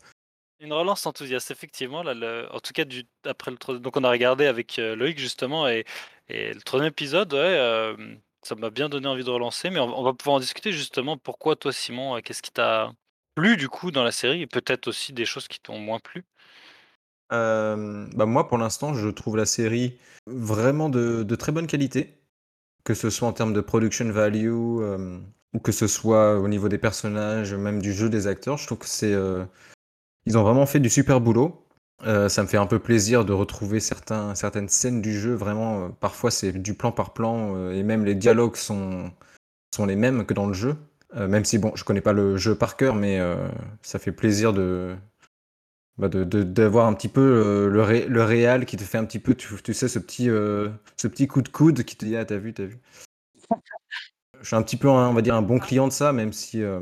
[0.61, 2.03] Une relance enthousiaste, effectivement.
[2.03, 5.19] Là, le- en tout cas, du, après le donc on a regardé avec euh, Loïc
[5.19, 5.85] justement et,
[6.29, 7.97] et le troisième épisode, ouais, euh,
[8.43, 9.71] ça m'a bien donné envie de relancer.
[9.71, 11.17] Mais on, on va pouvoir en discuter justement.
[11.17, 12.93] Pourquoi toi, Simon, euh, qu'est-ce qui t'a
[13.37, 16.25] plu du coup dans la série et peut-être aussi des choses qui t'ont moins plu.
[17.33, 22.19] Euh, bah moi, pour l'instant, je trouve la série vraiment de, très bonne qualité,
[22.85, 25.19] que ce soit en termes de production value euh,
[25.55, 28.57] ou que ce soit au niveau des personnages, même du jeu des acteurs.
[28.57, 29.45] Je trouve que c'est, euh,
[30.27, 31.65] ils ont vraiment fait du super boulot.
[32.05, 35.35] Ça me fait un peu plaisir de retrouver certaines scènes du jeu.
[35.35, 39.11] Vraiment, parfois c'est du plan par plan et même les dialogues sont,
[39.75, 40.77] sont les mêmes que dans le jeu.
[41.17, 43.21] Même si bon, je connais pas le jeu par cœur, mais
[43.83, 44.97] ça fait plaisir de,
[45.99, 48.99] bah, de, de- d'avoir un petit peu euh, le, ré- le réal qui te fait
[48.99, 51.97] un petit peu, tu, tu sais, ce petit, euh, ce petit coup de coude qui
[51.97, 52.79] te dit Ah, t'as vu, t'as vu.
[54.41, 56.33] Je suis un petit peu, un- on va dire, un bon client de ça, même
[56.33, 56.81] si, euh,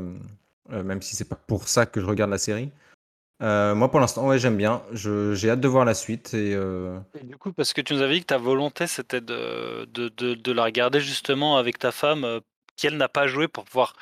[0.71, 2.71] euh, même si c'est pas pour ça que je regarde la série.
[3.41, 4.81] Euh, moi, pour l'instant, ouais, j'aime bien.
[4.91, 6.33] Je- j'ai hâte de voir la suite.
[6.33, 9.21] Et, euh, Et du coup, parce que tu nous avais dit que ta volonté c'était
[9.21, 12.39] de, de, de, de la regarder justement avec ta femme euh,
[12.75, 13.95] qu'elle n'a pas joué pour pouvoir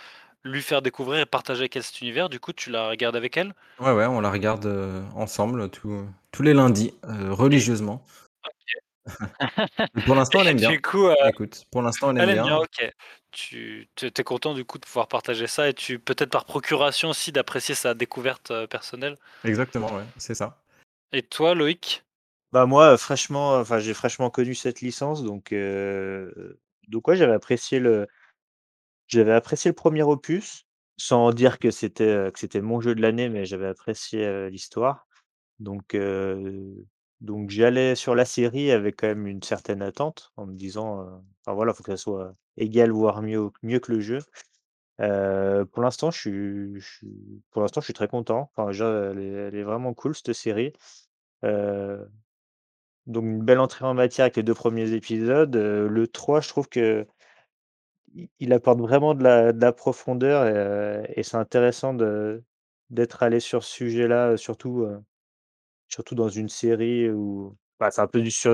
[0.46, 2.30] lui faire découvrir et partager avec elle cet univers.
[2.30, 3.54] Du coup, tu la regardes avec elle?
[3.80, 8.06] Ouais, ouais, on la regarde euh, ensemble tous tous les lundis, euh, religieusement.
[10.06, 10.70] Pour l'instant, elle aime bien.
[10.70, 12.58] Du coup, euh, Écoute, pour l'instant, elle aime elle aime bien.
[12.58, 12.92] bien, ok.
[13.32, 17.34] Tu t'es content du coup de pouvoir partager ça et tu peut-être par procuration aussi
[17.34, 19.18] d'apprécier sa découverte euh, personnelle?
[19.44, 20.58] Exactement, ouais, c'est ça.
[21.12, 22.04] Et toi, Loïc?
[22.54, 26.58] Bah moi, fraîchement, enfin j'ai fraîchement connu cette licence, donc euh,
[26.88, 28.08] donc ouais, j'avais apprécié le,
[29.08, 30.66] j'avais apprécié le premier opus,
[30.98, 35.08] sans dire que c'était que c'était mon jeu de l'année, mais j'avais apprécié l'histoire.
[35.60, 35.96] Donc
[37.22, 41.06] donc j'allais sur la série avec quand même une certaine attente, en me disant, euh,
[41.42, 44.20] enfin voilà, faut que ça soit égal voire mieux mieux que le jeu.
[44.98, 47.04] Pour l'instant, je suis,
[47.52, 48.52] pour l'instant, je suis très content.
[48.56, 50.74] Enfin, elle est, elle est vraiment cool cette série.
[53.08, 56.68] Donc une belle entrée en matière avec les 2 premiers épisodes, le 3 je trouve
[56.68, 57.06] que
[58.40, 62.44] il apporte vraiment de la de la profondeur et heu et c'est intéressant de
[62.92, 65.00] d'être allé sur ce sujet-là, heu, surtout, heu,
[65.90, 68.54] surtout dans une série où bah, c'est un peu du sur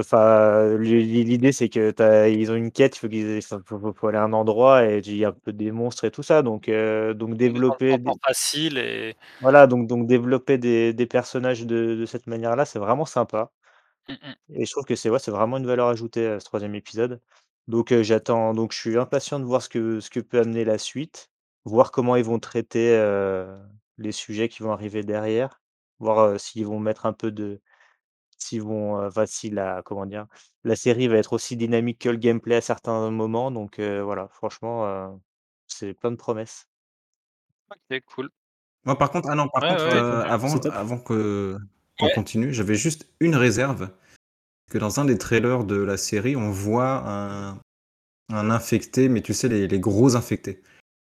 [0.80, 4.08] l'idée c'est que tu as ils ont une quête, il faut qu'ils faut faut faut
[4.08, 6.42] aller à un endroit et il y a un peu des monstres et tout ça
[6.44, 12.06] donc donc développer des facile et voilà donc donc développer des des personnages de de
[12.06, 13.52] cette manière-là, c'est vraiment sympa.
[14.10, 14.36] Mm, mm.
[14.50, 17.22] Et je trouve que c'est ouais, c'est vraiment une valeur ajoutée, heu, ce troisième épisode.
[17.72, 20.78] Donc j'attends donc je suis impatient de voir ce que ce que peut amener la
[20.78, 21.30] suite,
[21.64, 22.98] voir comment ils vont traiter,
[23.98, 25.62] les sujets qui vont arriver derrière,
[26.00, 27.62] voir, s'ils vont mettre un peu de
[28.40, 30.28] s'ils vont, heu, enfin si la comment dire?
[30.66, 35.22] La série va être aussi dynamique que le gameplay à certains moments donc voilà, franchement,
[35.68, 36.68] c'est plein de promesses.
[37.70, 38.30] Ok, cool.
[38.86, 41.58] Moi, par contre, ah non, par Ouais, contre, ouais, euh, avant, avant que
[42.00, 42.10] qu'on Ouais.
[42.10, 43.90] continue, j'avais juste une réserve,
[44.72, 47.58] que dans un des trailers de la série, on voit un,
[48.34, 50.62] un infecté, mais tu sais, les, les gros infectés,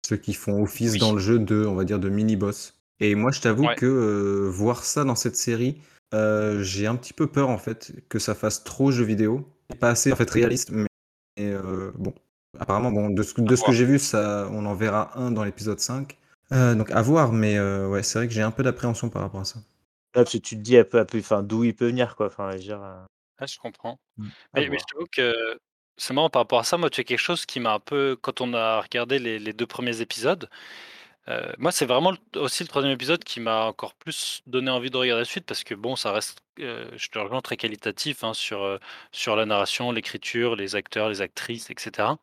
[0.06, 0.98] ceux qui font office Oui.
[0.98, 2.74] dans le jeu de, on va dire, de mini-boss.
[3.00, 3.74] Et moi, je t'avoue Ouais.
[3.76, 5.80] que euh, voir ça dans cette série,
[6.14, 9.48] euh, j'ai un petit peu peur, en fait, que ça fasse trop jeu vidéo,
[9.80, 10.86] pas assez, en fait, réaliste, mais
[11.40, 12.14] euh, bon.
[12.58, 15.44] Apparemment, bon, de ce, de ce que j'ai vu, ça, on en verra un dans
[15.44, 16.16] l'épisode 5.
[16.50, 19.20] Euh, donc à voir, mais euh, ouais, c'est vrai que j'ai un peu d'appréhension par
[19.20, 19.58] rapport à ça.
[19.58, 22.28] Ouais, parce que tu te dis un peu peu enfin d'où il peut venir quoi,
[22.28, 22.80] enfin je veux dire,
[23.40, 23.98] Ouais, je comprends.
[24.16, 24.28] Mm.
[24.54, 25.58] à Mais, je t'avoue que
[25.96, 26.76] c'est marrant par rapport à ça.
[26.76, 29.52] Moi, tu as quelque chose qui m'a un peu, quand on a regardé les, les
[29.52, 30.48] deux premiers épisodes,
[31.28, 34.90] euh, moi, c'est vraiment le- aussi le troisième épisode qui m'a encore plus donné envie
[34.90, 38.24] de regarder la suite parce que bon, ça reste, euh, je te rejoins, très qualitatif
[38.24, 38.78] hein, sur, euh,
[39.12, 42.16] sur la narration, l'écriture, les acteurs, les actrices, etc.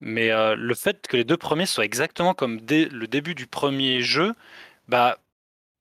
[0.00, 4.34] Mais le fait que les deux premiers soient exactement comme le début du premier jeu,
[4.88, 5.18] bah,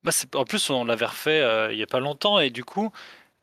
[0.04, 2.92] bah en plus on l'avait refait il y a pas longtemps et du coup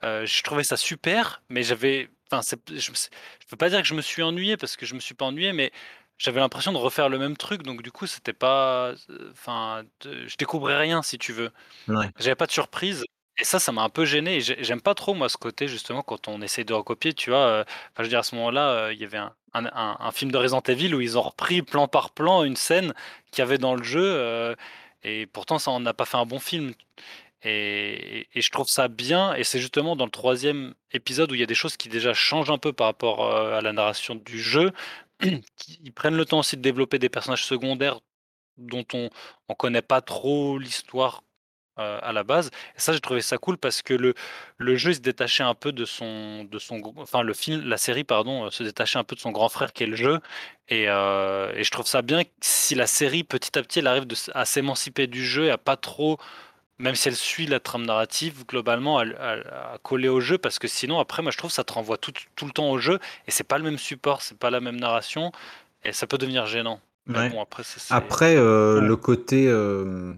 [0.04, 3.94] euh, je trouvais ça super, mais j'avais, enfin je, je peux pas dire que je
[3.94, 5.72] me suis ennuyé parce que je me suis pas ennuyé, mais
[6.18, 10.36] j'avais l'impression de refaire le même truc, donc du coup c'était pas, euh, enfin je
[10.36, 11.50] découvrais rien si tu veux.
[11.88, 12.10] Ouais.
[12.18, 13.04] J'avais pas de surprise.
[13.40, 14.40] Et ça, ça m'a un peu gêné.
[14.40, 17.38] J'aime pas trop, moi, ce côté, justement, quand on essaie de recopier, tu vois.
[17.46, 17.64] euh,
[17.96, 20.32] je veux dire, à ce moment-là, euh, il y avait un, un- un- un film
[20.32, 22.94] de Resident Evil où ils ont repris plan par plan une scène
[23.30, 24.02] qu'il y avait dans le jeu.
[24.02, 24.56] euh,
[25.04, 26.74] et pourtant, ça, on n'a pas fait un bon film.
[27.42, 29.34] Et, je trouve ça bien.
[29.34, 32.14] Et c'est justement dans le troisième épisode où il y a des choses qui déjà
[32.14, 34.72] changent un peu par rapport euh, à la narration du jeu.
[35.22, 38.00] Ils prennent le temps aussi de développer des personnages secondaires
[38.56, 39.10] dont on
[39.48, 41.22] ne connaît pas trop l'histoire
[41.78, 42.50] euh, à la base.
[42.76, 44.14] Et ça, j'ai trouvé ça cool parce que le,
[44.56, 48.02] le jeu se détachait un peu de son, de son, enfin le film, la série
[48.02, 50.20] pardon, euh, se détachait un peu de son grand frère qui est le jeu.
[50.68, 54.44] Et, et je trouve ça bien si la série petit à petit elle arrive à
[54.44, 56.18] s'émanciper du jeu et à pas trop,
[56.78, 60.58] même si elle suit la trame narrative globalement, à, à- à coller au jeu parce
[60.58, 62.78] que sinon après moi je trouve que ça te renvoie tout, tout le temps au
[62.78, 65.32] jeu et c'est pas le même support, c'est pas la même narration
[65.84, 66.80] et ça peut devenir gênant.
[67.06, 67.30] Mais Ouais.
[67.30, 68.86] bon après Après, euh, Ouais.
[68.86, 69.46] le côté.
[69.48, 70.12] euh,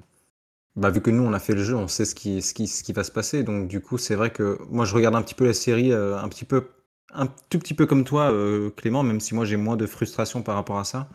[0.77, 2.66] bah, vu que nous, on a fait le jeu, on sait ce qui, ce qui,
[2.66, 3.43] ce qui va se passer.
[3.43, 6.16] Donc, du coup, c'est vrai que moi, je regarde un petit peu la série, euh,
[6.19, 6.69] un petit peu,
[7.12, 8.32] un tout petit peu comme toi,
[8.77, 11.09] Clément, même si moi, j'ai moins de frustration par rapport à ça.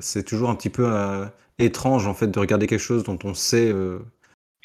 [0.00, 0.86] C'est toujours un petit peu
[1.58, 3.70] étrange, en fait, de regarder quelque chose dont on sait.
[3.72, 3.98] euh,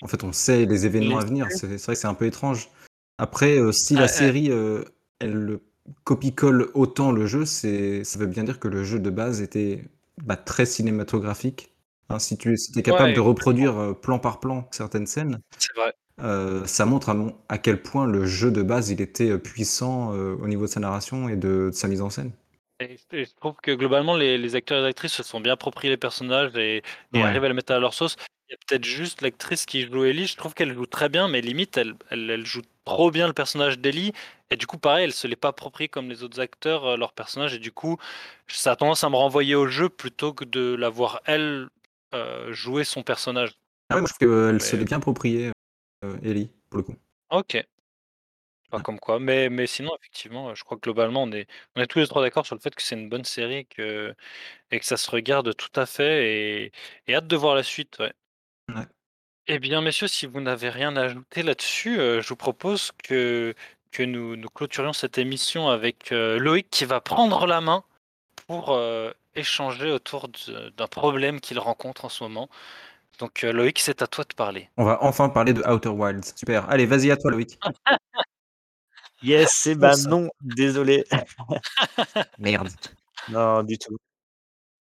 [0.02, 1.52] en fait, on sait les événements à venir.
[1.52, 2.70] C'est vrai que c'est un peu étrange.
[3.18, 4.52] Après, euh, si Ah, la euh, série,
[5.20, 5.60] elle
[6.04, 9.86] copie-colle autant le jeu, c'est, ça veut bien dire que le jeu de base était
[10.24, 11.74] bah, très cinématographique.
[12.10, 15.40] Hein, si tu si es capable Ouais, de reproduire plan par plan certaines scènes,
[15.76, 15.94] vrai.
[16.22, 20.14] euh, ça montre à, mon- à quel point le jeu de base il était puissant
[20.14, 22.32] euh, au niveau de sa narration et de, de sa mise en scène.
[22.80, 25.40] Et je et je trouve que globalement, les, les acteurs et les actrices se sont
[25.40, 26.84] bien appropriés les personnages et, et
[27.14, 27.24] Ouais.
[27.24, 28.16] arrivent à le mettre à leur sauce.
[28.50, 31.28] Il y a peut-être juste l'actrice qui joue Ellie, je trouve qu'elle joue très bien,
[31.28, 34.12] mais limite, elle, elle, elle joue trop bien le personnage d'Ellie.
[34.52, 37.14] Et du coup, pareil, elle se l'est pas appropriée comme les autres acteurs, euh, leur
[37.14, 37.54] personnage.
[37.56, 37.98] Et du coup,
[38.48, 41.70] ça a tendance à me renvoyer au jeu plutôt que de la voir, elle,
[42.14, 43.52] euh, jouer son personnage.
[43.90, 45.52] Ah ouais, moi je trouve qu'elle se Mais- l'est bien appropriée,
[46.04, 46.96] euh, Ellie, pour le coup.
[47.32, 47.64] Ok.
[48.74, 49.20] Pas comme quoi.
[49.20, 52.24] Mais, mais sinon, effectivement, je crois que globalement, on est, on est tous les trois
[52.24, 54.16] d'accord sur le fait que c'est une bonne série que,
[54.72, 56.28] et que ça se regarde tout à fait.
[56.28, 56.72] Et,
[57.06, 58.00] et hâte de voir la suite.
[58.00, 58.14] Ouais.
[58.70, 58.88] Ouais.
[59.46, 63.54] Eh bien, messieurs, si vous n'avez rien à ajouter là-dessus, euh, je vous propose que,
[63.92, 67.84] que nous, nous clôturions cette émission avec euh, Loïc qui va prendre la main
[68.48, 70.30] pour euh, échanger autour
[70.76, 72.50] d'un problème qu'il rencontre en ce moment.
[73.20, 74.70] Donc, Loïc, c'est à toi de parler.
[74.78, 76.34] On va enfin parler de Outer Wilds.
[76.36, 76.68] Super.
[76.72, 77.60] Allez, vas-y à toi, Loïc.
[79.24, 81.06] Yes, c'est bah non, désolé.
[82.40, 82.70] Merde.
[83.30, 83.98] Non, du tout.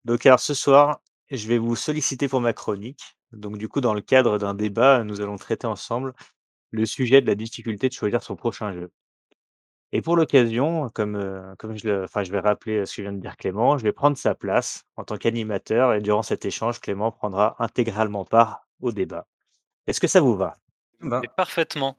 [0.06, 3.18] Donc alors ce soir, je vais vous solliciter pour ma chronique.
[3.32, 6.14] Donc du coup, dans le cadre d'un débat, nous allons traiter ensemble
[6.72, 8.92] le sujet de la difficulté de choisir son prochain jeu.
[9.94, 13.12] Et pour l'occasion, comme, euh, comme je, le, enfin, je vais rappeler ce que vient
[13.12, 16.80] de dire Clément, je vais prendre sa place en tant qu'animateur et durant cet échange,
[16.80, 19.28] Clément prendra intégralement part au débat.
[19.88, 20.58] Est-ce que ça vous va?
[21.24, 21.98] Et parfaitement.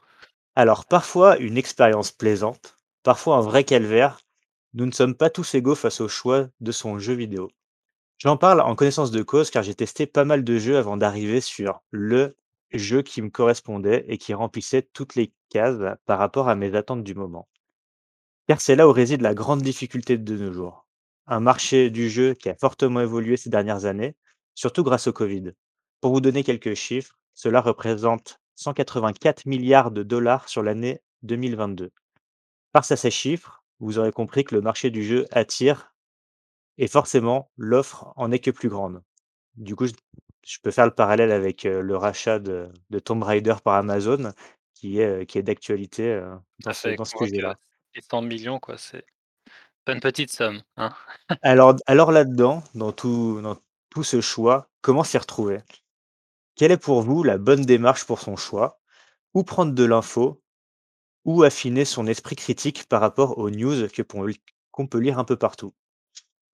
[0.55, 4.21] Alors, parfois une expérience plaisante, parfois un vrai calvaire,
[4.75, 7.51] nous ne sommes pas tous égaux face au choix de son jeu vidéo.
[8.19, 11.41] J'en parle en connaissance de cause car j'ai testé pas mal de jeux avant d'arriver
[11.41, 12.37] sur le
[12.71, 17.03] jeu qui me correspondait et qui remplissait toutes les cases par rapport à mes attentes
[17.03, 17.49] du moment.
[18.47, 20.87] Car c'est là où réside la grande difficulté de nos jours.
[21.27, 24.17] Un marché du jeu qui a fortement évolué ces dernières années,
[24.55, 25.53] surtout grâce au Covid.
[26.03, 31.91] Pour vous donner quelques chiffres, cela représente 184 milliards de dollars sur l'année 2022.
[32.73, 35.95] Face à ces chiffres, vous aurez compris que le marché du jeu attire
[36.79, 39.03] et forcément l'offre en est que plus grande.
[39.57, 39.93] Du coup, je,
[40.47, 44.33] je peux faire le parallèle avec euh, le rachat de, de Tomb Raider par Amazon
[44.75, 47.57] qui est, euh, qui est d'actualité euh, dans Ça ce, fait dans ce que sujet-là.
[48.11, 48.79] 100 millions, quoi.
[48.79, 49.05] C'est
[49.85, 50.63] pas une petite somme.
[50.77, 50.93] Hein.
[51.43, 53.57] Alors, alors là-dedans, dans tout, dans
[53.91, 55.59] tout ce choix, comment s'y retrouver?
[56.57, 58.81] Quelle est pour vous la bonne démarche pour son choix?
[59.35, 60.43] Où prendre de l'info?
[61.25, 63.87] Ou affiner son esprit critique par rapport aux news
[64.73, 65.75] qu'on peut lire un peu partout?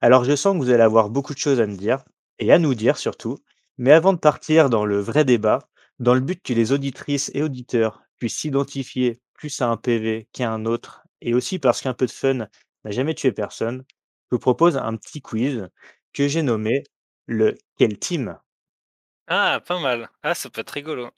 [0.00, 2.04] Alors, je sens que vous allez avoir beaucoup de choses à me dire,
[2.40, 3.38] et à nous dire surtout.
[3.78, 5.60] Mais avant de partir dans le vrai débat,
[6.00, 10.52] dans le but que les auditrices et auditeurs puissent s'identifier plus à un PV qu'à
[10.52, 12.34] un autre, et aussi parce qu'un peu de fun
[12.84, 13.84] n'a jamais tué personne,
[14.30, 15.68] je vous propose un petit quiz
[16.14, 16.84] que j'ai nommé
[17.26, 18.38] le Quel Team?
[19.28, 20.10] Ah, pas mal.
[20.24, 21.10] Ah, ça peut être rigolo.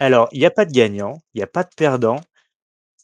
[0.00, 2.20] Alors, il n'y a pas de gagnant, il n'y a pas de perdant,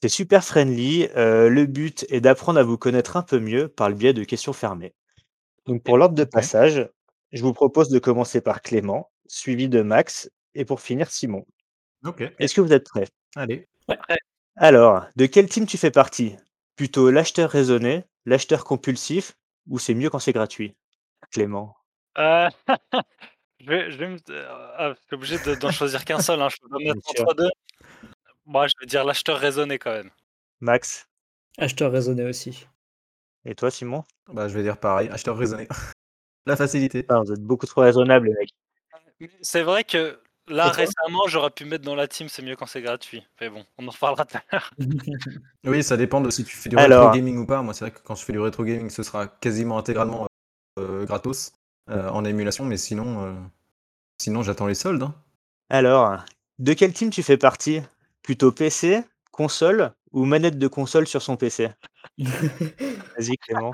[0.03, 1.09] C'est super friendly.
[1.17, 4.25] euh, le but est d'apprendre à vous connaître un peu mieux par le biais de
[4.25, 4.95] questions fermées.
[5.67, 6.89] Donc pour l'ordre de passage,
[7.33, 11.47] je vous propose de commencer par Clément, suivi de Max, et pour finir Simon.
[12.05, 12.23] Ok.
[12.39, 13.09] Est-ce que vous êtes prêts?
[13.37, 13.69] Allez.
[14.57, 16.37] Alors, de quel team tu fais partie?
[16.77, 19.37] Plutôt l'acheteur raisonné, l'acheteur compulsif,
[19.69, 20.77] ou c'est mieux quand c'est gratuit?
[21.33, 21.77] Clément.
[22.19, 22.49] Euh,
[23.65, 24.19] je vais, je vais me...
[24.31, 26.41] euh, ah, je suis obligé de- d'en choisir qu'un seul.
[26.41, 26.49] Hein.
[26.51, 27.51] Je peux mettre entre deux.
[28.47, 30.11] Moi, je vais dire l'acheteur raisonné quand même.
[30.61, 31.09] Max?
[31.59, 32.67] Acheteur raisonné aussi.
[33.45, 34.05] Et toi Simon?
[34.33, 35.69] Bah, je vais dire pareil, acheteur raisonné.
[36.47, 37.07] La facilité.
[37.09, 39.31] Ah, Vous êtes beaucoup trop raisonnable les mecs.
[39.41, 42.83] C'est vrai que là, récemment, j'aurais pu mettre dans la team, c'est mieux quand c'est
[42.83, 43.27] gratuit.
[43.41, 44.71] Mais bon, on en reparlera tout à l'heure.
[45.65, 47.05] Oui, ça dépend de si tu fais du Alors.
[47.05, 47.63] rétro gaming ou pas.
[47.63, 50.27] Moi, c'est vrai que quand je fais du rétro gaming, ce sera quasiment intégralement
[50.79, 51.53] euh, gratos
[51.91, 53.35] euh, en émulation, mais sinon, euh,
[54.19, 55.03] sinon j'attends les soldes.
[55.03, 55.15] hein.
[55.71, 56.25] Alors,
[56.59, 57.81] de quel team tu fais partie?
[58.23, 59.03] Plutôt PC,
[59.33, 61.71] console ou manette de console sur son PC
[62.19, 63.73] Vas-y Clément.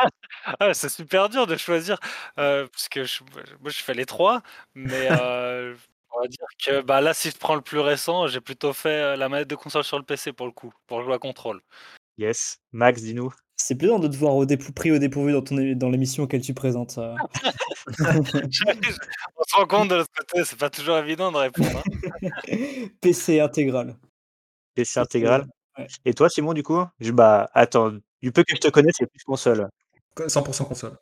[0.59, 1.99] Ah, c'est super dur de choisir,
[2.39, 3.23] euh, parce que je,
[3.61, 4.43] moi, je fais les trois,
[4.75, 5.75] mais euh,
[6.13, 8.89] on va dire que bah, là, si je prends le plus récent, j'ai plutôt fait
[8.89, 11.61] euh, la manette de console sur le PC pour le coup, pour jouer à contrôle.
[12.17, 12.59] Yes.
[12.73, 13.33] Max, dis-nous.
[13.63, 16.23] C'est plaisant de te voir au dépou- pris au dépourvu dans, ton é- dans l'émission
[16.25, 16.97] auquel tu présentes.
[16.99, 17.15] euh.
[18.07, 21.69] on se rend compte de l'autre côté, c'est pas toujours évident de répondre.
[21.77, 21.83] hein.
[23.01, 23.97] PC intégral.
[24.75, 25.47] PC intégral.
[25.79, 25.87] ouais.
[26.05, 26.83] Et toi Simon du coup?
[27.01, 27.93] Je, Bah attends,
[28.23, 29.69] du peu que je te connais, c'est plus console.
[30.17, 30.99] 100% console.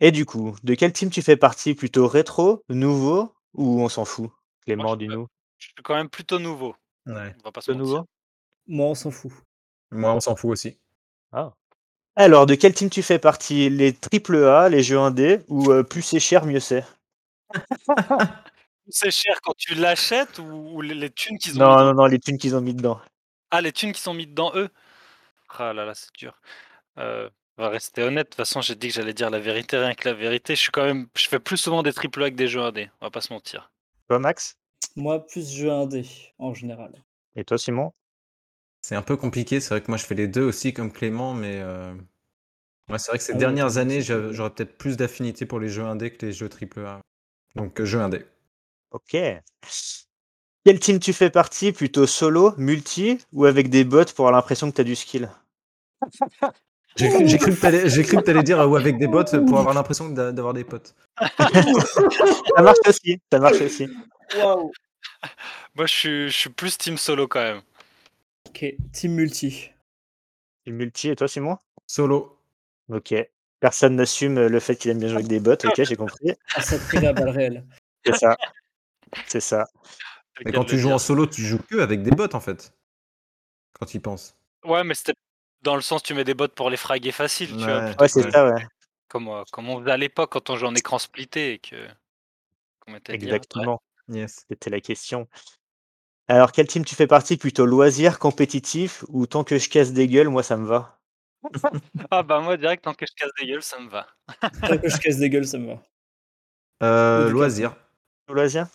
[0.00, 1.74] Et du coup, de quel team tu fais partie?
[1.74, 4.30] Plutôt rétro, nouveau ou on s'en fout?
[4.64, 5.26] Clément, dis-nous.
[5.58, 6.74] Je suis quand même plutôt nouveau,
[7.06, 7.34] Ouais.
[7.40, 8.04] on va pas se nouveau?
[8.66, 9.32] Moi, on s'en fout.
[9.90, 10.78] Moi, on s'en fout aussi.
[12.16, 13.68] Alors, de quel team tu fais partie?
[13.68, 16.84] Les triple A, les jeux indés ou euh, plus c'est cher, mieux c'est?
[18.88, 21.94] C'est cher quand tu l'achètes ou, ou les, les thunes qu'ils ont Non, mis non,
[21.94, 23.00] non, les thunes qu'ils ont mis dedans.
[23.50, 24.68] Ah, les thunes qui sont mis dedans, eux?
[25.58, 26.40] Ah là là, c'est dur.
[26.98, 28.26] Euh, on va rester honnête.
[28.26, 30.56] De toute façon, j'ai dit que j'allais dire la vérité, rien que la vérité.
[30.56, 32.90] Je suis quand même, je fais plus souvent des triple A que des jeux indés.
[33.00, 33.70] On va pas se mentir.
[34.08, 34.56] Toi, Max?
[34.96, 36.04] Moi, plus jeu indé,
[36.38, 36.92] en général.
[37.36, 37.92] Et toi, Simon?
[38.86, 39.58] C'est un peu compliqué.
[39.58, 41.92] C'est vrai que moi, je fais les deux aussi comme Clément, mais euh,
[42.88, 45.82] ouais, c'est vrai que ces Ah dernières années, j'aurais peut-être plus d'affinité pour les jeux
[45.82, 47.00] indés que les jeux AAA.
[47.56, 48.24] Donc, euh, jeux indés.
[48.92, 49.16] Ok.
[50.64, 51.72] Quel team tu fais partie?
[51.72, 55.30] Plutôt solo, multi ou avec des bots pour avoir l'impression que tu as du skill?
[56.96, 60.54] J'ai cru, que t'allais- dire euh, ou avec des bots pour avoir l'impression d'a- d'avoir
[60.54, 60.94] des potes.
[62.56, 63.88] Ça marche aussi, ça marche aussi.
[64.38, 64.70] Waouh
[65.74, 67.62] Moi, je suis, je suis plus team solo quand même.
[68.56, 69.70] Ok, team multi.
[70.64, 71.58] Et multi, et toi, Simon?
[71.86, 72.40] Solo.
[72.88, 73.14] Ok.
[73.60, 76.32] Personne n'assume le fait qu'il aime bien jouer avec des bots, ok, j'ai compris.
[76.54, 77.66] Ah, ça te à balle réelle.
[78.04, 78.36] C'est ça.
[79.26, 79.66] C'est ça.
[80.42, 82.72] Mais quand tu joues en solo, tu joues que avec des bots en fait.
[83.74, 84.34] Quand tu y penses.
[84.64, 85.14] Ouais, mais c'était
[85.60, 87.80] dans le sens tu mets des bots pour les fraguer facile, tu vois.
[87.80, 88.08] Ouais.
[88.08, 88.66] c'est que- ça, ouais.
[89.08, 91.88] Comme, euh, comme on faisait à l'époque quand on jouait en écran splitté et que.
[93.08, 93.82] Exactement.
[94.08, 94.44] Yes.
[94.48, 95.28] C'était la question.
[96.28, 97.36] Alors, quel team tu fais partie?
[97.36, 100.98] Plutôt loisir, compétitif ou tant que je casse des gueules, moi ça me va?
[102.10, 104.06] Ah bah moi direct tant que je casse des gueules ça me va.
[104.66, 105.82] Tant que je casse des gueules, ça me va.
[106.82, 107.76] Euh, loisir.
[108.28, 108.66] Loisir?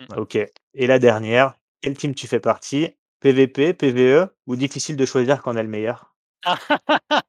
[0.00, 0.18] Mm.
[0.18, 0.36] Ok.
[0.74, 2.94] Et la dernière, quel team tu fais partie?
[3.20, 6.14] PVP, PVE ou difficile de choisir quand on est le meilleur?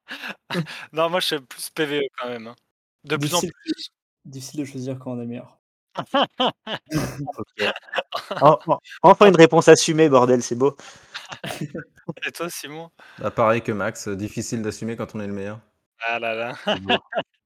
[0.94, 2.48] Non, moi je suis plus PVE quand même.
[2.48, 2.56] hein.
[3.06, 3.90] De plus en Difficile- plus.
[4.26, 5.58] Difficile de choisir quand on est meilleur.
[7.38, 7.70] Ok.
[8.42, 10.76] En- en- enfin une réponse assumée, bordel, c'est beau.
[12.26, 12.90] Et toi Simon?
[13.20, 15.60] Bah, pareil que Max, euh, difficile d'assumer quand on est le meilleur.
[16.08, 16.56] Ah là là.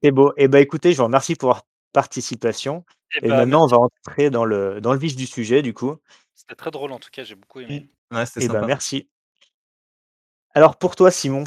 [0.02, 0.32] C'est beau.
[0.36, 2.84] Et bah écoutez, je vous remercie pour votre participation.
[3.14, 5.74] Et Et bah, maintenant, on va entrer dans le, dans le vif du sujet, du
[5.74, 5.96] coup.
[6.34, 7.88] C'était très drôle en tout cas, j'ai beaucoup aimé.
[8.12, 8.66] Ouais, Et ben sympa.
[8.66, 9.08] merci.
[10.54, 11.44] Alors pour toi, Simon,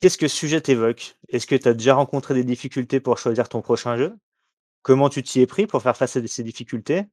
[0.00, 1.16] qu'est-ce que ce sujet t'évoque?
[1.28, 4.16] Est-ce que tu as déjà rencontré des difficultés pour choisir ton prochain jeu?
[4.82, 7.04] Comment tu t'y es pris pour faire face à ces difficultés?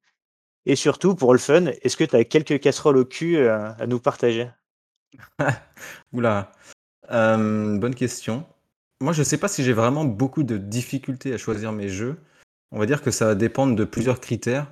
[0.65, 3.87] Et surtout, pour le fun, est-ce que tu as quelques casseroles au cul euh, à
[3.87, 4.49] nous partager?
[6.13, 6.51] Oula.
[7.09, 8.45] Bonne question.
[9.01, 12.17] Moi, je sais pas si j'ai vraiment beaucoup de difficultés à choisir mes jeux.
[12.71, 14.67] On va dire que ça va dépendre de plusieurs critères.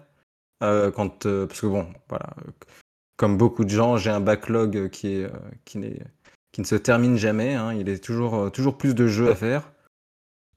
[0.64, 0.92] Euh,
[1.26, 2.36] euh, parce que bon, voilà,
[3.16, 5.26] comme beaucoup de gens, j'ai un backlog qui
[5.78, 7.56] ne se termine jamais.
[7.56, 7.74] hein.
[7.74, 9.72] Il est toujours, toujours plus de jeux à faire.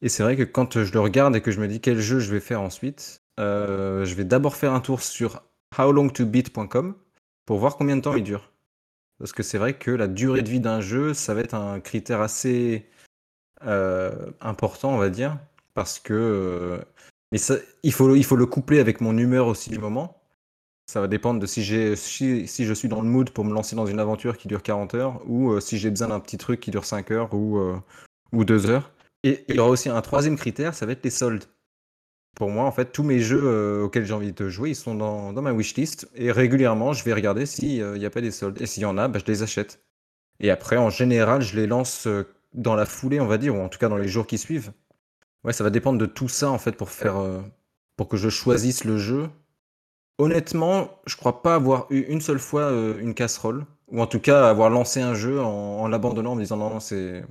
[0.03, 2.21] Et c'est vrai que quand je le regarde et que je me dis quel jeu
[2.21, 5.43] je vais faire ensuite, euh, je vais d'abord faire un tour sur
[5.77, 6.95] howlongtobeat.com
[7.47, 8.51] pour voir combien de temps il dure.
[9.19, 11.81] Parce que c'est vrai que la durée de vie d'un jeu, ça va être un
[11.81, 12.87] critère assez
[13.67, 15.39] euh, important, on va dire.
[15.75, 16.15] Parce que.
[16.15, 16.79] euh,
[17.31, 20.17] mais ça, il, faut, il faut le coupler avec mon humeur aussi du moment.
[20.91, 23.53] Ça va dépendre de si, j'ai, si, si je suis dans le mood pour me
[23.53, 26.59] lancer dans une aventure qui dure 40 heures ou si j'ai besoin d'un petit truc
[26.59, 27.61] qui dure 5 heures ou,
[28.33, 28.91] ou 2 heures.
[29.23, 31.45] Et il y aura aussi un troisième critère, ça va être les soldes.
[32.37, 34.95] Pour moi, en fait, tous mes jeux euh, auxquels j'ai envie de jouer, ils sont
[34.95, 36.09] dans, dans ma wishlist.
[36.15, 38.61] Et régulièrement, je vais regarder s'il n'y a pas des soldes.
[38.63, 39.83] Et s'il y en a, bah, je les achète.
[40.39, 43.61] Et après, en général, je les lance euh, dans la foulée, on va dire, ou
[43.61, 44.73] en tout cas dans les jours qui suivent.
[45.45, 47.41] Ouais, ça va dépendre de tout ça, en fait, pour faire, euh,
[47.97, 49.29] pour que je choisisse le jeu.
[50.19, 54.21] Honnêtement, je crois pas avoir eu une seule fois euh, une casserole, ou en tout
[54.21, 57.25] cas avoir lancé un jeu en, en l'abandonnant en me disant non, non, c'est,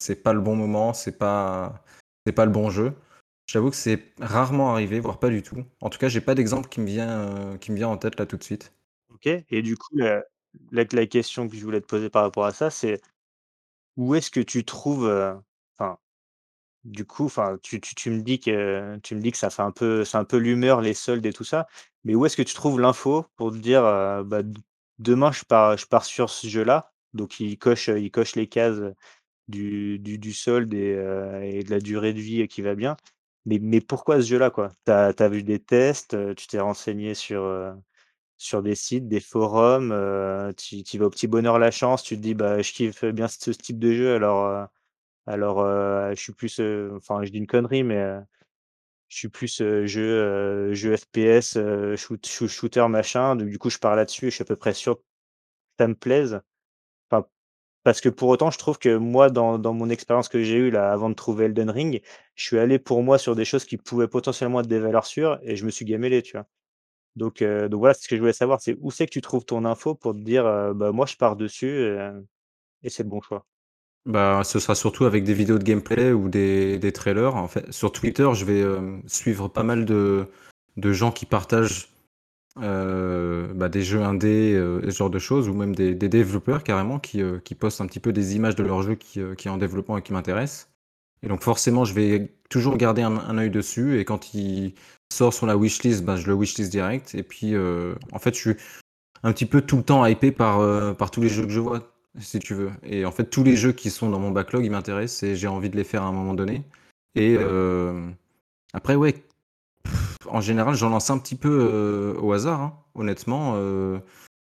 [0.00, 1.84] c'est pas le bon moment, c'est pas,
[2.26, 2.94] c'est pas le bon jeu.
[3.46, 5.64] J'avoue que c'est rarement arrivé, voire pas du tout.
[5.80, 8.18] En tout cas, j'ai pas d'exemple qui me vient, euh, qui me vient en tête
[8.18, 8.72] là tout de suite.
[9.14, 9.96] OK et du coup,
[10.72, 13.00] la question que je voulais te poser par rapport à ça, c'est
[13.96, 15.34] où est-ce que tu trouves, heu,
[15.78, 15.98] enfin,
[16.84, 19.72] du coup, enfin, tu tu me dis que tu me dis que ça fait un
[19.72, 21.68] peu c'est un peu l'humeur, les soldes et tout ça,
[22.04, 24.42] mais où est-ce que tu trouves l'info pour te dire, heu, bah,
[25.00, 28.80] demain je pars je pars sur ce jeu-là, donc il coche, il coche les cases,
[29.50, 32.96] du du solde et heu et de la durée de vie qui va bien.
[33.46, 34.70] Mais mais pourquoi ce jeu-là, quoi?
[34.86, 37.72] Tu as vu des tests, heu, tu t'es renseigné sur, heu,
[38.38, 39.90] sur des sites, des forums,
[40.56, 43.38] tu vas au petit bonheur la chance, tu te dis: «Bah, je kiffe bien ce
[43.52, 44.68] ce type de jeu alors,
[45.26, 45.64] alors,
[46.14, 48.04] je suis plus, heu» enfin, je dis une connerie, mais,
[49.08, 51.58] «je suis plus, jeu, jeu FPS,
[51.98, 54.74] shoot shoo shooter machin», du coup, je pars là-dessus et je suis à peu près
[54.74, 55.02] sûr que
[55.80, 56.40] ça me plaise.
[57.82, 60.92] Parce que pour autant, je trouve que moi, dans mon expérience que j'ai eue là,
[60.92, 62.02] avant de trouver Elden Ring,
[62.34, 65.38] je suis allé pour moi sur des choses qui pouvaient potentiellement être des valeurs sûres
[65.42, 66.46] et je me suis gamellé, tu vois?
[67.16, 69.44] Donc heu, donc voilà, ce que je voulais savoir, c'est où c'est que tu trouves
[69.46, 72.10] ton info pour te dire, heu: «Bah, moi je pars dessus et
[72.84, 73.46] et c'est le bon choix»?
[74.06, 77.36] Bah, ce sera surtout avec des vidéos de gameplay ou des, des trailers.
[77.36, 80.26] En fait, sur Twitter, je vais euh, suivre pas mal de,
[80.76, 81.88] de gens qui partagent
[82.58, 86.64] euh, bah, des jeux indés, euh, ce genre de choses, ou même des, des développeurs
[86.64, 89.48] carrément qui, euh, qui postent un petit peu des images de leur jeu qui, qui
[89.48, 90.68] est en développement et qui m'intéressent.
[91.22, 94.00] Et donc forcément, je vais toujours garder un, un œil dessus.
[94.00, 94.74] Et quand il
[95.12, 97.14] sort sur la wishlist, bah, je le wishlist direct.
[97.14, 98.54] Et puis, en fait, je suis
[99.22, 101.92] un petit peu tout le temps hypé par, par tous les jeux que je vois,
[102.18, 102.70] si tu veux.
[102.82, 105.46] Et en fait, tous les jeux qui sont dans mon backlog, ils m'intéressent et j'ai
[105.46, 106.64] envie de les faire à un moment donné.
[107.14, 107.36] Et
[108.72, 109.14] après, ouais,
[110.28, 113.54] en général, j'en lance un petit peu euh, au hasard, hein, honnêtement.
[113.56, 113.98] Euh,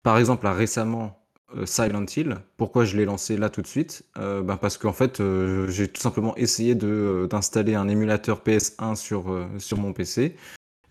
[0.03, 1.19] par exemple, là, récemment,
[1.55, 2.37] euh, Silent Hill.
[2.57, 4.03] Pourquoi je l'ai lancé là tout de suite?
[4.15, 5.21] Ben, parce qu'en fait,
[5.69, 9.25] j'ai tout simplement essayé d'installer un émulateur PS1 sur,
[9.59, 10.35] sur mon PC.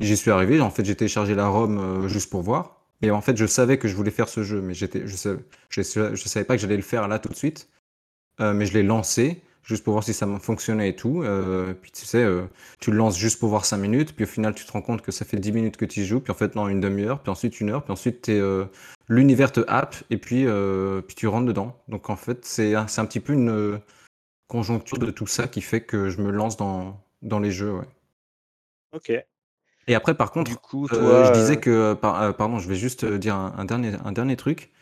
[0.00, 2.82] J'y suis arrivé, en fait, j'ai téléchargé la ROM juste pour voir.
[3.02, 6.16] Et en fait, je savais que je voulais faire ce jeu, mais je je, savais-
[6.16, 7.68] je savais pas que j'allais le faire là tout de suite.
[8.40, 11.22] Mais je l'ai lancé juste pour voir si ça fonctionnait et tout.
[11.24, 12.44] Euh, puis tu sais, euh,
[12.80, 15.02] tu le lances juste pour voir 5 minutes, puis au final, tu te rends compte
[15.02, 17.20] que ça fait 10 minutes que tu y joues, puis en fait, non, une demi-heure,
[17.20, 18.66] puis ensuite une heure, puis ensuite, euh,
[19.08, 21.76] l'univers te happe, et puis, euh, puis tu rentres dedans.
[21.88, 23.80] Donc en fait, c'est un, un petit peu une
[24.46, 27.88] conjoncture de tout ça qui fait que je me lance dans, dans les jeux, ouais.
[28.92, 29.12] OK.
[29.88, 33.04] Et après, par Du contre, coup, toi, je disais que, par- pardon, je vais juste
[33.04, 34.72] dire un, un dernier, un dernier truc,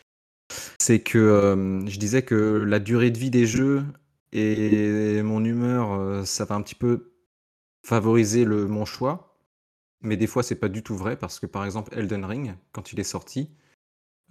[0.79, 3.83] c'est que je disais que la durée de vie des jeux
[4.37, 7.13] et mon humeur, euh, ça va un petit peu
[7.83, 9.37] favoriser le, mon choix,
[10.01, 12.91] mais des fois, c'est pas du tout vrai parce que, par exemple, Elden Ring, quand
[12.91, 13.55] il est sorti,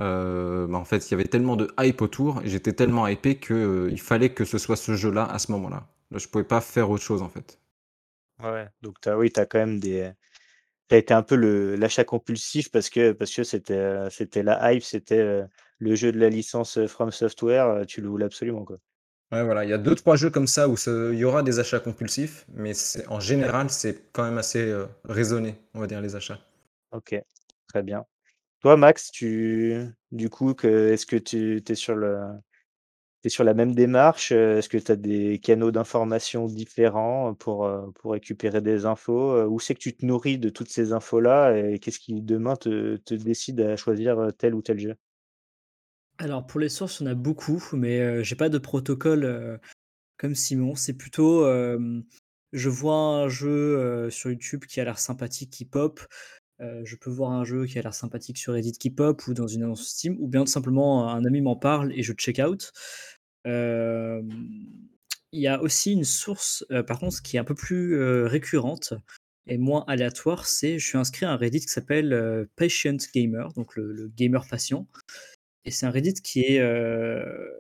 [0.03, 3.55] euh, bah, en fait, il y avait tellement de hype autour, j'étais tellement hypé que
[3.55, 5.89] euh, il fallait que ce soit ce jeu-là à ce moment-là.
[6.11, 7.59] Là, je pouvais pas faire autre chose, en fait.
[8.43, 10.13] ouais, donc oui, tu as quand même des
[10.91, 11.37] tu été un peu
[11.77, 15.45] l'achat compulsif parce que parce que c'était, c'était la hype, c'était,
[15.79, 18.79] le jeu de la licence, From Software, tu le voulais absolument, quoi.
[19.33, 20.77] Ouais, voilà, il y a deux, trois jeux comme ça où
[21.13, 22.73] il y aura des achats compulsifs, mais
[23.09, 26.39] en général, c'est quand même assez euh, raisonné, on va dire, les achats.
[26.93, 27.15] OK,
[27.69, 28.05] très bien.
[28.61, 29.77] Toi, Max, tu
[30.13, 32.19] du coup, est-ce que tu es sur le
[33.29, 34.33] sur la même démarche?
[34.33, 39.45] Heu, est-ce que tu as des canaux d'information différents, pour, heu, pour récupérer des infos?
[39.47, 42.97] Où c'est que tu te nourris de toutes ces infos-là et qu'est-ce qui demain te
[42.99, 44.95] te décide à choisir, tel ou tel jeu?
[46.19, 49.61] Alors pour les sources, en a beaucoup, mais heu, j'ai pas de protocole,
[50.17, 50.75] comme Simon.
[50.77, 51.45] C'est plutôt,
[52.53, 56.01] je vois un jeu, sur YouTube qui a l'air sympathique, qui pop,
[56.61, 59.49] je peux voir un jeu qui a l'air sympathique sur Reddit qui pop ou dans
[59.49, 62.73] une annonce Steam ou bien tout simplement un ami m'en parle et je check out.
[63.45, 68.95] Il y a aussi une source, par contre qui est un peu plus, récurrente
[69.47, 73.75] et moins aléatoire, c'est je suis inscrit à un Reddit qui s'appelle, Patient Gamer, donc
[73.75, 74.87] le gamer patient
[75.65, 77.53] et c'est un Reddit qui est, heu,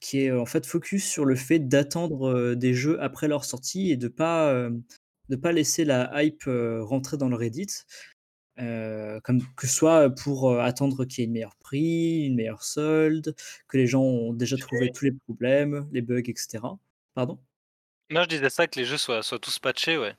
[0.00, 3.90] qui est, en fait, focus sur le fait d'attendre, heu, des jeux après leur sortie
[3.92, 4.82] et de pas, hem,
[5.28, 7.68] de pas laisser la hype, rentrer dans le Reddit.
[8.60, 12.34] euh, comme que ce soit pour euh, attendre qu'il y ait une meilleure prix, une
[12.36, 13.34] meilleure solde,
[13.68, 16.78] que les gens ont déjà trouvé tous les problèmes, les bugs, etc.
[17.14, 17.38] Pardon?
[18.10, 20.14] Non, je disais ça que les jeux soient, soient tous patchés, ouais.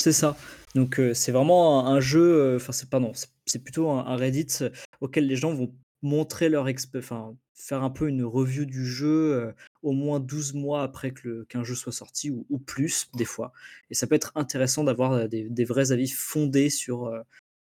[0.00, 0.36] C'est ça.
[0.74, 4.16] Donc euh, c'est vraiment un, un jeu, euh, enfin c'est pardon, c'est- plutôt un, un
[4.16, 4.70] Reddit euh,
[5.00, 6.66] auquel les gens vont montrer leur
[6.96, 9.52] enfin faire un peu une review du jeu euh,
[9.82, 13.52] au moins 12 mois après que qu'un jeu soit sorti ou, ou plus des fois.
[13.90, 17.20] Et ça peut être intéressant d'avoir des, des vrais avis fondés sur, euh,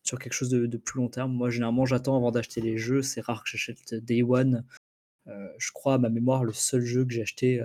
[0.02, 1.32] sur quelque chose de, de plus long terme.
[1.32, 4.64] Moi généralement j'attends avant d'acheter les jeux, c'est rare que j'achète Day One.
[5.26, 7.62] Euh, je crois à ma mémoire le seul jeu que j'ai acheté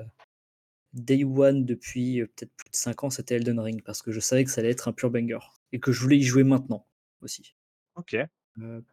[0.93, 4.45] Day One depuis peut-être plus de 5 ans, c'était Elden Ring, parce que je savais
[4.45, 5.39] que ça allait être un pur banger
[5.73, 6.87] et que je voulais y jouer maintenant
[7.21, 7.55] aussi.
[7.95, 8.15] OK.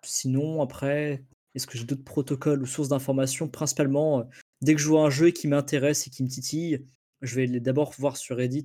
[0.02, 1.22] Sinon, après,
[1.54, 3.48] est-ce que j'ai d'autres protocoles ou sources d'informations?
[3.48, 4.24] Principalement, euh,
[4.62, 6.84] dès que je vois un jeu qui m'intéresse et qui me titille,
[7.20, 8.64] je vais d'abord voir sur Reddit,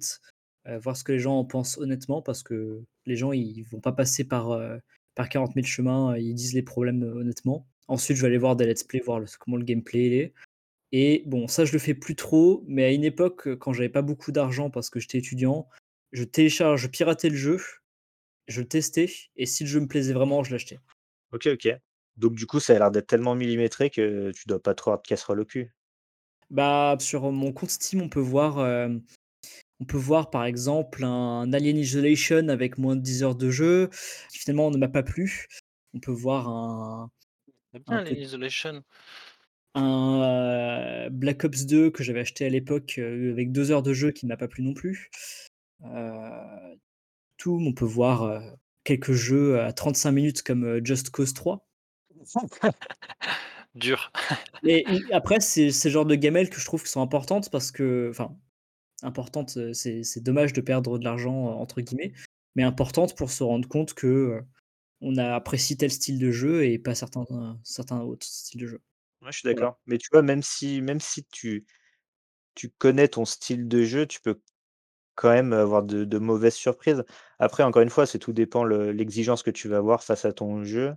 [0.67, 3.79] euh, voir ce que les gens en pensent honnêtement, parce que les gens, ils vont
[3.79, 4.77] pas passer par, euh,
[5.15, 7.67] par 40 000 chemins, ils disent les problèmes honnêtement.
[7.87, 10.33] Ensuite, je vais aller voir des let's play, voir comment le gameplay est.
[10.91, 14.01] Et bon, ça, je le fais plus trop, mais à une époque, quand j'avais pas
[14.01, 15.67] beaucoup d'argent parce que j'étais étudiant,
[16.13, 17.59] je télécharge, je piratais le jeu,
[18.47, 20.79] je le testais, et si le jeu me plaisait vraiment, je l'achetais.
[21.33, 21.67] OK, OK.
[22.17, 25.01] Donc du coup, ça a l'air d'être tellement millimétré que tu dois pas trop avoir
[25.01, 25.71] de casserole au cul?
[26.49, 28.89] Bah, sur mon compte Steam, on peut voir, euh,
[29.79, 33.89] on peut voir par exemple un Alien Isolation avec moins de 10 heures de jeu,
[34.31, 35.47] qui finalement ne m'a pas plu.
[35.93, 37.11] On peut voir un,
[37.85, 38.81] peu- l'Isolation.
[39.75, 43.93] un, euh, Black Ops 2 que j'avais acheté à l'époque euh, avec 2 heures de
[43.93, 45.09] jeu qui ne m'a pas plu non plus.
[45.83, 46.75] Euh,
[47.37, 48.39] tout, on peut voir euh,
[48.83, 51.66] quelques jeux à 35 minutes comme euh, Just Cause 3.
[53.75, 54.11] Dur.
[54.63, 57.71] Et et après, c'est ces genres de gamelles que je trouve qui sont importantes parce
[57.71, 58.35] que, enfin,
[59.03, 62.13] importantes, euh, c'est c'est dommage de perdre de l'argent, euh, entre guillemets,
[62.55, 64.41] mais importantes pour se rendre compte que euh,
[65.01, 67.25] on a apprécié tel style de jeu et pas certains,
[67.63, 68.81] certains autres styles de jeu.
[69.21, 69.69] Ouais, je suis Voilà.
[69.69, 69.79] d'accord.
[69.87, 71.65] Mais tu vois, même si même si tu
[72.55, 74.41] tu connais ton style de jeu, tu peux
[75.15, 77.03] quand même avoir de de mauvaises surprises.
[77.39, 80.33] Après, encore une fois, c'est tout dépend le l'exigence que tu vas avoir face à
[80.33, 80.95] ton jeu.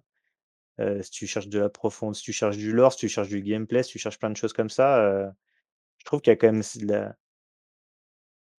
[0.81, 3.29] Heu, si tu cherches de la profonde si tu cherches du lore, si tu cherches
[3.29, 5.31] du gameplay, si tu cherches plein de choses comme ça, heu,
[5.99, 6.63] je trouve qu'il y a quand même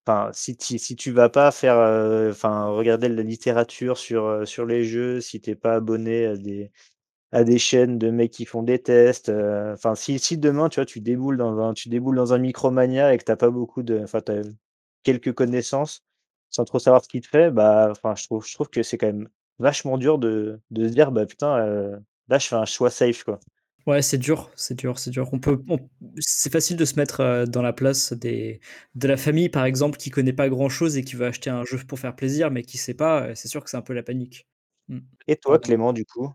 [0.05, 4.47] enfin, si tu si tu vas pas faire, heu, enfin, regarder de la littérature sur,
[4.47, 6.71] sur les jeux, si tu es pas abonné à des
[7.33, 10.85] à des chaînes de mecs qui font des tests, enfin, si si demain, tu vois,
[10.87, 13.83] tu déboules dans un tu déboules dans un Micromania et que tu as pas beaucoup
[13.83, 14.43] de enfin, tu as
[15.03, 16.03] quelques connaissances,
[16.51, 19.29] sans trop savoir ce qui te fait, bah, enfin, je trouve que c'est quand même
[19.59, 22.01] vachement dur de de se dire: «Bah, putain,
[22.31, 23.39] là, je fais un choix safe, quoi».
[23.87, 25.27] Ouais, c'est dur, c'est dur, c'est dur.
[25.33, 25.79] On peut, on-
[26.19, 28.61] c'est facile de se mettre euh, dans la place des,
[28.93, 31.79] de la famille, par exemple, qui connaît pas grand-chose et qui veut acheter un jeu
[31.87, 33.23] pour faire plaisir, mais qui sait pas.
[33.29, 34.47] euh, C'est sûr que c'est un peu la panique.
[34.89, 34.99] Mm.
[35.27, 36.31] Et toi, Clément, du coup?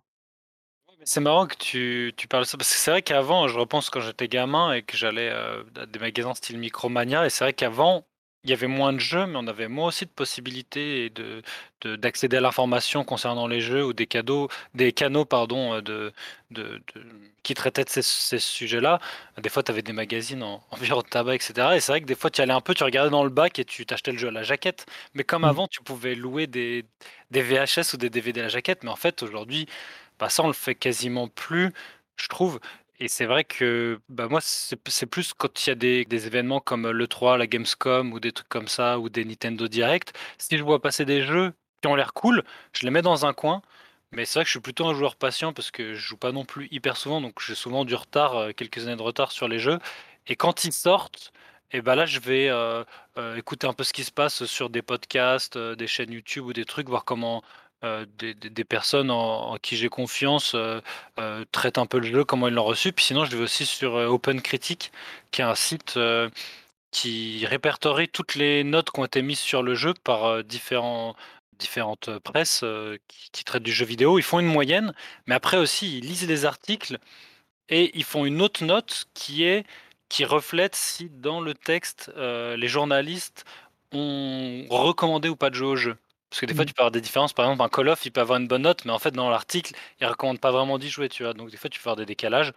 [1.04, 3.90] C'est marrant que tu, tu parles de ça, parce que c'est vrai qu'avant, je repense
[3.90, 7.52] quand j'étais gamin et que j'allais euh, à des magasins style Micromania, et c'est vrai
[7.52, 8.06] qu'avant,
[8.46, 11.42] il y avait moins de jeux, mais on avait moins aussi de possibilités et de,
[11.82, 16.12] de- d'accéder à l'information concernant les jeux ou des cadeaux, des canaux, pardon, euh, de,
[16.52, 17.04] de, de-
[17.42, 19.00] qui traitaient de ces, ces sujets-là.
[19.38, 21.76] Des fois, tu avais des magazines en, en virus de tabac, etc.
[21.76, 23.58] Et c'est vrai que des fois, tu allais un peu, tu regardais dans le bac
[23.58, 24.86] et tu t'achetais le jeu à la jaquette.
[25.14, 25.46] Mais comme Mm.
[25.46, 26.84] avant, tu pouvais louer des,
[27.30, 28.84] des VHS ou des DVD à la jaquette.
[28.84, 29.66] Mais en fait, aujourd'hui,
[30.18, 31.72] bah, ça, on le fait quasiment plus,
[32.16, 32.60] je trouve.
[32.98, 36.90] Et c'est vrai que bah, moi, c'est plus quand il y a des, événements comme
[36.90, 40.16] l'E3, la Gamescom ou des trucs comme ça, ou des Nintendo Direct.
[40.38, 41.52] Si je vois passer des jeux
[41.82, 42.42] qui ont l'air cool,
[42.72, 43.62] je les mets dans un coin.
[44.12, 46.32] Mais c'est vrai que je suis plutôt un joueur patient parce que je joue pas
[46.32, 49.48] non plus hyper souvent, donc j'ai souvent du retard, euh, quelques années de retard sur
[49.48, 49.78] les jeux.
[50.28, 51.32] Et quand ils sortent,
[51.72, 52.84] et ben là, je vais euh,
[53.18, 56.46] euh, écouter un peu ce qui se passe sur des podcasts, euh, des chaînes YouTube
[56.46, 57.42] ou des trucs, voir comment
[57.84, 60.80] euh, des, personnes en, qui j'ai confiance euh,
[61.18, 62.92] euh, traitent un peu le jeu, comment ils l'ont reçu.
[62.92, 64.92] Puis sinon, je vais aussi sur Open Critic,
[65.30, 65.98] qui est un site
[66.90, 71.16] qui répertorie toutes les notes qui ont été mises sur le jeu par différents,
[71.58, 72.64] différentes presses
[73.08, 74.18] qui, qui traitent du jeu vidéo.
[74.18, 74.94] Ils font une moyenne,
[75.26, 76.98] mais après aussi, ils lisent les articles
[77.68, 79.66] et ils font une autre note qui est
[80.08, 83.44] qui reflète si dans le texte les journalistes
[83.92, 85.96] ont recommandé ou pas de jeu au jeu.
[86.30, 86.66] Parce que des fois Mm.
[86.66, 87.32] tu peux avoir des différences.
[87.32, 89.30] Par exemple, un Call of, il peut avoir une bonne note, mais en fait dans
[89.30, 91.32] l'article, il recommande pas vraiment d'y jouer, tu vois.
[91.34, 92.52] Donc des fois tu peux avoir des décalages,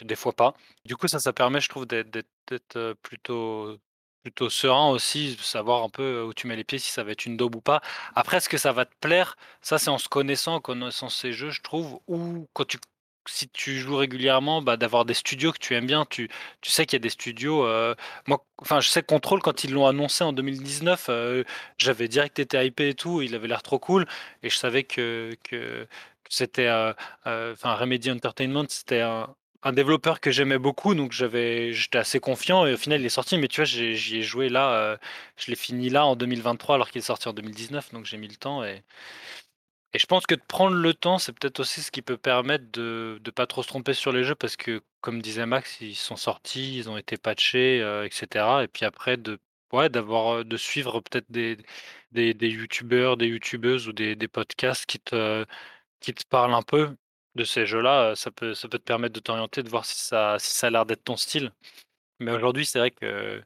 [0.00, 0.54] des fois pas.
[0.84, 2.26] Du coup, ça, ça permet, je trouve, d'être,
[2.76, 3.78] euh, plutôt
[4.22, 7.02] plutôt serein aussi, de savoir un peu euh, où tu mets les pieds, si ça
[7.02, 7.80] va être une daube ou pas.
[8.14, 9.36] Après, est-ce que ça va te plaire?
[9.62, 12.78] Ça, c'est en se connaissant, en connaissant ces jeux, je trouve, ou quand tu
[13.28, 16.04] si tu joues régulièrement, bah, d'avoir des studios que tu aimes bien.
[16.10, 16.28] Tu
[16.60, 17.94] tu sais qu'il y a des studios, heu,
[18.26, 21.44] moi enfin, je sais que Control quand ils l'ont annoncé en 2019, heu,
[21.78, 24.06] j'avais direct été hypé et tout, il avait l'air trop cool.
[24.42, 25.86] Et je savais que que
[26.28, 26.94] c'était, heu,
[27.24, 29.34] enfin Remedy Entertainment, c'était un
[29.64, 33.08] un développeur que j'aimais beaucoup, donc j'avais j'étais assez confiant et au final il est
[33.08, 34.98] sorti, mais tu vois, j'y ai joué là,
[35.36, 38.26] je l'ai fini là en 2023 alors qu'il est sorti en 2019, donc j'ai mis
[38.26, 38.82] le temps et
[39.94, 42.64] et je pense que de prendre le temps, c'est peut-être aussi ce qui peut permettre
[42.72, 45.94] de de pas trop se tromper sur les jeux parce que comme disait Max, ils
[45.96, 48.64] sont sortis, ils ont été patchés, heu, et cetera.
[48.64, 49.38] Et puis après de
[49.72, 51.58] ouais, d'avoir, heu, de suivre peut-être des
[52.12, 55.44] des des youtubeurs, des youtubeuses ou des des podcasts qui te
[56.00, 56.96] qui te parlent un peu
[57.36, 59.98] de ces jeux-là, heu, ça peut ça peut te permettre de t'orienter, de voir si
[60.00, 61.52] ça si ça a l'air d'être ton style.
[62.20, 63.42] Mais aujourd'hui, c'est vrai que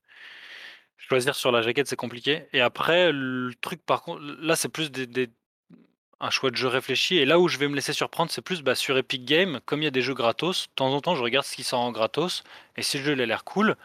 [0.99, 2.47] choisir sur la jaquette, c'est compliqué.
[2.53, 5.29] Et après le truc par contre, là, c'est plus des des
[6.21, 8.63] un choix de jeu réfléchi et là où je vais me laisser surprendre, c'est plus,
[8.63, 11.15] bah, sur Epic Games, comme il y a des jeux gratos, de temps en temps,
[11.15, 12.43] je regarde ce qui sort en gratos
[12.77, 13.77] et si le jeu il a l'air cool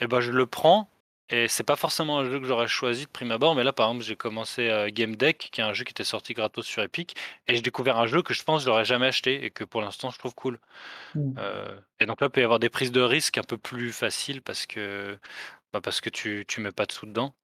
[0.00, 0.90] et bah, je le prends
[1.30, 3.88] et c'est pas forcément un jeu que j'aurais choisi de prime abord, mais là, par
[3.88, 6.82] exemple, j'ai commencé, heu, Game Deck, qui est un jeu qui était sorti gratos sur
[6.82, 7.14] Epic
[7.46, 9.80] et j'ai découvert un jeu que je pense je l'aurais jamais acheté et que pour
[9.80, 10.58] l'instant je trouve cool.
[11.14, 11.38] Mmh.
[11.38, 13.92] Heu et donc là, il peut y avoir des prises de risques un peu plus
[13.92, 15.18] faciles parce que,
[15.72, 17.34] bah, parce que tu tu mets pas de sous dedans.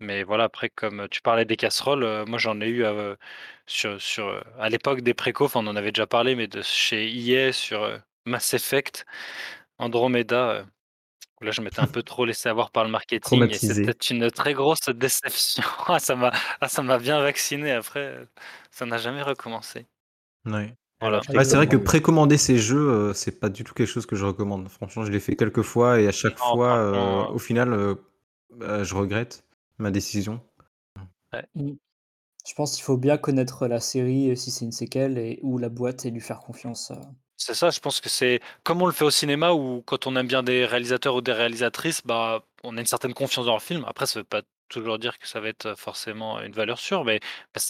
[0.00, 3.16] Mais voilà, après comme, tu parlais des casseroles, moi j'en ai eu, heu,
[3.66, 7.52] sur sur, à l'époque des enfin on en avait déjà parlé, mais de chez EA
[7.52, 9.04] sur, Mass Effect,
[9.78, 10.66] Andromeda, heu,
[11.42, 14.88] là je m'étais un peu trop laissé avoir par le marketing c'était une très grosse
[14.90, 15.64] déception.
[15.88, 18.26] Ah ça m'a ah ça m'a bien vacciné après,
[18.72, 19.86] ça n'a jamais recommencé.
[20.46, 20.74] Ouais.
[21.00, 21.20] Voilà.
[21.34, 24.24] Ouais, c'est vrai que précommander ces jeux, c'est pas du tout quelque chose que je
[24.24, 24.68] recommande.
[24.68, 27.96] Franchement, je l'ai fait quelques fois et à chaque Non fois, au final,
[28.50, 29.44] bah, je regrette
[29.78, 30.40] ma décision.
[31.32, 31.44] ouais.
[31.54, 31.72] Mmh.
[32.46, 35.58] Je pense qu'il faut bien connaître la série, heu, si c'est une séquelle et ou
[35.58, 36.96] la boîte et lui faire confiance, heu.
[37.36, 40.14] C'est ça, je pense que c'est comme on le fait au cinéma où quand on
[40.16, 43.60] aime bien des réalisateurs ou des réalisatrices, bah, on a une certaine confiance dans le
[43.60, 43.84] film.
[43.88, 47.20] Après, ça veut pas toujours dire que ça va être, forcément une valeur sûre, mais
[47.54, 47.60] bah,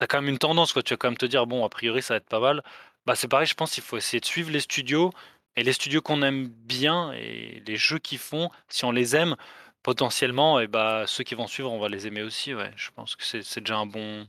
[0.00, 0.82] tu quand même une tendance, quoi.
[0.82, 2.62] Tu vas quand même te dire: «Bon, a priori, ça va être pas mal».
[3.06, 5.12] Bah, c'est pareil, je pense qu'il faut essayer de suivre les studios
[5.56, 9.36] et les studios qu'on aime bien et les jeux qu'ils font, si on les aime,
[9.82, 12.70] potentiellement et bah, ceux qui vont suivre, on va les aimer aussi, ouais.
[12.76, 14.26] Je pense que c'est c'est déjà un bon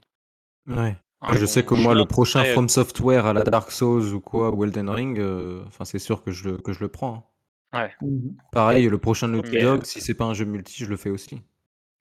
[0.68, 0.96] Ouais.
[1.22, 4.52] un Je sais que moi, le prochain From Software à la Dark Souls ou quoi,
[4.54, 5.20] ou Elden Ring,
[5.68, 7.28] enfin, c'est sûr que je le que je le prends,
[7.74, 7.80] hein.
[7.80, 10.86] ouais, Mmh Pareil, le prochain Naughty mais Dog, si c'est pas un jeu multi, je
[10.86, 11.42] le fais aussi.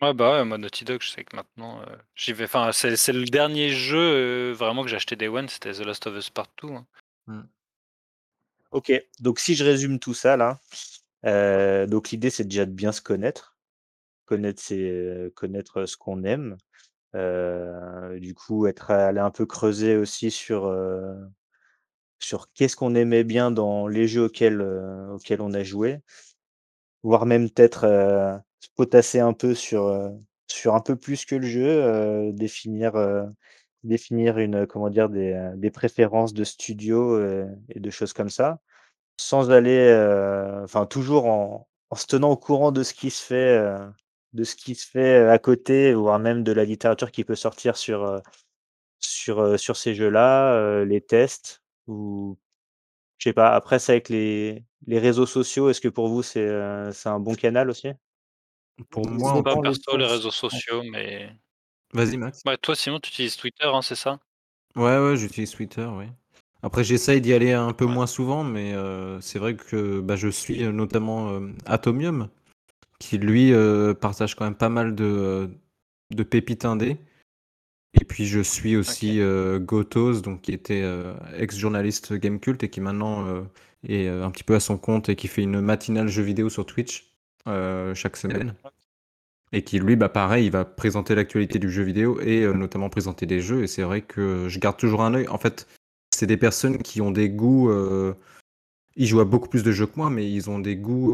[0.02, 2.96] Ouais, bah, ouais, moi Naughty Dog, je sais que maintenant, heu, j'y vais enfin, c'est
[2.96, 6.16] c'est le dernier jeu, heu, vraiment que j'ai acheté Day One, c'était The Last of
[6.16, 6.86] Us Part Two, hein.
[7.26, 7.42] Mmh.
[8.72, 10.58] OK, donc si je résume tout ça là,
[11.24, 13.56] donc l'idée c'est déjà de bien se connaître,
[14.26, 16.56] connaître ses connaître, ce qu'on aime,
[17.14, 20.74] du coup être aller un peu creuser aussi sur,
[22.20, 24.62] sur qu'est-ce qu'on aimait bien dans les jeux auxquels,
[25.12, 26.00] auxquels on a joué.
[27.02, 27.82] Voire même peut-être,
[28.60, 30.10] se potasser un peu sur,
[30.48, 32.92] sur un peu plus que le jeu, définir,
[33.84, 35.08] définir une, comment dire?
[35.08, 37.18] Des, des préférences de studio,
[37.70, 38.60] et de choses comme ça.
[39.20, 43.22] Sans aller, heu, enfin toujours en en se tenant au courant de ce qui se
[43.24, 43.92] fait, heu,
[44.32, 47.34] de ce qui se fait, heu, à côté, voire même de la littérature qui peut
[47.34, 48.22] sortir sur,
[49.00, 52.38] sur, sur ces jeux-là, les tests ou
[53.18, 53.50] je sais pas.
[53.56, 56.48] Après c'est avec les les réseaux sociaux, est-ce que pour vous c'est,
[57.06, 57.88] un bon canal aussi?
[58.90, 60.60] Pour moi, en Pas perso les réseaux Ouais.
[60.60, 61.30] sociaux, mais
[61.92, 62.46] vas-y Max.
[62.46, 64.20] ouais, toi sinon tu utilises Twitter, hein, c'est ça?
[64.76, 66.06] Ouais, ouais, j'utilise Twitter, oui.
[66.62, 70.16] Après, j'essaye d'y aller un peu Ouais, moins souvent, mais heu, c'est vrai que, bah,
[70.16, 72.28] je suis, heu, notamment, hem, Atomium,
[72.98, 73.52] qui lui,
[74.00, 75.50] partage quand même pas mal de,
[76.28, 76.98] pépites indés.
[77.98, 79.20] Et puis je suis aussi,
[79.60, 80.84] Gotos, donc qui était,
[81.38, 83.46] ex-journaliste Gamecult et qui maintenant,
[83.88, 86.66] est, un petit peu à son compte et qui fait une matinale jeux vidéo sur
[86.66, 87.14] Twitch,
[87.46, 88.54] chaque semaine.
[89.52, 93.24] Et qui lui, bah, pareil, il va présenter l'actualité du jeu vidéo et notamment présenter
[93.24, 95.26] des jeux et c'est vrai que je garde toujours un œil.
[95.28, 95.66] En fait,
[96.20, 98.14] c'est des personnes qui ont des goûts, heu,
[98.96, 101.12] ils jouent à beaucoup plus de jeux que moi, mais ils ont des goûts,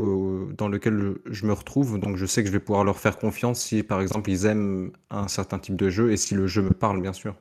[0.51, 3.19] heu, dans lequel je me retrouve, donc je sais que je vais pouvoir leur faire
[3.19, 6.63] confiance si, par exemple, ils aiment un certain type de jeu et si le jeu
[6.63, 7.37] me parle, bien sûr.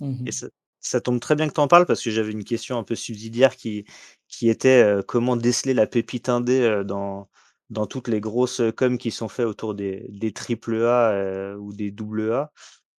[0.00, 0.48] Mmh Et ça
[0.84, 2.96] ça tombe très bien que tu en parles parce que j'avais une question un peu
[2.96, 3.84] subsidiaire qui
[4.28, 7.28] qui était, heu, comment déceler la pépite indé, dans
[7.70, 11.56] dans toutes les grosses, heu, com qui sont faits autour des des triple A, heu,
[11.58, 12.48] ou des double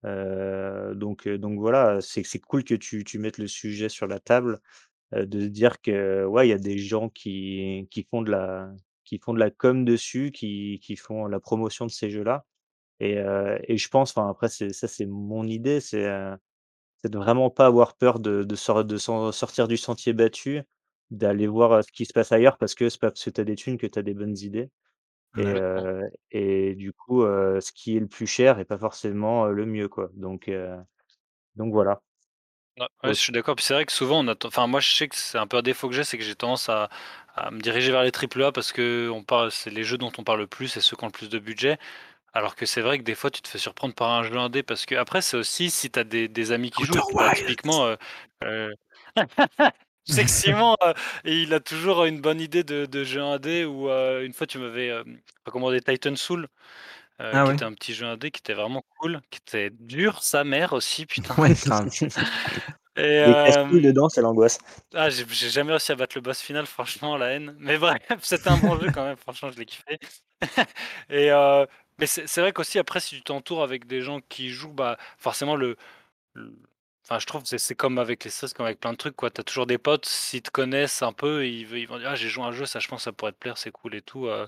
[0.04, 4.60] Donc donc voilà, c'est cool que tu mettes le sujet sur la table,
[5.14, 8.72] de dire que, ouais, il y a des gens qui font de la
[9.06, 12.46] qui font de la com dessus, qui font la promotion de ces jeux-là.
[13.02, 13.16] Et
[13.78, 16.04] je pense, enfin après ça c'est mon idée, c'est,
[17.04, 18.98] peut-être vraiment pas avoir peur de de de
[19.32, 20.62] sortir du sentier battu,
[21.12, 23.46] d'aller voir, ce qui se passe ailleurs parce que c'est pas parce que tu as
[23.46, 24.72] des thunes que tu as des bonnes idées
[25.36, 25.60] et Complètement.
[25.60, 26.02] heu
[26.32, 29.66] et du coup, heu, ce qui est le plus cher est pas forcément, heu, le
[29.66, 30.10] mieux, quoi.
[30.16, 30.78] Donc heu,
[31.56, 32.02] donc voilà.
[32.80, 33.56] Ouais, ouais, je suis d'accord.
[33.56, 35.46] Puis c'est vrai que souvent on a ten enfin moi je sais que c'est un
[35.46, 36.90] peu un défaut que j'ai, c'est que j'ai tendance à
[37.36, 40.24] à me diriger vers les triple A parce qu'on parle c'est les jeux dont on
[40.24, 41.78] parle le plus et ceux qui ont le plus de budget.
[42.34, 44.64] Alors que c'est vrai que des fois tu te fais surprendre par un jeu indé
[44.64, 47.32] parce qu'après c'est aussi si tu as des des amis qui jouent Outer bah Wilds!
[47.32, 47.98] typiquement, heu
[48.46, 48.72] heu,
[50.08, 50.94] je sais que Simon, heu,
[51.26, 54.58] il a toujours une bonne idée de de jeu indé ou heu, une fois tu
[54.60, 56.48] m'avais, hem, recommandé Titan Soul,
[57.22, 57.56] heu, Ah qui ouais?
[57.56, 61.06] était un petit jeu indé qui était vraiment cool, qui était dur sa mère aussi
[61.08, 61.54] putain Ouais,
[62.98, 63.36] et
[63.70, 64.60] Les hem dedans, c'est l'angoisse.
[64.96, 68.50] ah j'ai jamais réussi à battre le boss final franchement la haine, mais bref, c'était
[68.50, 70.00] un bon jeu quand même, franchement je l'ai kiffé
[71.10, 71.68] et heu,
[72.00, 74.98] mais c'est c'est vrai qu'aussi après si tu t'entoures avec des gens qui jouent, bah,
[75.18, 75.76] forcément le
[76.36, 76.56] le
[77.04, 79.30] enfin je trouve c'est c'est comme avec les c'est comme avec plein de trucs quoi,
[79.32, 82.30] tu as toujours des potes, s'ils te connaissent un peu, ils vont dire: «Ah j'ai
[82.30, 84.28] joué à un jeu, ça je pense ça pourrait te plaire, c'est cool et tout»,
[84.28, 84.48] heu,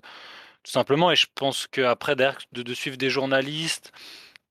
[0.63, 3.91] tout simplement et je pense qu'après derrière de suivre des journalistes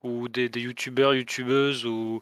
[0.02, 2.20] ou des des youtubeurs, youtubeuses ou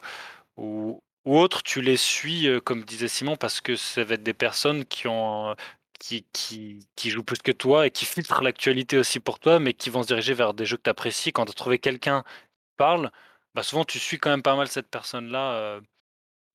[1.25, 4.85] autres, tu les suis, heu, comme disait Simon parce que ça va être des personnes
[4.85, 5.55] qui ont, heu,
[5.99, 9.73] qui qui qui jouent plus que toi et qui filtrent l'actualité aussi pour toi, mais
[9.73, 11.31] qui vont se diriger vers des jeux que tu apprécies.
[11.33, 13.11] Quand tu as trouvé quelqu'un qui parle,
[13.55, 15.83] bah, souvent tu suis quand même pas mal cette personne-là, heu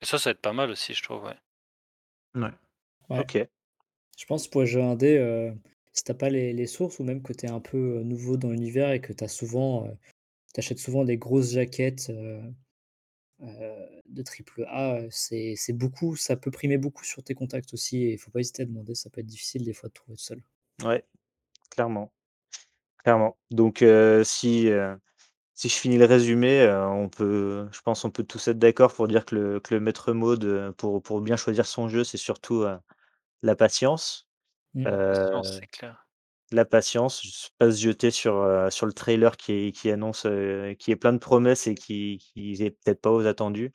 [0.03, 1.37] et ça, ça va être pas mal aussi je trouve, ouais.
[2.35, 2.53] Ouais.
[3.11, 3.25] Ouais.
[3.25, 3.49] OK.
[4.19, 5.55] Je pense pour les jeux indés, heu,
[5.95, 8.05] si tu as pas les les sources ou même que tu es un peu, heu,
[8.05, 9.93] nouveau dans l'univers et que tu as souvent, heu,
[10.55, 12.11] tu achètes souvent des grosses jaquettes,
[14.07, 18.13] de triple A, c'est c'est beaucoup, ça peut primer beaucoup sur tes contacts aussi et
[18.15, 20.23] il faut pas hésiter à demander, ça peut être difficile des fois de trouver tout
[20.25, 20.43] seul.
[20.85, 21.05] Ouais,
[21.71, 22.13] clairement,
[22.99, 23.39] clairement.
[23.51, 23.85] Donc
[24.25, 24.71] si,
[25.59, 28.95] si je finis le résumé, heu, on peut je pense on peut tous être d'accord
[28.95, 32.05] pour dire que le que le maître mot de pour pour bien choisir son jeu,
[32.05, 32.79] c'est surtout, heu,
[33.43, 34.29] la patience.
[34.75, 34.85] Mmh.
[34.85, 36.07] La patience, Heu, c'est clair.
[36.53, 40.23] la patience, pas se jeter sur, heu, sur le trailer qui est qui annonce,
[40.79, 43.73] qui est plein de promesses et qui qui est peut-être pas aux attendus.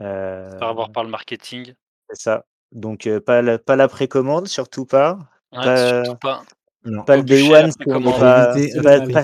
[0.00, 1.74] Faire avoir par le marketing.
[2.10, 2.46] C'est ça.
[2.72, 5.18] Donc pas la pas la précommande, surtout pas.
[5.52, 6.44] Ouais, Pas surtout pas.
[6.84, 7.04] Non.
[7.04, 9.16] pas le day one n'est pas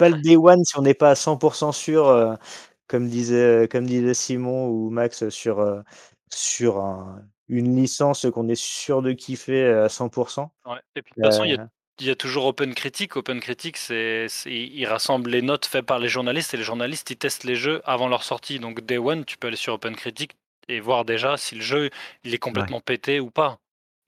[0.00, 2.36] Pas le day one si on n'est pas à 100 % sûr, heu,
[2.86, 5.82] comme disait, heu, comme disait Simon ou Max sur, heu,
[6.30, 10.52] sur un une licence qu'on est sûr de kiffer, à 100 %.
[10.64, 11.68] Ouais et puis de toute façon, il y a Heu
[11.98, 13.16] il y a toujours Open Critique.
[13.16, 17.16] Open Critique, c'est il rassemble les notes faites par les journalistes et les journalistes, ils
[17.16, 18.58] testent les jeux avant leur sortie.
[18.58, 20.32] Donc day one, tu peux aller sur Open Critique
[20.68, 21.88] et voir déjà si le jeu,
[22.22, 22.68] il est Ouais.
[22.68, 23.58] complètement pété ou pas.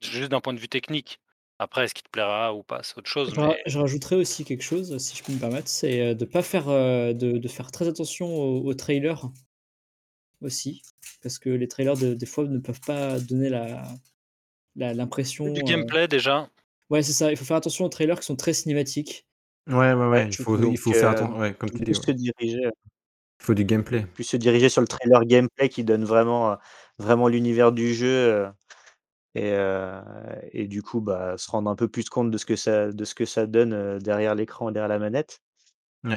[0.02, 1.18] Juste d'un point de vue technique.
[1.60, 4.16] Après, est-ce qu'il te plaira ou pas, c'est autre chose, Je ra mais je rajouterais
[4.16, 7.38] aussi quelque chose, si je peux me permettre, c'est, heu, de pas faire, heu, de
[7.38, 9.30] de faire très attention aux aux trailers
[10.40, 10.82] aussi,
[11.22, 13.82] parce que les trailers de des fois ne peuvent pas donner la
[14.76, 14.94] la
[15.44, 16.48] du l'impression, heu gameplay déjà.
[16.90, 19.26] ouais, c'est ça, il faut faire attention aux trailers qui sont très cinématiques.
[19.68, 21.94] Ouais, ouais, Ouais, ouais, il faut il faire heu, atten ouais, comme tu dis, plus
[21.94, 22.02] ouais.
[22.06, 22.72] se diriger, heu
[23.40, 24.06] Il faut du gameplay.
[24.14, 26.56] plus se diriger sur le trailer gameplay qui donne vraiment,
[26.98, 28.48] vraiment l'univers du jeu,
[29.38, 29.92] et heu
[30.52, 33.04] et du coup, bah, se rendre un peu plus compte de ce que ça de
[33.04, 35.40] ce que ça donne, heu, derrière l'écran, derrière la manette.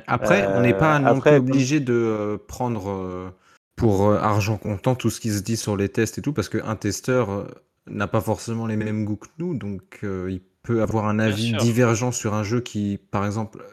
[0.08, 3.34] Après, on n'est Heu, pas non plus après obligé de, prendre,
[3.76, 6.76] pour, argent comptant tout ce qui se dit sur les tests et tout, parce qu'un
[6.76, 7.48] testeur,
[7.88, 12.12] n'a pas forcément les mêmes goûts que nous, donc il peut avoir un avis divergent
[12.12, 13.64] sur un jeu qui, par exemple,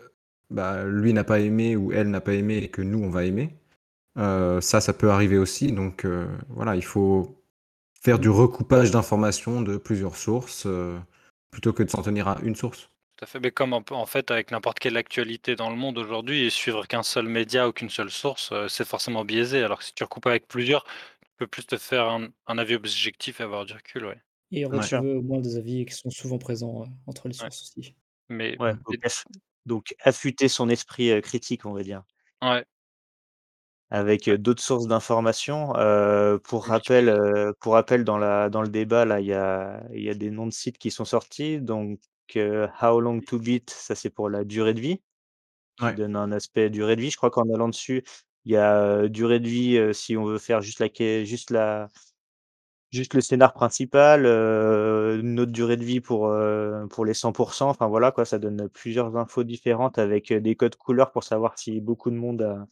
[0.51, 3.25] bah, lui n'a pas aimé ou elle n'a pas aimé et que nous on va
[3.25, 3.55] aimer.
[4.17, 6.07] Ça, ça peut arriver aussi, donc
[6.49, 7.38] voilà, il faut
[8.03, 10.99] faire du recoupage d'informations de plusieurs sources, heu,
[11.51, 12.91] plutôt que de s'en tenir à une source.
[13.17, 16.45] Tout à fait, mais comme en fait avec n'importe quelle actualité dans le monde aujourd'hui
[16.45, 19.61] et suivre qu'un seul média ou qu'une seule source, heu, c'est forcément biaisé.
[19.65, 22.77] Alors que si tu recoupes avec plusieurs, tu peux plus te faire un un avis
[22.77, 24.21] objectif et avoir du recul, ouais.
[24.53, 24.89] Et bien Ouais.
[24.89, 27.51] retrouver au moins des avis qui sont souvent présents, heu, entre les Ouais.
[27.51, 27.97] sources aussi.
[28.29, 29.25] Mais Ouais, donc et aff
[29.67, 32.03] donc affûter son esprit, critique, on va dire.
[32.43, 32.65] ouais,
[33.91, 37.11] Avec, d'autres sources d'informations, heu, pour rappel,
[37.59, 40.31] pour rappel dans la dans le débat là, il y a il y a des
[40.31, 41.99] noms de sites qui sont sortis donc
[42.37, 45.01] heu, How Long to Beat, ça c'est pour la durée de vie,
[45.79, 45.95] qui Ouais.
[45.95, 47.11] donne un aspect durée de vie.
[47.11, 48.05] Je crois qu'en allant dessus,
[48.47, 50.89] il y a, durée de vie, si on veut faire juste la
[51.25, 51.89] juste la
[52.93, 56.33] juste le scénar principal, une autre durée de vie pour,
[56.89, 61.13] pour les 100% enfin voilà quoi, ça donne, plusieurs infos différentes avec, des codes couleurs
[61.13, 62.67] pour savoir si beaucoup de monde a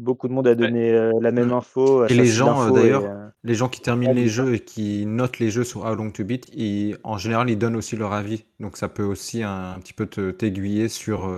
[0.00, 2.72] beaucoup de monde a Ouais, donné, heu, la même info, Et les assez gens, et
[2.72, 6.10] d'ailleurs, les gens qui terminent les jeux et qui notent les jeux sur How Long
[6.10, 8.44] to Beat, ils en général, ils donnent aussi leur avis.
[8.58, 11.30] Donc ça peut aussi un un petit peu te t'aiguiller sur,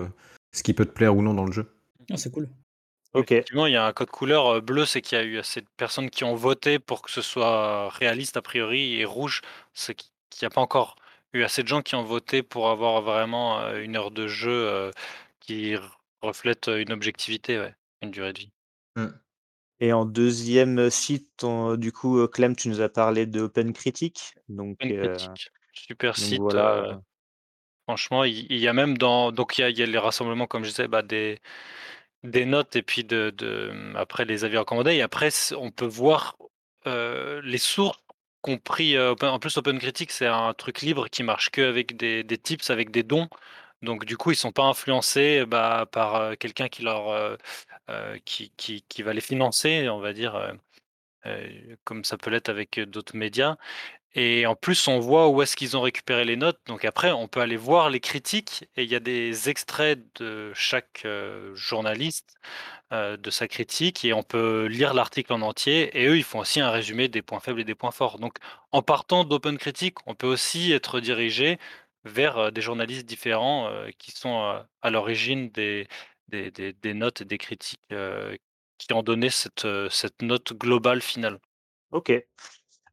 [0.53, 1.67] ce qui peut te plaire ou non dans le jeu.
[2.11, 2.49] Ah, c'est cool.
[3.15, 3.33] Ok.
[3.33, 5.61] Effectivement, il y a un code couleur euh, bleu, c'est qu'il y a eu assez
[5.61, 9.43] de personnes qui ont voté pour que ce soit réaliste a priori, et rouge,
[9.75, 10.11] c'est qu'il
[10.43, 10.97] n'y a pas encore
[11.35, 14.51] eu assez de gens qui ont voté pour avoir vraiment euh, une heure de jeu
[14.51, 14.91] euh,
[15.41, 15.75] qui
[16.23, 18.53] reflète euh, une objectivité, ouais, une durée de vie.
[19.81, 24.35] Et en deuxième site, on- du coup, Clem, tu nous as parlé de Open Critique.
[24.49, 26.41] Donc, euh, critique, super donc site.
[26.41, 27.01] voilà.
[27.85, 29.33] franchement, il, il y a même dans.
[29.33, 31.41] Donc, il y a, il y a les rassemblements, comme je disais, bah, des,
[32.25, 34.95] des notes et puis de, de- après les avis recommandés.
[34.95, 36.37] Et après, on peut voir
[36.87, 37.99] euh, les sources
[38.43, 38.97] compris.
[38.97, 42.39] euh, Open- en plus, OpenCritic, c'est un truc libre qui marche que avec des, des
[42.39, 43.29] tips, avec des dons.
[43.83, 47.09] Donc, du coup, ils sont pas influencés bah, par euh, quelqu'un qui leur
[48.25, 50.53] qui, qui, qui va les financer, on va dire, euh,
[51.27, 53.57] euh, comme ça peut l'être avec d'autres médias.
[54.15, 56.61] Et en plus, on voit où est-ce qu'ils ont récupéré les notes.
[56.67, 60.53] Donc après, on peut aller voir les critiques et il y a des extraits de
[60.55, 62.35] chaque euh, journaliste
[62.93, 65.99] euh, de sa critique et on peut lire l'article en entier.
[65.99, 68.19] Et eux, ils font aussi un résumé des points faibles et des points forts.
[68.19, 68.37] Donc
[68.71, 71.59] en partant d'Open Critique, on peut aussi être dirigé
[72.05, 75.89] vers euh, des journalistes différents euh, qui sont euh, à l'origine des,
[76.33, 78.35] des, des- des notes et des critiques euh,
[78.79, 81.39] qui ont donné cette, euh, cette note globale finale.
[81.93, 82.13] Ok.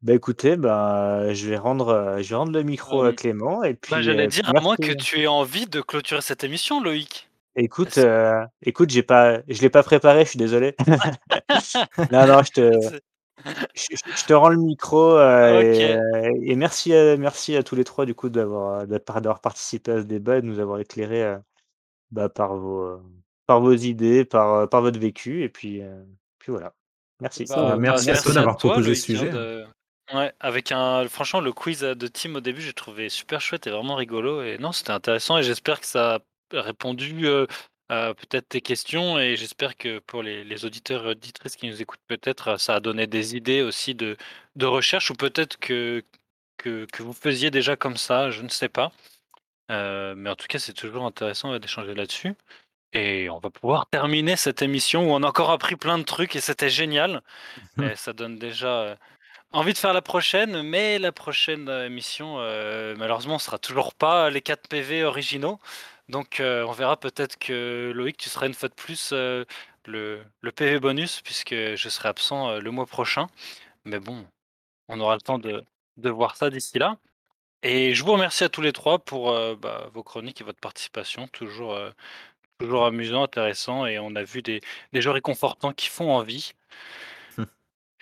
[0.02, 3.74] Bah écoutez, bah, je vais rendre, euh, je vais rendre le micro à Clément et
[3.74, 4.96] puis Bah, j'allais euh, dire, puis à moins que merci.
[4.96, 7.28] tu aies envie de clôturer cette émission, Loïc.
[7.56, 10.74] Écoute, euh, écoute, j'ai pas, je l'ai pas préparé, je suis désolé.
[12.12, 13.00] Non, non, je te,
[13.74, 18.06] je, te rends le micro euh, et, et merci, à, merci à tous les trois
[18.06, 18.86] du coup d'avoir,
[19.42, 21.38] participé à ce débat et de nous avoir éclairé euh,
[22.10, 23.00] bah, par vos,
[23.50, 26.04] par vos idées, par, par votre vécu et puis, euh,
[26.38, 26.72] puis voilà.
[27.20, 27.46] Merci.
[27.48, 27.70] Bah, va.
[27.70, 29.28] bah, merci à toi d'avoir proposé ce sujet.
[29.30, 29.66] de-
[30.14, 33.70] Ouais, avec un, franchement, le quiz de Tim au début, j'ai trouvé super chouette et
[33.70, 34.40] vraiment rigolo.
[34.42, 36.14] Et non, c'était intéressant et j'espère que ça
[36.54, 37.46] a répondu euh,
[37.88, 41.82] à peut-être tes questions et j'espère que pour les, les auditeurs et auditrices qui nous
[41.82, 44.16] écoutent, peut-être ça a donné des idées aussi de,
[44.54, 46.04] de recherche ou peut-être que,
[46.56, 48.92] que, que vous faisiez déjà comme ça, je ne sais pas.
[49.70, 52.34] Euh, mais en tout cas, c'est toujours intéressant d'échanger là-dessus.
[52.92, 56.34] Et on va pouvoir terminer cette émission où on a encore appris plein de trucs
[56.34, 57.22] et c'était génial.
[57.80, 58.96] Et ça donne déjà euh,
[59.52, 64.30] envie de faire la prochaine, mais la prochaine euh, émission, euh, malheureusement, sera toujours pas
[64.30, 65.60] les 4 PV originaux.
[66.08, 69.44] Donc euh, on verra peut-être que Loïc, tu seras une fois de plus euh,
[69.86, 73.28] le, le PV bonus, puisque je serai absent le mois prochain.
[73.84, 74.26] Mais bon,
[74.88, 75.64] on aura le temps de,
[75.96, 76.96] de voir ça d'ici là.
[77.62, 81.28] Et je vous remercie à tous les trois pour bah, vos chroniques et votre participation.
[81.28, 81.78] Toujours,
[82.60, 83.86] toujours amusant, intéressant.
[83.86, 84.60] Et on a vu des,
[84.92, 86.52] des jeux réconfortants qui font envie.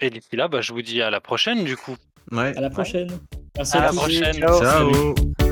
[0.01, 1.97] Et d'ici là, bah, je vous dis à la prochaine du coup.
[2.30, 2.56] Ouais.
[2.56, 3.09] À la prochaine.
[3.56, 3.97] Merci À la tous.
[3.97, 4.35] prochaine.
[4.35, 4.60] Ciao.
[4.60, 5.48] Ciao.